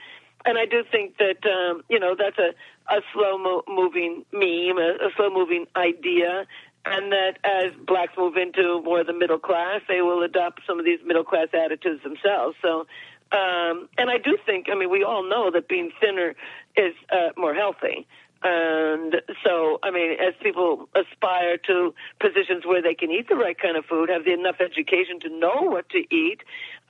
and 0.45 0.59
I 0.59 0.67
do 0.67 0.83
think 0.91 1.19
that, 1.19 1.47
um, 1.47 1.83
you 1.89 2.01
know, 2.01 2.17
that's 2.19 2.39
a, 2.39 2.51
a 2.93 3.01
slow 3.13 3.39
mo- 3.39 3.63
moving 3.69 4.25
meme, 4.33 4.79
a, 4.79 4.97
a 5.07 5.11
slow 5.17 5.31
moving 5.31 5.67
idea. 5.77 6.47
And 6.85 7.13
that 7.13 7.39
as 7.45 7.73
blacks 7.87 8.15
move 8.19 8.37
into 8.37 8.83
more 8.83 9.03
of 9.03 9.07
the 9.07 9.13
middle 9.13 9.39
class, 9.39 9.83
they 9.87 10.01
will 10.01 10.25
adopt 10.25 10.63
some 10.67 10.81
of 10.81 10.85
these 10.85 10.99
middle 11.07 11.23
class 11.23 11.47
attitudes 11.53 12.03
themselves. 12.03 12.57
So, 12.61 12.87
um, 13.31 13.89
and 13.97 14.11
I 14.11 14.19
do 14.19 14.37
think, 14.45 14.67
I 14.69 14.75
mean, 14.75 14.91
we 14.91 15.05
all 15.05 15.23
know 15.23 15.51
that 15.53 15.69
being 15.69 15.93
thinner 16.01 16.35
is 16.77 16.95
uh, 17.13 17.29
more 17.37 17.55
healthy. 17.55 18.09
And 18.45 19.23
so, 19.45 19.79
I 19.83 19.91
mean, 19.91 20.13
as 20.13 20.35
people 20.43 20.89
aspire 20.97 21.59
to 21.69 21.95
positions 22.21 22.67
where 22.67 22.83
they 22.83 22.95
can 22.95 23.11
eat 23.11 23.29
the 23.29 23.37
right 23.37 23.57
kind 23.59 23.77
of 23.77 23.85
food, 23.85 24.09
have 24.09 24.25
the 24.25 24.33
enough 24.33 24.57
education 24.61 25.21
to 25.21 25.29
know 25.29 25.63
what 25.63 25.89
to 25.91 25.99
eat, 26.15 26.41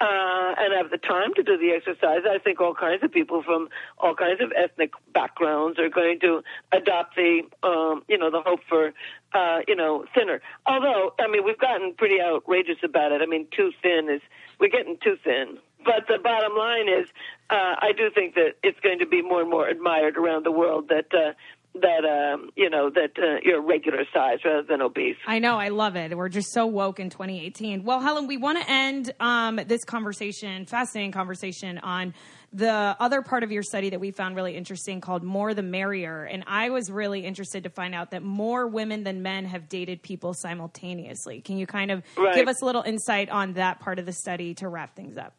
uh, 0.00 0.54
and 0.58 0.72
have 0.72 0.90
the 0.90 0.98
time 0.98 1.34
to 1.34 1.42
do 1.42 1.58
the 1.58 1.70
exercise, 1.70 2.22
I 2.28 2.38
think 2.38 2.60
all 2.60 2.74
kinds 2.74 3.02
of 3.02 3.12
people 3.12 3.42
from 3.42 3.68
all 3.98 4.14
kinds 4.14 4.40
of 4.40 4.52
ethnic 4.56 4.92
backgrounds 5.12 5.78
are 5.78 5.90
going 5.90 6.20
to 6.20 6.42
adopt 6.72 7.16
the, 7.16 7.42
um, 7.62 8.02
you 8.08 8.16
know, 8.16 8.30
the 8.30 8.40
hope 8.40 8.60
for, 8.68 8.92
uh, 9.34 9.58
you 9.68 9.76
know, 9.76 10.06
thinner. 10.14 10.40
Although, 10.66 11.14
I 11.20 11.28
mean, 11.28 11.44
we've 11.44 11.58
gotten 11.58 11.94
pretty 11.94 12.20
outrageous 12.20 12.78
about 12.82 13.12
it. 13.12 13.20
I 13.22 13.26
mean, 13.26 13.46
too 13.54 13.72
thin 13.82 14.08
is, 14.08 14.22
we're 14.58 14.68
getting 14.68 14.96
too 15.02 15.16
thin. 15.22 15.58
But 15.84 16.06
the 16.08 16.18
bottom 16.22 16.56
line 16.56 16.88
is, 16.88 17.08
uh, 17.50 17.76
I 17.80 17.92
do 17.96 18.10
think 18.14 18.34
that 18.34 18.54
it's 18.62 18.78
going 18.80 18.98
to 19.00 19.06
be 19.06 19.22
more 19.22 19.40
and 19.40 19.50
more 19.50 19.68
admired 19.68 20.16
around 20.16 20.44
the 20.44 20.52
world 20.52 20.88
that 20.88 21.06
uh, 21.12 21.32
that 21.74 22.04
um, 22.04 22.50
you 22.54 22.68
know 22.68 22.90
that 22.90 23.12
uh, 23.18 23.40
you're 23.42 23.62
regular 23.62 24.04
size 24.12 24.38
rather 24.44 24.62
than 24.62 24.82
obese. 24.82 25.16
I 25.26 25.38
know, 25.38 25.58
I 25.58 25.68
love 25.68 25.96
it. 25.96 26.16
We're 26.16 26.28
just 26.28 26.52
so 26.52 26.66
woke 26.66 27.00
in 27.00 27.08
2018. 27.08 27.84
Well, 27.84 28.00
Helen, 28.00 28.26
we 28.26 28.36
want 28.36 28.60
to 28.60 28.70
end 28.70 29.12
um, 29.20 29.56
this 29.66 29.82
conversation, 29.84 30.66
fascinating 30.66 31.12
conversation, 31.12 31.78
on 31.78 32.12
the 32.52 32.94
other 33.00 33.22
part 33.22 33.42
of 33.42 33.50
your 33.50 33.62
study 33.62 33.88
that 33.90 34.00
we 34.00 34.10
found 34.10 34.36
really 34.36 34.54
interesting 34.54 35.00
called 35.00 35.22
More 35.22 35.54
the 35.54 35.62
Merrier. 35.62 36.24
And 36.24 36.44
I 36.46 36.68
was 36.68 36.90
really 36.90 37.24
interested 37.24 37.62
to 37.64 37.70
find 37.70 37.94
out 37.94 38.10
that 38.10 38.22
more 38.22 38.66
women 38.66 39.04
than 39.04 39.22
men 39.22 39.46
have 39.46 39.70
dated 39.70 40.02
people 40.02 40.34
simultaneously. 40.34 41.40
Can 41.40 41.56
you 41.56 41.66
kind 41.66 41.90
of 41.90 42.02
Right. 42.18 42.34
give 42.34 42.48
us 42.48 42.60
a 42.60 42.66
little 42.66 42.82
insight 42.82 43.30
on 43.30 43.54
that 43.54 43.80
part 43.80 43.98
of 43.98 44.04
the 44.04 44.12
study 44.12 44.52
to 44.56 44.68
wrap 44.68 44.94
things 44.94 45.16
up? 45.16 45.32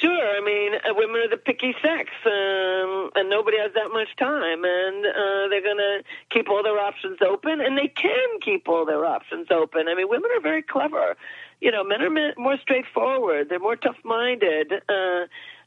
Sure, 0.00 0.36
I 0.36 0.40
mean, 0.40 0.72
uh, 0.76 0.94
women 0.96 1.20
are 1.20 1.28
the 1.28 1.36
picky 1.36 1.74
sex, 1.82 2.10
um, 2.24 3.10
and 3.14 3.28
nobody 3.28 3.58
has 3.58 3.72
that 3.74 3.90
much 3.92 4.08
time, 4.18 4.64
and 4.64 5.04
uh, 5.04 5.48
they're 5.50 5.60
going 5.62 5.76
to 5.76 6.02
keep 6.30 6.48
all 6.48 6.62
their 6.62 6.78
options 6.78 7.18
open, 7.20 7.60
and 7.60 7.76
they 7.76 7.88
can 7.88 8.28
keep 8.40 8.66
all 8.66 8.86
their 8.86 9.04
options 9.04 9.48
open. 9.50 9.88
I 9.88 9.94
mean, 9.94 10.08
women 10.08 10.30
are 10.34 10.40
very 10.40 10.62
clever. 10.62 11.16
You 11.60 11.70
know, 11.70 11.84
men 11.84 12.00
are 12.02 12.32
more 12.38 12.56
straightforward. 12.62 13.48
They're 13.50 13.58
more 13.68 13.76
tough-minded. 13.76 14.72
Uh, 14.88 15.26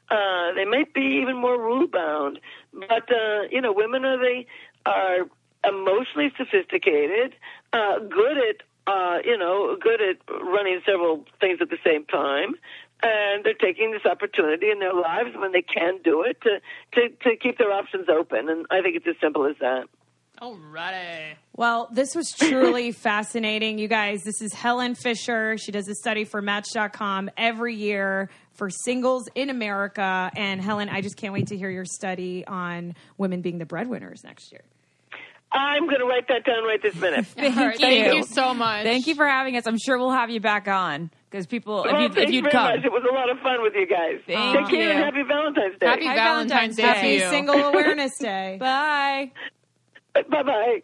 Uh, 0.09 0.51
they 0.57 0.65
might 0.65 0.93
be 0.93 1.07
even 1.21 1.37
more 1.45 1.57
rule 1.57 1.87
bound. 1.87 2.37
But 2.73 3.07
uh, 3.09 3.43
you 3.49 3.61
know, 3.61 3.71
women 3.83 4.03
are 4.03 4.19
they 4.19 4.45
are 4.85 5.19
emotionally 5.73 6.29
sophisticated, 6.37 7.29
uh, 7.71 7.99
good 8.19 8.37
at 8.49 8.57
uh, 8.85 9.19
you 9.23 9.37
know, 9.37 9.77
good 9.79 10.01
at 10.01 10.17
running 10.55 10.81
several 10.85 11.15
things 11.39 11.59
at 11.61 11.69
the 11.69 11.79
same 11.85 12.03
time. 12.05 12.51
And 13.05 13.43
they're 13.43 13.53
taking 13.53 13.91
this 13.91 14.09
opportunity 14.09 14.69
in 14.71 14.79
their 14.79 14.93
lives 14.93 15.35
when 15.35 15.51
they 15.51 15.61
can 15.61 15.99
do 16.03 16.23
it 16.23 16.39
to, 16.41 16.59
to, 16.93 17.09
to 17.09 17.35
keep 17.35 17.57
their 17.57 17.71
options 17.71 18.07
open. 18.09 18.47
And 18.47 18.65
I 18.71 18.81
think 18.81 18.95
it's 18.95 19.07
as 19.07 19.15
simple 19.21 19.45
as 19.45 19.55
that. 19.59 19.87
Alrighty. 20.41 21.35
Well, 21.55 21.89
this 21.91 22.15
was 22.15 22.31
truly 22.31 22.91
fascinating. 23.03 23.77
You 23.77 23.87
guys, 23.87 24.23
this 24.23 24.41
is 24.41 24.53
Helen 24.53 24.95
Fisher. 24.95 25.57
She 25.57 25.71
does 25.71 25.87
a 25.87 25.95
study 25.95 26.23
for 26.23 26.41
Match.com 26.41 27.29
every 27.37 27.75
year 27.75 28.29
for 28.53 28.69
singles 28.69 29.27
in 29.35 29.49
America. 29.49 30.31
And 30.35 30.61
Helen, 30.61 30.89
I 30.89 31.01
just 31.01 31.17
can't 31.17 31.33
wait 31.33 31.47
to 31.47 31.57
hear 31.57 31.69
your 31.69 31.85
study 31.85 32.45
on 32.47 32.95
women 33.17 33.41
being 33.41 33.57
the 33.57 33.65
breadwinners 33.65 34.23
next 34.23 34.51
year. 34.51 34.61
I'm 35.51 35.85
going 35.85 35.99
to 35.99 36.05
write 36.05 36.27
that 36.29 36.45
down 36.45 36.63
right 36.63 36.81
this 36.81 36.95
minute. 36.95 37.25
Thank, 37.35 37.55
All 37.55 37.65
right, 37.67 37.79
you. 37.79 37.85
thank 37.85 38.13
you 38.15 38.23
so 38.23 38.55
much. 38.55 38.83
Thank 38.83 39.05
you 39.05 39.13
for 39.13 39.27
having 39.27 39.55
us. 39.55 39.67
I'm 39.67 39.77
sure 39.77 39.99
we'll 39.99 40.11
have 40.11 40.31
you 40.31 40.39
back 40.39 40.67
on 40.67 41.11
because 41.33 41.47
people, 41.47 41.83
if, 41.83 41.91
you, 41.91 42.09
thank 42.09 42.17
if 42.17 42.29
you 42.29 42.35
you'd 42.35 42.43
very 42.43 42.51
come. 42.51 42.75
much. 42.75 42.85
It 42.85 42.91
was 42.91 43.03
a 43.09 43.11
lot 43.11 43.27
of 43.27 43.39
fun 43.39 43.63
with 43.63 43.73
you 43.73 43.87
guys. 43.87 44.19
Thank 44.27 44.55
Take 44.55 44.67
care 44.67 44.83
you. 44.83 44.89
and 44.91 44.99
happy 45.03 45.23
Valentine's 45.27 45.79
Day. 45.79 45.87
Happy 45.87 46.05
Happy 46.05 46.19
Valentine's 46.19 46.75
Valentine's 46.75 46.75
Day 46.75 46.83
Day. 46.83 47.17
Happy. 47.17 47.35
Single 47.35 47.55
Awareness 47.55 48.17
Day. 48.19 48.57
Bye. 48.59 49.31
Bye 50.13 50.43
bye. 50.43 50.83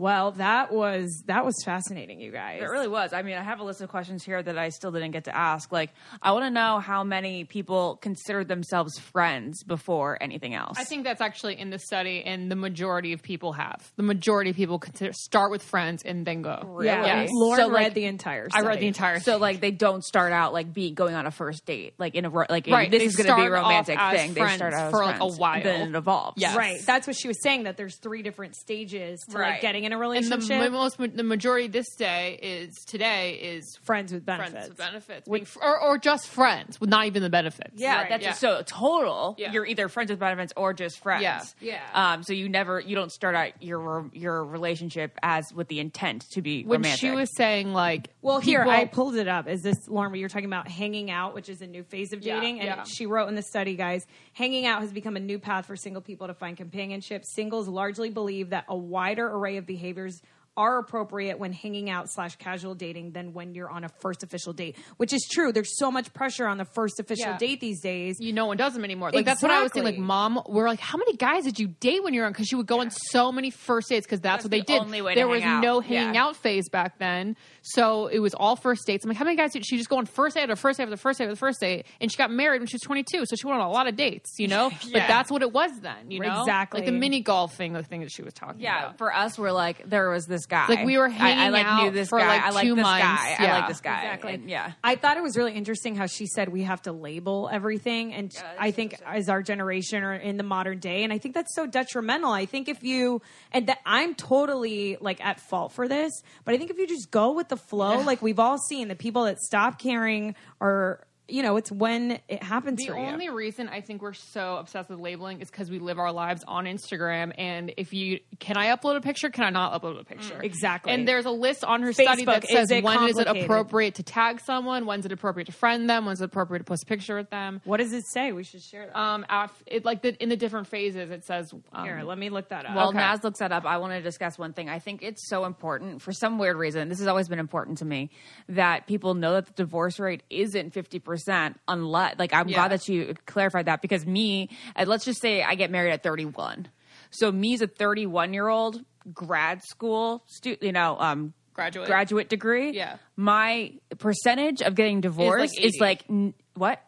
Well, 0.00 0.32
that 0.32 0.72
was 0.72 1.22
that 1.26 1.44
was 1.44 1.54
fascinating, 1.62 2.20
you 2.20 2.32
guys. 2.32 2.62
It 2.62 2.70
really 2.70 2.88
was. 2.88 3.12
I 3.12 3.20
mean, 3.20 3.36
I 3.36 3.42
have 3.42 3.60
a 3.60 3.64
list 3.64 3.82
of 3.82 3.90
questions 3.90 4.24
here 4.24 4.42
that 4.42 4.56
I 4.56 4.70
still 4.70 4.90
didn't 4.90 5.10
get 5.10 5.24
to 5.24 5.36
ask. 5.36 5.70
Like, 5.70 5.90
I 6.22 6.32
want 6.32 6.46
to 6.46 6.50
know 6.50 6.78
how 6.78 7.04
many 7.04 7.44
people 7.44 7.96
consider 8.00 8.42
themselves 8.42 8.98
friends 8.98 9.62
before 9.62 10.16
anything 10.22 10.54
else. 10.54 10.78
I 10.78 10.84
think 10.84 11.04
that's 11.04 11.20
actually 11.20 11.58
in 11.60 11.68
the 11.68 11.78
study, 11.78 12.22
and 12.24 12.50
the 12.50 12.56
majority 12.56 13.12
of 13.12 13.22
people 13.22 13.52
have. 13.52 13.92
The 13.96 14.02
majority 14.02 14.48
of 14.48 14.56
people 14.56 14.78
consider, 14.78 15.12
start 15.12 15.50
with 15.50 15.62
friends 15.62 16.02
and 16.02 16.24
then 16.26 16.40
go. 16.40 16.80
Yeah, 16.82 17.04
Yes. 17.04 17.28
Lauren 17.30 17.60
So, 17.60 17.66
like, 17.66 17.84
read 17.84 17.94
the 17.94 18.06
entire. 18.06 18.48
I 18.54 18.62
read 18.62 18.80
the 18.80 18.86
entire. 18.86 19.20
so. 19.20 19.36
Like, 19.36 19.60
they 19.60 19.70
don't 19.70 20.02
start 20.02 20.32
out 20.32 20.54
like 20.54 20.72
be 20.72 20.92
going 20.92 21.14
on 21.14 21.26
a 21.26 21.30
first 21.30 21.66
date, 21.66 21.92
like 21.98 22.14
in 22.14 22.24
a 22.24 22.30
ro- 22.30 22.46
like 22.48 22.66
Right, 22.66 22.90
this 22.90 23.00
they 23.00 23.04
is 23.04 23.16
going 23.16 23.28
to 23.28 23.36
be 23.36 23.42
a 23.42 23.44
start 23.44 23.52
off 23.52 23.70
romantic 23.70 23.98
as 23.98 24.18
thing. 24.18 24.32
They 24.32 24.48
start 24.56 24.72
out 24.72 24.86
as 24.86 24.90
for, 24.90 25.04
like, 25.04 25.20
a 25.20 25.26
while. 25.26 25.62
then 25.62 25.90
it 25.90 25.94
evolves. 25.94 26.40
Yes. 26.40 26.56
Right. 26.56 26.80
That's 26.86 27.06
what 27.06 27.16
she 27.16 27.28
was 27.28 27.42
saying. 27.42 27.64
That 27.64 27.76
there's 27.76 27.96
three 27.96 28.22
different 28.22 28.56
stages 28.56 29.20
to 29.30 29.36
like 29.36 29.60
getting 29.60 29.89
in 29.92 29.98
a 29.98 30.00
and 30.00 30.00
relationship. 30.00 30.62
the 30.62 30.70
most 30.70 30.98
the 31.16 31.22
majority 31.22 31.68
this 31.68 31.94
day 31.96 32.38
is 32.42 32.74
today 32.86 33.34
is 33.42 33.76
friends 33.82 34.12
with 34.12 34.24
benefits. 34.24 34.52
friends 34.52 34.68
with 34.68 34.78
benefits, 34.78 35.28
Being 35.28 35.44
fr- 35.44 35.58
or, 35.62 35.80
or 35.80 35.98
just 35.98 36.28
friends 36.28 36.80
with 36.80 36.90
not 36.90 37.06
even 37.06 37.22
the 37.22 37.30
benefits. 37.30 37.72
Yeah, 37.74 37.96
Right. 37.96 38.08
that's 38.08 38.22
Yeah. 38.24 38.32
so 38.34 38.62
total. 38.66 39.34
Yeah. 39.38 39.52
You're 39.52 39.66
either 39.66 39.88
friends 39.88 40.10
with 40.10 40.18
benefits 40.20 40.52
or 40.56 40.72
just 40.72 40.98
friends. 41.00 41.22
Yeah. 41.22 41.42
Yeah. 41.60 41.80
Um. 41.94 42.22
So 42.22 42.32
you 42.32 42.48
never, 42.48 42.80
you 42.80 42.94
don't 42.94 43.12
start 43.12 43.34
out 43.34 43.62
your 43.62 44.08
your 44.12 44.44
relationship 44.44 45.18
as 45.22 45.52
with 45.54 45.68
the 45.68 45.80
intent 45.80 46.24
to 46.32 46.42
be 46.42 46.62
When 46.64 46.78
romantic. 46.80 47.00
she 47.00 47.10
was 47.10 47.34
saying 47.36 47.72
like, 47.72 48.08
Well, 48.22 48.40
here 48.40 48.60
people- 48.60 48.72
I 48.72 48.84
pulled 48.86 49.16
it 49.16 49.28
up. 49.28 49.48
Is 49.48 49.62
this 49.62 49.88
Lauren? 49.88 50.14
You're 50.14 50.28
talking 50.28 50.46
about 50.46 50.68
hanging 50.68 51.10
out, 51.10 51.34
which 51.34 51.48
is 51.48 51.62
a 51.62 51.66
new 51.66 51.82
phase 51.84 52.12
of 52.12 52.22
Yeah, 52.22 52.36
dating, 52.40 52.60
and 52.60 52.66
yeah. 52.68 52.82
she 52.84 53.06
wrote 53.06 53.28
in 53.28 53.34
the 53.34 53.42
study, 53.42 53.76
guys, 53.76 54.06
hanging 54.32 54.66
out 54.66 54.80
has 54.80 54.92
become 54.92 55.16
a 55.16 55.20
new 55.20 55.38
path 55.38 55.66
for 55.66 55.76
single 55.76 56.02
people 56.02 56.26
to 56.26 56.34
find 56.34 56.56
companionship. 56.56 57.24
Singles 57.24 57.68
largely 57.68 58.10
believe 58.10 58.50
that 58.50 58.64
a 58.68 58.76
wider 58.76 59.26
array 59.28 59.56
of 59.56 59.66
behaviors 59.80 60.20
are 60.56 60.78
appropriate 60.78 61.38
when 61.38 61.52
hanging 61.52 61.88
out 61.88 62.10
slash 62.10 62.36
casual 62.36 62.74
dating 62.74 63.12
than 63.12 63.32
when 63.32 63.54
you're 63.54 63.70
on 63.70 63.84
a 63.84 63.88
first 64.00 64.22
official 64.22 64.52
date, 64.52 64.76
which 64.96 65.12
is 65.12 65.26
true. 65.32 65.52
There's 65.52 65.78
so 65.78 65.90
much 65.90 66.12
pressure 66.12 66.46
on 66.46 66.58
the 66.58 66.64
first 66.64 66.98
official 67.00 67.26
Yeah. 67.26 67.38
date 67.38 67.60
these 67.60 67.80
days. 67.80 68.16
you 68.20 68.32
no 68.32 68.46
one 68.46 68.56
does 68.56 68.74
them 68.74 68.84
anymore. 68.84 69.10
Like 69.12 69.24
that's 69.24 69.42
what 69.42 69.50
I 69.50 69.62
was 69.62 69.72
saying. 69.72 69.84
Like, 69.84 69.98
mom, 69.98 70.42
we're 70.48 70.68
like, 70.68 70.80
how 70.80 70.98
many 70.98 71.14
guys 71.16 71.44
did 71.44 71.58
you 71.58 71.68
date 71.68 72.02
when 72.02 72.12
you 72.14 72.20
were 72.20 72.26
on? 72.26 72.32
Because 72.32 72.46
she 72.48 72.56
would 72.56 72.66
go 72.66 72.80
on 72.80 72.90
so 72.90 73.30
many 73.32 73.50
first 73.50 73.88
dates 73.88 74.06
because 74.06 74.20
that's, 74.20 74.42
That's 74.42 74.44
what 74.44 74.50
they 74.50 74.60
the 74.60 74.66
did. 74.66 74.80
only 74.82 75.00
way 75.02 75.14
to 75.14 75.18
there 75.20 75.28
was 75.28 75.42
out. 75.42 75.62
no 75.62 75.80
hanging 75.80 76.14
Yeah. 76.14 76.24
out 76.26 76.36
phase 76.36 76.68
back 76.68 76.98
then, 76.98 77.36
so 77.62 78.08
it 78.08 78.18
was 78.18 78.34
all 78.34 78.56
first 78.56 78.86
dates. 78.86 79.04
I'm 79.04 79.08
like, 79.08 79.16
how 79.18 79.24
many 79.24 79.36
guys 79.36 79.52
did 79.52 79.64
she 79.66 79.76
just 79.76 79.88
go 79.88 79.98
on 79.98 80.06
first 80.06 80.34
date 80.36 80.42
after 80.42 80.56
first 80.56 80.78
date 80.78 80.84
after 80.84 80.96
first 80.96 81.18
date 81.18 81.24
after 81.26 81.36
first 81.36 81.60
date? 81.60 81.86
And 82.00 82.10
she 82.10 82.16
got 82.18 82.30
married 82.30 82.60
when 82.60 82.66
she 82.66 82.74
was 82.74 82.82
22, 82.82 83.24
so 83.26 83.36
she 83.36 83.46
went 83.46 83.60
on 83.60 83.66
a 83.66 83.70
lot 83.70 83.86
of 83.86 83.96
dates. 83.96 84.34
You 84.38 84.48
know, 84.48 84.70
but 84.92 85.06
that's 85.06 85.30
what 85.30 85.42
it 85.42 85.52
was 85.52 85.70
then. 85.80 86.10
You 86.10 86.20
know, 86.20 86.40
Exactly. 86.40 86.80
like 86.80 86.86
the 86.86 86.92
mini 86.92 87.20
golf 87.20 87.54
thing, 87.54 87.72
the 87.72 87.82
thing 87.82 88.00
that 88.00 88.10
she 88.12 88.22
was 88.22 88.34
talking 88.34 88.56
about. 88.56 88.62
Yeah, 88.62 88.84
about. 88.86 88.98
for 88.98 89.14
us, 89.14 89.38
we're 89.38 89.52
like 89.52 89.88
there 89.88 90.10
was 90.10 90.26
this 90.26 90.46
guy. 90.50 90.66
Like, 90.68 90.84
we 90.84 90.98
were 90.98 91.04
I- 91.06 91.08
I, 91.08 91.12
hanging 91.12 91.52
like 91.52 91.64
out 91.66 91.82
knew 91.84 91.90
this 91.90 92.08
for, 92.10 92.18
guy. 92.18 92.26
like, 92.26 92.42
I 92.42 92.50
like 92.50 92.64
two 92.64 92.74
this 92.74 92.82
months. 92.82 93.02
guy. 93.02 93.36
I 93.38 93.42
Yeah. 93.44 93.58
like 93.58 93.68
this 93.68 93.80
guy. 93.80 94.02
Exactly. 94.04 94.34
And, 94.34 94.50
yeah. 94.50 94.72
I 94.84 94.96
thought 94.96 95.16
it 95.16 95.22
was 95.22 95.36
really 95.36 95.52
interesting 95.54 95.94
how 95.96 96.06
she 96.06 96.26
said 96.26 96.48
we 96.50 96.64
have 96.64 96.82
to 96.82 96.92
label 96.92 97.48
everything. 97.50 98.12
And 98.12 98.30
I 98.58 98.70
think 98.72 98.96
as 99.06 99.28
our 99.30 99.42
generation 99.42 100.02
or 100.02 100.12
in 100.14 100.36
the 100.36 100.42
modern 100.42 100.78
day, 100.80 101.04
and 101.04 101.12
I 101.12 101.18
think 101.18 101.34
that's 101.34 101.54
so 101.54 101.66
detrimental. 101.66 102.32
I 102.32 102.44
think 102.44 102.68
if 102.68 102.82
you, 102.82 103.22
and 103.52 103.66
that 103.68 103.78
I'm 103.86 104.14
totally 104.14 104.98
like 105.00 105.24
at 105.24 105.40
fault 105.40 105.72
for 105.72 105.88
this, 105.88 106.12
but 106.44 106.54
I 106.54 106.58
think 106.58 106.70
if 106.70 106.78
you 106.78 106.86
just 106.86 107.10
go 107.10 107.32
with 107.32 107.48
the 107.48 107.56
flow, 107.56 108.00
like 108.00 108.20
we've 108.20 108.38
all 108.40 108.58
seen 108.58 108.88
the 108.88 108.96
people 108.96 109.24
that 109.24 109.38
stop 109.40 109.78
caring 109.78 110.34
or, 110.60 111.04
you 111.32 111.42
know, 111.42 111.56
it's 111.56 111.70
when 111.70 112.18
it 112.28 112.42
happens 112.42 112.78
The 112.80 112.86
for 112.88 112.96
only 112.96 113.26
you. 113.26 113.34
reason 113.34 113.68
I 113.68 113.80
think 113.80 114.02
we're 114.02 114.12
so 114.12 114.56
obsessed 114.56 114.90
with 114.90 114.98
labeling 115.00 115.40
is 115.40 115.50
because 115.50 115.70
we 115.70 115.78
live 115.78 115.98
our 115.98 116.12
lives 116.12 116.44
on 116.46 116.64
Instagram. 116.64 117.32
And 117.38 117.72
if 117.76 117.92
you 117.92 118.20
can 118.38 118.56
I 118.56 118.74
upload 118.74 118.96
a 118.96 119.00
picture? 119.00 119.30
Can 119.30 119.44
I 119.44 119.50
not 119.50 119.80
upload 119.80 120.00
a 120.00 120.04
picture? 120.04 120.34
Mm, 120.34 120.44
exactly. 120.44 120.92
And 120.92 121.06
there's 121.06 121.26
a 121.26 121.30
list 121.30 121.64
on 121.64 121.82
her 121.82 121.92
study 121.92 122.24
that 122.24 122.44
says 122.46 122.70
is 122.70 122.82
when 122.82 123.08
is 123.08 123.18
it 123.18 123.26
appropriate 123.26 123.96
to 123.96 124.02
tag 124.02 124.40
someone, 124.40 124.86
when's 124.86 125.06
it 125.06 125.12
appropriate 125.12 125.46
to 125.46 125.52
friend 125.52 125.88
them, 125.88 126.06
when's 126.06 126.20
it 126.20 126.24
appropriate 126.24 126.60
to 126.60 126.64
post 126.64 126.82
a 126.82 126.86
picture 126.86 127.16
with 127.16 127.30
them. 127.30 127.60
What 127.64 127.76
does 127.78 127.92
it 127.92 128.04
say? 128.06 128.32
We 128.32 128.42
should 128.42 128.62
share 128.62 128.86
that. 128.86 128.98
Um, 128.98 129.24
af- 129.28 129.62
it 129.66 129.84
like 129.84 130.02
the, 130.02 130.20
in 130.22 130.28
the 130.28 130.36
different 130.36 130.66
phases, 130.66 131.10
it 131.10 131.24
says 131.24 131.52
um, 131.72 131.84
Here, 131.84 132.02
let 132.04 132.18
me 132.18 132.30
look 132.30 132.48
that 132.48 132.66
up. 132.66 132.74
While 132.74 132.88
Okay. 132.88 132.98
Naz 132.98 133.22
looks 133.22 133.38
that 133.38 133.52
up, 133.52 133.64
I 133.66 133.76
want 133.78 133.92
to 133.92 134.02
discuss 134.02 134.38
one 134.38 134.52
thing. 134.52 134.68
I 134.68 134.78
think 134.80 135.02
it's 135.02 135.28
so 135.28 135.44
important 135.44 136.02
for 136.02 136.12
some 136.12 136.38
weird 136.38 136.56
reason. 136.56 136.88
This 136.88 136.98
has 136.98 137.06
always 137.06 137.28
been 137.28 137.38
important 137.38 137.78
to 137.78 137.84
me 137.84 138.10
that 138.48 138.86
people 138.86 139.14
know 139.14 139.34
that 139.34 139.46
the 139.46 139.52
divorce 139.52 140.00
rate 140.00 140.22
isn't 140.30 140.72
fifty 140.72 140.98
percent. 140.98 141.19
Unless, 141.68 142.18
like, 142.18 142.32
I'm 142.34 142.48
Yeah. 142.48 142.56
glad 142.56 142.72
that 142.72 142.88
you 142.88 143.14
clarified 143.26 143.66
that 143.66 143.82
because 143.82 144.04
me, 144.06 144.48
let's 144.84 145.04
just 145.04 145.20
say 145.20 145.42
I 145.42 145.54
get 145.54 145.70
married 145.70 145.92
at 145.92 146.02
31. 146.02 146.68
So 147.10 147.30
me 147.32 147.54
as 147.54 147.60
a 147.62 147.66
31 147.66 148.32
year 148.34 148.48
old 148.48 148.84
grad 149.12 149.62
school 149.62 150.22
student, 150.26 150.62
you 150.62 150.72
know, 150.72 150.96
um, 150.98 151.32
Graduate. 151.54 151.86
graduate 151.88 152.28
degree. 152.28 152.70
Yeah. 152.72 152.96
my 153.16 153.72
percentage 153.98 154.62
of 154.62 154.74
getting 154.74 155.00
divorced 155.00 155.58
is 155.58 155.74
80. 155.74 155.80
like, 155.80 156.04
n- 156.08 156.34
what? 156.54 156.82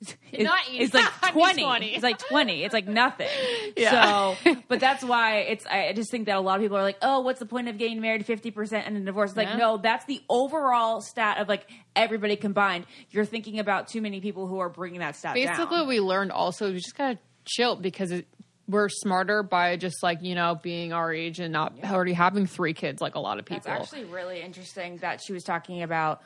It's, 0.00 0.44
Not 0.44 0.60
it's 0.70 0.94
like 0.94 1.10
20. 1.32 1.62
20. 1.62 1.94
It's 1.94 2.02
like 2.02 2.18
20. 2.18 2.64
It's 2.64 2.72
like 2.74 2.86
nothing. 2.86 3.28
Yeah. 3.76 4.34
So, 4.42 4.56
but 4.68 4.80
that's 4.80 5.04
why 5.04 5.38
it's, 5.40 5.64
I 5.66 5.92
just 5.92 6.10
think 6.10 6.26
that 6.26 6.36
a 6.36 6.40
lot 6.40 6.56
of 6.56 6.62
people 6.62 6.76
are 6.76 6.82
like, 6.82 6.98
oh, 7.00 7.20
what's 7.20 7.38
the 7.38 7.46
point 7.46 7.68
of 7.68 7.78
getting 7.78 8.00
married 8.00 8.26
50% 8.26 8.72
and 8.84 8.96
then 8.96 9.04
divorced? 9.04 9.32
It's 9.32 9.36
like, 9.36 9.48
Yeah. 9.48 9.56
no, 9.56 9.76
that's 9.76 10.04
the 10.06 10.20
overall 10.28 11.00
stat 11.00 11.38
of 11.38 11.48
like 11.48 11.66
everybody 11.94 12.34
combined. 12.34 12.86
You're 13.10 13.24
thinking 13.24 13.60
about 13.60 13.86
too 13.88 14.00
many 14.00 14.20
people 14.20 14.46
who 14.48 14.58
are 14.58 14.68
bringing 14.68 15.00
that 15.00 15.14
stat 15.16 15.34
basically 15.34 15.78
down. 15.78 15.86
we 15.88 16.00
learned 16.00 16.32
also 16.32 16.68
we 16.72 16.74
just 16.78 16.96
gotta 16.96 17.18
chill 17.44 17.76
because 17.76 18.10
it, 18.10 18.26
we're 18.66 18.88
smarter 18.88 19.42
by 19.42 19.76
just 19.76 20.02
like 20.02 20.22
you 20.22 20.34
know 20.34 20.58
being 20.60 20.92
our 20.92 21.12
age 21.12 21.38
and 21.40 21.52
not 21.52 21.72
already 21.84 22.12
having 22.12 22.46
three 22.46 22.74
kids 22.74 23.00
like 23.00 23.14
a 23.14 23.20
lot 23.20 23.38
of 23.38 23.44
people. 23.44 23.62
That's 23.64 23.92
actually 23.92 24.04
really 24.06 24.42
interesting 24.42 24.96
that 24.98 25.20
she 25.22 25.32
was 25.32 25.44
talking 25.44 25.82
about 25.82 26.22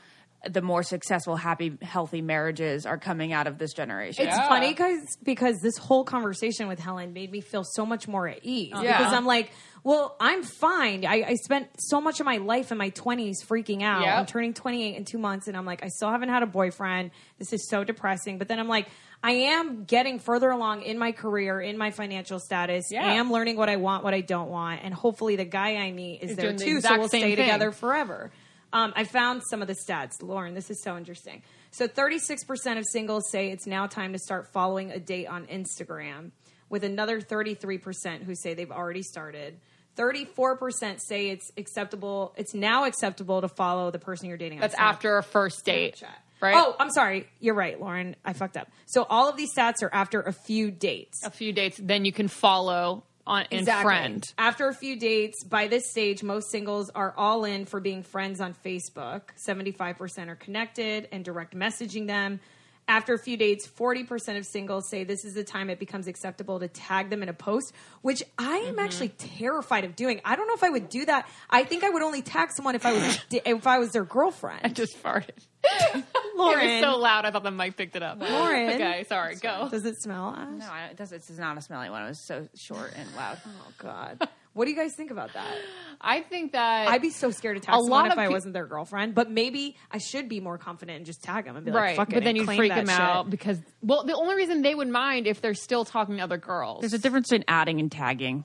the 0.48 0.62
more 0.62 0.82
successful, 0.82 1.36
happy, 1.36 1.76
healthy 1.82 2.20
marriages 2.20 2.86
are 2.86 2.98
coming 2.98 3.32
out 3.32 3.46
of 3.46 3.58
this 3.58 3.72
generation. 3.72 4.26
It's 4.26 4.36
funny 4.36 4.70
because 4.70 5.16
because 5.22 5.60
this 5.60 5.76
whole 5.78 6.04
conversation 6.04 6.68
with 6.68 6.78
Helen 6.78 7.12
made 7.12 7.30
me 7.30 7.40
feel 7.40 7.64
so 7.64 7.86
much 7.86 8.08
more 8.08 8.26
at 8.28 8.40
ease. 8.42 8.72
Uh-huh. 8.72 8.82
Yeah. 8.82 8.98
Because 8.98 9.12
I'm 9.12 9.26
like, 9.26 9.50
well, 9.84 10.16
I'm 10.20 10.42
fine. 10.42 11.04
I, 11.04 11.24
I 11.28 11.34
spent 11.34 11.68
so 11.78 12.00
much 12.00 12.20
of 12.20 12.26
my 12.26 12.36
life 12.36 12.70
in 12.70 12.78
my 12.78 12.90
20s 12.90 13.44
freaking 13.44 13.82
out. 13.82 14.02
Yep. 14.02 14.18
I'm 14.18 14.26
turning 14.26 14.54
28 14.54 14.96
in 14.96 15.04
two 15.04 15.18
months, 15.18 15.48
and 15.48 15.56
I'm 15.56 15.66
like, 15.66 15.84
I 15.84 15.88
still 15.88 16.10
haven't 16.10 16.28
had 16.28 16.42
a 16.42 16.46
boyfriend. 16.46 17.10
This 17.38 17.52
is 17.52 17.68
so 17.68 17.82
depressing. 17.82 18.38
But 18.38 18.48
then 18.48 18.60
I'm 18.60 18.68
like, 18.68 18.88
I 19.24 19.32
am 19.32 19.84
getting 19.84 20.18
further 20.18 20.50
along 20.50 20.82
in 20.82 20.98
my 20.98 21.12
career, 21.12 21.60
in 21.60 21.78
my 21.78 21.90
financial 21.90 22.38
status. 22.38 22.86
Yeah. 22.90 23.04
I 23.06 23.14
am 23.14 23.32
learning 23.32 23.56
what 23.56 23.68
I 23.68 23.76
want, 23.76 24.04
what 24.04 24.14
I 24.14 24.20
don't 24.20 24.50
want, 24.50 24.80
and 24.84 24.92
hopefully 24.94 25.36
the 25.36 25.44
guy 25.44 25.76
I 25.76 25.92
meet 25.92 26.22
is, 26.22 26.30
Is 26.32 26.36
there 26.36 26.46
doing 26.46 26.56
the 26.58 26.64
too, 26.64 26.70
so 26.72 26.76
exact 26.78 26.98
we'll 26.98 27.08
same 27.08 27.20
stay 27.20 27.36
thing. 27.36 27.44
together 27.46 27.70
forever. 27.72 28.32
Um, 28.72 28.92
I 28.96 29.04
found 29.04 29.42
some 29.48 29.60
of 29.60 29.68
the 29.68 29.74
stats. 29.74 30.22
Lauren, 30.22 30.54
this 30.54 30.70
is 30.70 30.82
so 30.82 30.96
interesting. 30.96 31.42
So, 31.70 31.86
36% 31.88 32.78
of 32.78 32.84
singles 32.86 33.30
say 33.30 33.50
it's 33.50 33.66
now 33.66 33.86
time 33.86 34.12
to 34.12 34.18
start 34.18 34.48
following 34.52 34.90
a 34.90 34.98
date 34.98 35.26
on 35.26 35.46
Instagram, 35.46 36.30
with 36.68 36.84
another 36.84 37.20
33% 37.20 38.22
who 38.22 38.34
say 38.34 38.54
they've 38.54 38.70
already 38.70 39.02
started. 39.02 39.58
34% 39.96 41.00
say 41.00 41.28
it's 41.28 41.50
acceptable, 41.56 42.32
it's 42.36 42.54
now 42.54 42.84
acceptable 42.84 43.40
to 43.42 43.48
follow 43.48 43.90
the 43.90 43.98
person 43.98 44.28
you're 44.28 44.38
dating 44.38 44.60
That's 44.60 44.74
after 44.74 45.18
a 45.18 45.22
first 45.22 45.64
date, 45.64 45.96
Snapchat. 45.96 46.08
right? 46.40 46.54
Oh, 46.56 46.74
I'm 46.78 46.90
sorry. 46.90 47.28
You're 47.40 47.54
right, 47.54 47.78
Lauren. 47.78 48.16
I 48.24 48.32
fucked 48.32 48.56
up. 48.56 48.68
So, 48.86 49.04
all 49.08 49.28
of 49.28 49.36
these 49.36 49.54
stats 49.54 49.82
are 49.82 49.92
after 49.92 50.20
a 50.20 50.32
few 50.32 50.70
dates. 50.70 51.24
a 51.24 51.30
few 51.30 51.52
dates, 51.52 51.78
then 51.82 52.04
you 52.06 52.12
can 52.12 52.28
follow 52.28 53.04
on 53.26 53.46
and 53.50 53.66
friend. 53.66 54.32
After 54.38 54.68
a 54.68 54.74
few 54.74 54.96
dates, 54.96 55.44
by 55.44 55.68
this 55.68 55.90
stage, 55.90 56.22
most 56.22 56.50
singles 56.50 56.90
are 56.90 57.14
all 57.16 57.44
in 57.44 57.66
for 57.66 57.80
being 57.80 58.02
friends 58.02 58.40
on 58.40 58.54
Facebook. 58.54 59.22
75% 59.38 60.28
are 60.28 60.34
connected 60.34 61.08
and 61.12 61.24
direct 61.24 61.54
messaging 61.54 62.06
them. 62.06 62.40
After 62.88 63.14
a 63.14 63.18
few 63.18 63.36
dates, 63.36 63.66
40% 63.66 64.36
of 64.36 64.44
singles 64.44 64.88
say 64.88 65.04
this 65.04 65.24
is 65.24 65.34
the 65.34 65.44
time 65.44 65.70
it 65.70 65.78
becomes 65.78 66.08
acceptable 66.08 66.58
to 66.60 66.68
tag 66.68 67.10
them 67.10 67.22
in 67.22 67.28
a 67.28 67.32
post, 67.32 67.72
which 68.02 68.22
I 68.38 68.56
am 68.56 68.74
mm-hmm. 68.74 68.84
actually 68.84 69.08
terrified 69.10 69.84
of 69.84 69.94
doing. 69.94 70.20
I 70.24 70.36
don't 70.36 70.48
know 70.48 70.54
if 70.54 70.64
I 70.64 70.70
would 70.70 70.88
do 70.88 71.04
that. 71.06 71.28
I 71.48 71.64
think 71.64 71.84
I 71.84 71.90
would 71.90 72.02
only 72.02 72.22
tag 72.22 72.50
someone 72.50 72.74
if 72.74 72.84
I 72.84 72.92
was 72.92 73.20
if 73.30 73.66
I 73.66 73.78
was 73.78 73.92
their 73.92 74.04
girlfriend. 74.04 74.60
I 74.64 74.68
just 74.68 75.00
farted. 75.02 75.30
Lauren, 76.36 76.68
It 76.68 76.82
was 76.82 76.92
so 76.92 76.98
loud. 76.98 77.24
I 77.24 77.30
thought 77.30 77.44
the 77.44 77.50
mic 77.50 77.76
picked 77.76 77.94
it 77.94 78.02
up. 78.02 78.20
Lauren. 78.20 78.70
Okay, 78.70 79.04
sorry. 79.08 79.36
Go. 79.36 79.68
does 79.70 79.84
it 79.84 80.00
smell? 80.02 80.34
Ash? 80.36 80.48
No, 80.58 80.66
I, 80.66 80.86
it 80.86 80.96
does, 80.96 81.10
this 81.10 81.30
is 81.30 81.38
not 81.38 81.56
a 81.56 81.60
smelly 81.60 81.88
one. 81.88 82.02
It 82.02 82.08
was 82.08 82.18
so 82.18 82.48
short 82.56 82.92
and 82.96 83.08
loud. 83.14 83.40
Oh 83.46 83.72
God. 83.78 84.28
What 84.54 84.66
do 84.66 84.70
you 84.70 84.76
guys 84.76 84.94
think 84.94 85.10
about 85.10 85.32
that? 85.32 85.54
I 86.00 86.20
think 86.20 86.52
that 86.52 86.88
I'd 86.88 87.00
be 87.00 87.10
so 87.10 87.30
scared 87.30 87.56
to 87.56 87.60
tag 87.62 87.74
A 87.74 87.78
someone 87.78 87.90
lot 87.90 88.06
if 88.06 88.12
of 88.12 88.18
I 88.18 88.26
pe- 88.26 88.32
wasn't 88.32 88.54
their 88.54 88.66
girlfriend, 88.66 89.14
but 89.14 89.30
maybe 89.30 89.76
I 89.90 89.98
should 89.98 90.28
be 90.28 90.40
more 90.40 90.58
confident 90.58 90.96
and 90.98 91.06
just 91.06 91.22
tag 91.22 91.44
them 91.44 91.56
and 91.56 91.64
be 91.64 91.70
like, 91.70 91.96
"Fuck 91.96 92.10
it," 92.10 92.14
but 92.14 92.24
then 92.24 92.36
you'd 92.36 92.46
freak 92.46 92.70
them 92.70 92.80
him 92.80 92.86
shit. 92.88 93.00
out 93.00 93.30
because 93.30 93.58
well, 93.82 94.04
the 94.04 94.14
only 94.14 94.34
reason 94.34 94.62
they 94.62 94.74
would 94.74 94.88
mind 94.88 95.26
if 95.26 95.40
they're 95.40 95.54
still 95.54 95.84
talking 95.84 96.16
to 96.18 96.22
other 96.22 96.38
girls. 96.38 96.80
There's 96.80 96.92
a 96.92 96.98
difference 96.98 97.28
between 97.28 97.44
adding 97.48 97.80
and 97.80 97.90
tagging. 97.90 98.44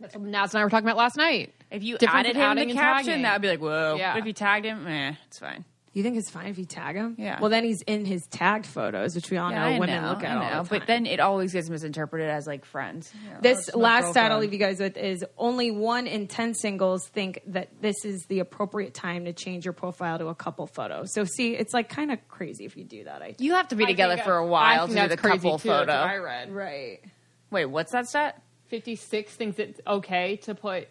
That's 0.00 0.14
what 0.14 0.24
Naz 0.24 0.54
and 0.54 0.60
I 0.60 0.64
were 0.64 0.70
talking 0.70 0.86
about 0.86 0.96
last 0.98 1.16
night. 1.16 1.54
If 1.70 1.82
you 1.82 1.98
Difference 1.98 2.26
added 2.28 2.30
in 2.30 2.36
him 2.36 2.42
adding 2.50 2.68
the 2.68 2.70
and 2.72 2.80
caption, 2.80 3.06
tagging. 3.06 3.22
that 3.22 3.32
would 3.34 3.42
be 3.42 3.48
like, 3.48 3.60
whoa. 3.60 3.96
Yeah. 3.98 4.12
But 4.12 4.20
if 4.20 4.26
you 4.26 4.32
tagged 4.32 4.66
him, 4.66 4.86
eh, 4.86 5.14
it's 5.26 5.38
fine. 5.38 5.64
You 5.96 6.02
think 6.02 6.18
it's 6.18 6.28
fine 6.28 6.48
if 6.48 6.58
you 6.58 6.66
tag 6.66 6.94
him? 6.94 7.14
Yeah. 7.16 7.40
Well, 7.40 7.48
then 7.48 7.64
he's 7.64 7.80
in 7.80 8.04
his 8.04 8.26
tagged 8.26 8.66
photos, 8.66 9.14
which 9.14 9.30
we 9.30 9.38
all 9.38 9.50
Yeah, 9.50 9.60
know 9.60 9.76
I 9.76 9.78
women 9.78 10.02
know, 10.02 10.10
look 10.10 10.22
at 10.22 10.30
I 10.30 10.34
all 10.34 10.58
know, 10.58 10.62
the 10.64 10.68
But 10.78 10.86
then 10.86 11.06
it 11.06 11.20
always 11.20 11.54
gets 11.54 11.70
misinterpreted 11.70 12.28
as 12.28 12.46
like 12.46 12.66
friends. 12.66 13.10
You 13.24 13.30
know, 13.30 13.38
This 13.40 13.74
last 13.74 14.10
stat 14.10 14.30
I'll 14.30 14.38
leave 14.38 14.52
you 14.52 14.58
guys 14.58 14.78
with 14.78 14.98
is 14.98 15.24
only 15.38 15.70
one 15.70 16.06
in 16.06 16.26
10 16.26 16.52
singles 16.52 17.08
think 17.08 17.40
that 17.46 17.80
this 17.80 18.04
is 18.04 18.26
the 18.28 18.40
appropriate 18.40 18.92
time 18.92 19.24
to 19.24 19.32
change 19.32 19.64
your 19.64 19.72
profile 19.72 20.18
to 20.18 20.26
a 20.26 20.34
couple 20.34 20.66
photo. 20.66 21.04
So, 21.06 21.24
see, 21.24 21.56
it's 21.56 21.72
like 21.72 21.88
kind 21.88 22.12
of 22.12 22.28
crazy 22.28 22.66
if 22.66 22.76
you 22.76 22.84
do 22.84 23.04
that, 23.04 23.22
I 23.22 23.28
think. 23.28 23.40
You 23.40 23.54
have 23.54 23.68
to 23.68 23.74
be 23.74 23.84
I 23.84 23.86
together 23.86 24.18
for 24.18 24.36
a 24.36 24.46
while 24.46 24.88
think 24.88 24.98
to 24.98 25.02
do 25.04 25.08
the 25.08 25.16
crazy 25.16 25.36
couple 25.38 25.58
too. 25.60 25.70
Photo. 25.70 25.92
I 25.92 26.18
read. 26.18 26.52
Right. 26.52 27.00
Wait, 27.50 27.64
what's 27.64 27.92
that 27.92 28.06
stat? 28.06 28.42
Fifty-six 28.66 29.32
thinks 29.34 29.58
it's 29.58 29.80
okay 29.86 30.36
to 30.42 30.54
put. 30.54 30.88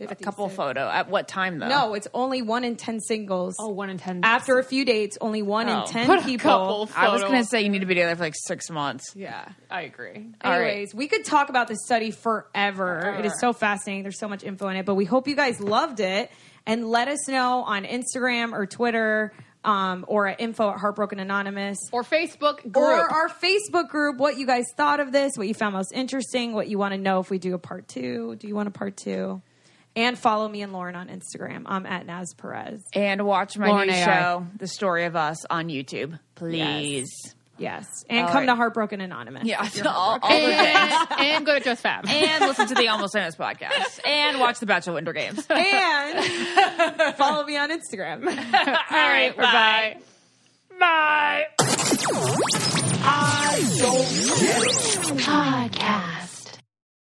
A 0.00 0.14
couple 0.16 0.48
photo. 0.48 0.88
At 0.88 1.08
what 1.08 1.28
time 1.28 1.58
though? 1.58 1.68
No, 1.68 1.94
it's 1.94 2.08
only 2.12 2.42
one 2.42 2.64
in 2.64 2.74
10 2.76 2.98
singles. 3.00 3.54
Oh, 3.60 3.68
one 3.68 3.88
in 3.88 3.98
ten. 3.98 4.20
After 4.24 4.58
a 4.58 4.64
few 4.64 4.84
dates, 4.84 5.16
only 5.20 5.42
one 5.42 5.68
Oh. 5.68 5.82
in 5.82 5.86
10 5.86 6.06
Put 6.06 6.18
a 6.18 6.22
people. 6.22 6.50
couple 6.50 6.88
I 6.96 7.08
was 7.12 7.22
gonna 7.22 7.44
say 7.44 7.62
you 7.62 7.68
need 7.68 7.80
to 7.80 7.86
be 7.86 7.94
together 7.94 8.16
for 8.16 8.22
like 8.24 8.34
six 8.36 8.68
months. 8.70 9.12
Yeah. 9.14 9.46
I 9.70 9.82
agree. 9.82 10.26
All 10.42 10.50
right. 10.50 10.66
Anyways, 10.70 10.94
we 10.94 11.06
could 11.06 11.24
talk 11.24 11.50
about 11.50 11.68
this 11.68 11.78
study 11.84 12.10
forever. 12.10 13.16
It 13.18 13.26
is 13.26 13.38
so 13.38 13.52
fascinating. 13.52 14.02
There's 14.02 14.18
so 14.18 14.28
much 14.28 14.42
info 14.44 14.68
in 14.68 14.76
it, 14.76 14.86
but 14.86 14.94
we 14.96 15.04
hope 15.04 15.28
you 15.28 15.36
guys 15.36 15.60
loved 15.60 16.00
it. 16.00 16.30
And 16.66 16.88
let 16.88 17.08
us 17.08 17.28
know 17.28 17.62
on 17.62 17.84
Instagram 17.84 18.52
or 18.52 18.66
Twitter 18.66 19.32
um, 19.64 20.04
or 20.08 20.26
at 20.28 20.40
info 20.40 20.70
at 20.70 20.78
Heartbroken 20.78 21.18
Anonymous 21.20 21.78
Or 21.92 22.02
Facebook 22.02 22.60
group. 22.62 22.76
or 22.76 23.12
our 23.12 23.28
Facebook 23.28 23.88
group 23.88 24.16
what 24.18 24.36
you 24.36 24.46
guys 24.46 24.66
thought 24.76 24.98
of 25.00 25.12
this, 25.12 25.32
what 25.36 25.46
you 25.48 25.54
found 25.54 25.74
most 25.74 25.92
interesting, 25.92 26.52
what 26.52 26.68
you 26.68 26.78
want 26.78 26.92
to 26.94 26.98
know 26.98 27.20
if 27.20 27.30
we 27.30 27.38
do 27.38 27.54
a 27.54 27.58
part 27.58 27.86
two. 27.88 28.34
Do 28.36 28.48
you 28.48 28.54
want 28.56 28.66
a 28.68 28.72
part 28.72 28.96
two? 28.96 29.40
And 29.94 30.18
follow 30.18 30.48
me 30.48 30.62
and 30.62 30.72
Lauren 30.72 30.96
on 30.96 31.08
Instagram. 31.08 31.64
I'm 31.66 31.84
at 31.84 32.06
Naz 32.06 32.32
Perez. 32.34 32.82
And 32.94 33.26
watch 33.26 33.58
my 33.58 33.68
Lauren 33.68 33.88
new 33.88 33.94
AI. 33.94 34.04
show, 34.04 34.46
The 34.56 34.66
Story 34.66 35.04
of 35.04 35.16
Us, 35.16 35.44
on 35.50 35.68
YouTube, 35.68 36.18
please. 36.34 37.10
Yes. 37.58 37.86
And 38.08 38.20
All 38.26 38.28
come 38.28 38.36
right. 38.38 38.46
to 38.46 38.54
Heartbroken 38.56 39.00
Anonymous. 39.02 39.44
Yeah, 39.44 39.60
all, 39.86 40.18
all 40.20 40.30
and, 40.32 41.08
and 41.20 41.46
go 41.46 41.58
to 41.58 41.62
Just 41.64 41.82
Fab. 41.82 42.08
and 42.08 42.44
listen 42.46 42.66
to 42.68 42.74
the 42.74 42.88
Almost 42.88 43.12
Famous 43.12 43.36
podcast. 43.36 44.00
And 44.06 44.40
watch 44.40 44.58
the 44.58 44.66
Bachelor 44.66 44.94
Winter 44.94 45.12
Games. 45.12 45.46
and 45.48 47.14
follow 47.16 47.44
me 47.44 47.56
on 47.58 47.70
Instagram. 47.70 48.26
All 48.26 48.32
right, 48.90 49.36
bye. 49.36 49.96
Bye. 50.80 51.46
I 53.04 53.60
do 53.76 53.92
Podcast. 55.20 56.11